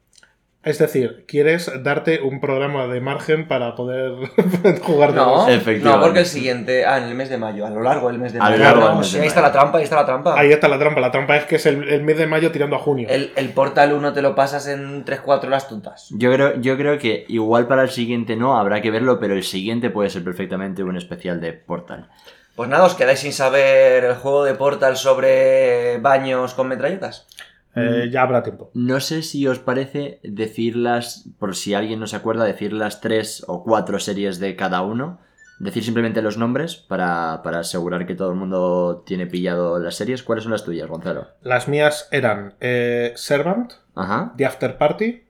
Es 0.64 0.78
decir, 0.78 1.24
quieres 1.26 1.70
darte 1.82 2.20
un 2.20 2.40
programa 2.40 2.86
de 2.86 3.00
margen 3.00 3.48
para 3.48 3.74
poder 3.74 4.12
jugar 4.82 5.10
de 5.10 5.16
No, 5.16 5.46
no, 5.48 6.00
porque 6.00 6.20
el 6.20 6.26
siguiente. 6.26 6.86
Ah, 6.86 6.98
en 6.98 7.04
el 7.04 7.14
mes 7.16 7.30
de 7.30 7.36
mayo, 7.36 7.66
a 7.66 7.70
lo 7.70 7.82
largo 7.82 8.08
del 8.08 8.18
mes 8.20 8.32
de 8.32 8.38
A 8.38 8.44
mayo. 8.44 8.58
lo 8.58 8.64
largo 8.64 8.80
del 8.82 8.90
No, 8.92 8.98
mes 9.00 9.08
sí, 9.08 9.16
de 9.16 9.22
ahí 9.22 9.28
está 9.28 9.42
la 9.42 9.50
trampa, 9.50 9.78
ahí 9.78 9.84
está 9.84 9.96
la 9.96 10.06
trampa. 10.06 10.38
Ahí 10.38 10.52
está 10.52 10.68
la 10.68 10.78
trampa. 10.78 11.00
La 11.00 11.10
trampa 11.10 11.36
es 11.36 11.44
que 11.46 11.56
es 11.56 11.66
el, 11.66 11.88
el 11.88 12.02
mes 12.04 12.16
de 12.16 12.28
mayo 12.28 12.52
tirando 12.52 12.76
a 12.76 12.78
junio. 12.78 13.08
El, 13.10 13.32
el 13.34 13.48
Portal 13.48 13.92
1 13.92 14.12
te 14.12 14.22
lo 14.22 14.36
pasas 14.36 14.68
en 14.68 15.04
3-4 15.04 15.44
horas 15.46 15.68
tontas. 15.68 16.08
Yo 16.10 16.32
creo, 16.32 16.60
yo 16.60 16.76
creo 16.76 16.96
que 16.98 17.24
igual 17.28 17.66
para 17.66 17.82
el 17.82 17.90
siguiente 17.90 18.36
no, 18.36 18.56
habrá 18.56 18.80
que 18.80 18.92
verlo, 18.92 19.18
pero 19.18 19.34
el 19.34 19.42
siguiente 19.42 19.90
puede 19.90 20.10
ser 20.10 20.22
perfectamente 20.22 20.84
un 20.84 20.96
especial 20.96 21.40
de 21.40 21.54
Portal. 21.54 22.08
Pues 22.54 22.68
nada, 22.68 22.84
os 22.84 22.94
quedáis 22.94 23.18
sin 23.18 23.32
saber 23.32 24.04
el 24.04 24.14
juego 24.14 24.44
de 24.44 24.54
Portal 24.54 24.96
sobre 24.96 25.98
baños 25.98 26.54
con 26.54 26.68
metralletas. 26.68 27.26
Eh, 27.74 28.10
ya 28.12 28.22
habrá 28.22 28.42
tiempo. 28.42 28.70
No 28.74 29.00
sé 29.00 29.22
si 29.22 29.46
os 29.46 29.58
parece 29.58 30.20
decirlas, 30.22 31.28
por 31.38 31.56
si 31.56 31.74
alguien 31.74 32.00
no 32.00 32.06
se 32.06 32.16
acuerda, 32.16 32.44
decir 32.44 32.72
las 32.72 33.00
tres 33.00 33.44
o 33.46 33.64
cuatro 33.64 33.98
series 33.98 34.38
de 34.38 34.56
cada 34.56 34.82
uno. 34.82 35.20
Decir 35.58 35.84
simplemente 35.84 36.22
los 36.22 36.38
nombres 36.38 36.74
para, 36.76 37.40
para 37.44 37.60
asegurar 37.60 38.04
que 38.06 38.16
todo 38.16 38.30
el 38.30 38.36
mundo 38.36 39.04
tiene 39.06 39.26
pillado 39.26 39.78
las 39.78 39.94
series. 39.94 40.22
¿Cuáles 40.22 40.42
son 40.42 40.52
las 40.52 40.64
tuyas, 40.64 40.88
Gonzalo? 40.88 41.28
Las 41.42 41.68
mías 41.68 42.08
eran 42.10 42.54
eh, 42.60 43.12
Servant, 43.14 43.74
Ajá. 43.94 44.34
The 44.36 44.44
After 44.46 44.76
Party. 44.76 45.22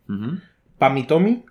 Pamitomi 0.78 1.44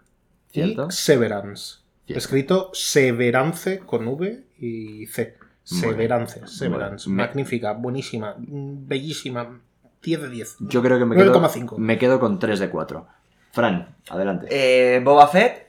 y. 0.53 0.77
Severance. 0.89 1.79
Cierto. 2.05 2.17
Escrito 2.17 2.71
Severance 2.73 3.79
con 3.79 4.07
V 4.07 4.45
y 4.57 5.05
C. 5.07 5.37
Severance, 5.63 6.47
Severance. 6.47 7.09
Magnífica, 7.09 7.73
buenísima, 7.73 8.35
mm, 8.37 8.87
bellísima. 8.87 9.61
10 10.03 10.21
de 10.21 10.29
10. 10.29 10.55
Yo 10.61 10.81
creo 10.81 10.97
que 10.99 11.05
me 11.05 11.15
quedo, 11.15 11.33
9,5. 11.41 11.77
me 11.77 11.97
quedo 11.97 12.19
con 12.19 12.39
3 12.39 12.59
de 12.59 12.69
4. 12.69 13.07
Fran, 13.51 13.95
adelante. 14.09 14.47
Eh, 14.49 14.99
Boba 15.03 15.27
Fett, 15.27 15.67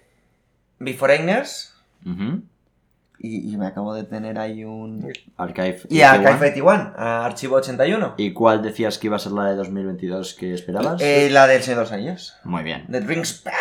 Beforeigners. 0.78 1.74
Ujú. 2.06 2.42
Y, 3.18 3.52
y 3.52 3.56
me 3.56 3.66
acabo 3.66 3.94
de 3.94 4.02
tener 4.04 4.38
ahí 4.38 4.64
un. 4.64 5.12
Archive. 5.36 5.80
Y 5.90 6.00
81. 6.02 6.10
Archive 6.18 6.48
81, 6.50 6.92
a 6.96 7.24
Archivo 7.24 7.56
81. 7.56 8.14
¿Y 8.16 8.32
cuál 8.32 8.62
decías 8.62 8.98
que 8.98 9.06
iba 9.06 9.16
a 9.16 9.20
ser 9.20 9.32
la 9.32 9.44
de 9.44 9.54
2022 9.56 10.34
que 10.34 10.54
esperabas? 10.54 11.00
Eh, 11.00 11.28
la 11.30 11.46
del 11.46 11.62
Señor 11.62 11.78
de 11.78 11.82
los 11.84 11.92
Anillos. 11.92 12.34
Muy 12.44 12.62
bien. 12.64 12.86
The 12.90 13.00
Rings 13.00 13.34
Power. 13.44 13.56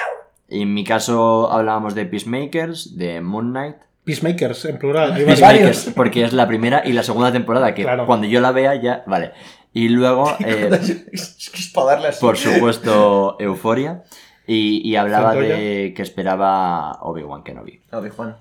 En 0.49 0.73
mi 0.73 0.83
caso 0.83 1.51
hablábamos 1.51 1.93
de 1.95 2.05
Peacemakers, 2.05 2.97
de 2.97 3.21
Moon 3.21 3.51
Knight. 3.51 3.75
Peacemakers, 4.03 4.65
en 4.65 4.79
plural. 4.79 5.13
hay 5.13 5.23
varios. 5.25 5.39
Peacemakers, 5.39 5.89
porque 5.95 6.23
es 6.23 6.33
la 6.33 6.47
primera 6.47 6.81
y 6.83 6.91
la 6.93 7.03
segunda 7.03 7.31
temporada, 7.31 7.75
que 7.75 7.83
Claro. 7.83 8.07
cuando 8.07 8.25
yo 8.25 8.41
la 8.41 8.51
vea 8.51 8.73
ya... 8.75 9.03
Vale. 9.05 9.31
Y 9.73 9.89
luego, 9.89 10.35
eh, 10.45 10.69
es 11.11 11.71
para 11.73 11.87
darle 11.87 12.07
así. 12.09 12.21
por 12.21 12.37
supuesto, 12.37 13.37
Euforia. 13.39 14.03
Y, 14.47 14.81
y 14.89 14.95
hablaba 14.95 15.35
de 15.35 15.93
que 15.95 16.01
esperaba 16.01 16.99
Obi-Wan 17.01 17.43
Kenobi. 17.43 17.81
Obi-Juan. 17.91 18.35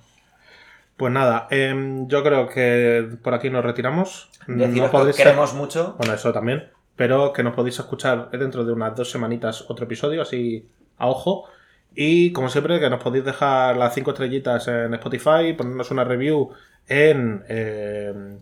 Pues 0.97 1.12
nada, 1.12 1.47
em, 1.51 2.09
yo 2.09 2.22
creo 2.22 2.47
que 2.47 3.09
por 3.22 3.33
aquí 3.33 3.49
nos 3.49 3.64
retiramos. 3.64 4.28
Deciros 4.47 4.76
No 4.76 4.85
que 4.85 4.91
podéis 4.91 5.16
queremos 5.16 5.55
mucho. 5.55 5.95
Bueno, 5.99 6.12
eso 6.12 6.33
también. 6.33 6.68
Pero 6.97 7.33
que 7.33 7.43
nos 7.43 7.55
podéis 7.55 7.78
escuchar 7.78 8.31
dentro 8.33 8.64
de 8.64 8.72
unas 8.72 8.95
dos 8.95 9.11
semanitas 9.11 9.64
otro 9.70 9.87
episodio, 9.87 10.20
así 10.20 10.68
a 10.99 11.07
ojo. 11.07 11.47
Y 11.95 12.33
como 12.33 12.49
siempre, 12.49 12.78
que 12.81 12.91
nos 12.91 13.03
podéis 13.03 13.24
dejar 13.24 13.76
las 13.76 13.95
cinco 13.95 14.11
estrellitas 14.11 14.68
en 14.68 14.93
Spotify, 14.95 15.55
ponernos 15.57 15.91
una 15.91 16.05
review 16.05 16.51
en 16.87 17.45
eh, 17.49 18.39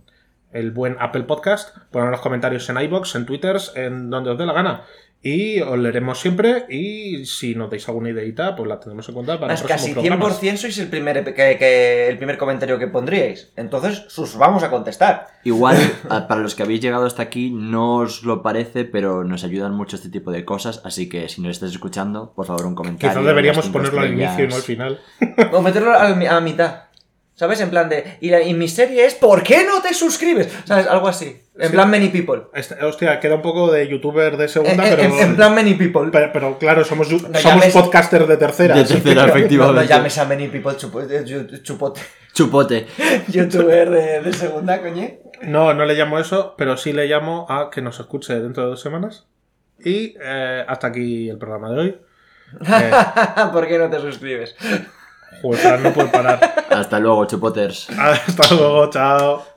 el 0.52 0.70
buen 0.70 0.96
Apple 1.00 1.24
Podcast, 1.24 1.76
poner 1.90 2.10
los 2.10 2.20
comentarios 2.20 2.68
en 2.70 2.80
iBox, 2.80 3.14
en 3.16 3.26
Twitter, 3.26 3.56
en 3.74 4.10
donde 4.10 4.30
os 4.30 4.38
dé 4.38 4.46
la 4.46 4.52
gana. 4.52 4.82
Y 5.20 5.60
os 5.62 5.76
leeremos 5.76 6.20
siempre 6.20 6.66
y 6.68 7.26
si 7.26 7.56
nos 7.56 7.68
dais 7.68 7.88
alguna 7.88 8.10
ideita, 8.10 8.54
pues 8.54 8.68
la 8.68 8.78
tendremos 8.78 9.08
en 9.08 9.14
cuenta 9.16 9.34
para 9.40 9.52
Más 9.52 9.62
el 9.62 9.66
casi 9.66 9.92
próximo 9.92 10.16
100% 10.28 10.56
sois 10.58 10.78
el 10.78 10.86
primer, 10.86 11.24
que, 11.24 11.56
que- 11.58 12.06
el 12.08 12.16
primer 12.18 12.38
comentario 12.38 12.78
que 12.78 12.86
pondríais. 12.86 13.50
Entonces, 13.56 14.04
sus 14.06 14.36
vamos 14.38 14.62
a 14.62 14.70
contestar. 14.70 15.26
Igual, 15.42 15.76
a- 16.08 16.28
para 16.28 16.40
los 16.40 16.54
que 16.54 16.62
habéis 16.62 16.80
llegado 16.80 17.04
hasta 17.04 17.22
aquí, 17.24 17.50
no 17.50 17.96
os 17.96 18.22
lo 18.22 18.42
parece, 18.44 18.84
pero 18.84 19.24
nos 19.24 19.42
ayudan 19.42 19.74
mucho 19.74 19.96
este 19.96 20.08
tipo 20.08 20.30
de 20.30 20.44
cosas. 20.44 20.80
Así 20.84 21.08
que 21.08 21.28
si 21.28 21.40
nos 21.42 21.50
estás 21.50 21.72
escuchando, 21.72 22.32
por 22.36 22.46
favor, 22.46 22.66
un 22.66 22.76
comentario. 22.76 23.10
Quizás 23.10 23.26
deberíamos 23.26 23.68
ponerlo 23.70 24.00
al 24.02 24.12
inicio 24.12 24.44
y 24.44 24.48
no 24.48 24.54
al 24.54 24.62
final. 24.62 25.00
O 25.52 25.60
meterlo 25.62 25.94
a, 25.94 26.40
mitad. 26.40 26.82
¿Sabes? 27.38 27.60
En 27.60 27.70
plan 27.70 27.88
de. 27.88 28.16
Y, 28.20 28.30
la- 28.30 28.42
y 28.42 28.52
mi 28.52 28.66
serie 28.66 29.06
es 29.06 29.14
¿Por 29.14 29.44
qué 29.44 29.64
no 29.64 29.80
te 29.80 29.94
suscribes? 29.94 30.48
¿Sabes? 30.64 30.88
Algo 30.88 31.06
así. 31.06 31.40
En 31.56 31.68
Sí. 31.68 31.72
plan 31.72 31.88
Many 31.88 32.08
People. 32.08 32.42
Este- 32.52 32.84
hostia, 32.84 33.20
queda 33.20 33.36
un 33.36 33.42
poco 33.42 33.70
de 33.70 33.86
youtuber 33.86 34.36
de 34.36 34.48
segunda, 34.48 34.88
En, 34.88 34.96
pero, 34.96 35.02
en- 35.14 35.18
en 35.20 35.36
plan 35.36 35.54
Many 35.54 35.74
People. 35.74 36.10
pero, 36.10 36.32
pero 36.32 36.58
claro, 36.58 36.84
somos, 36.84 37.08
No 37.12 37.18
somos 37.20 37.42
llames- 37.44 37.72
podcasters 37.72 38.26
de 38.26 38.36
tercera. 38.38 38.74
De 38.74 38.84
tercera, 38.84 39.22
No, 39.22 39.28
efectivamente. 39.28 39.82
no 39.82 39.88
llames 39.88 40.18
a 40.18 40.24
Many 40.24 40.48
People 40.48 40.72
eh, 40.72 41.24
chupote. 41.62 42.00
Chupote. 42.34 42.86
Youtuber 43.28 43.88
de, 43.90 44.20
de 44.20 44.32
segunda, 44.32 44.80
coño. 44.80 45.08
No, 45.42 45.72
no 45.74 45.84
le 45.84 45.94
llamo 45.94 46.18
eso, 46.18 46.54
pero 46.58 46.76
sí 46.76 46.92
le 46.92 47.06
llamo 47.06 47.46
a 47.48 47.70
que 47.70 47.80
nos 47.82 48.00
escuche 48.00 48.34
dentro 48.40 48.64
de 48.64 48.70
dos 48.70 48.80
semanas. 48.80 49.26
Y 49.78 50.16
eh, 50.20 50.64
hasta 50.66 50.88
aquí 50.88 51.28
el 51.30 51.38
programa 51.38 51.70
de 51.70 51.78
hoy. 51.80 51.98
Eh, 52.66 52.90
¿Por 53.52 53.68
qué 53.68 53.78
no 53.78 53.90
te 53.90 54.00
suscribes? 54.00 54.56
Joder, 55.42 55.80
no 55.80 55.92
puedo 55.92 56.10
parar. 56.10 56.66
Hasta 56.70 56.98
luego, 56.98 57.24
chupoters. 57.26 57.88
Hasta 57.98 58.54
luego, 58.54 58.90
chao. 58.90 59.47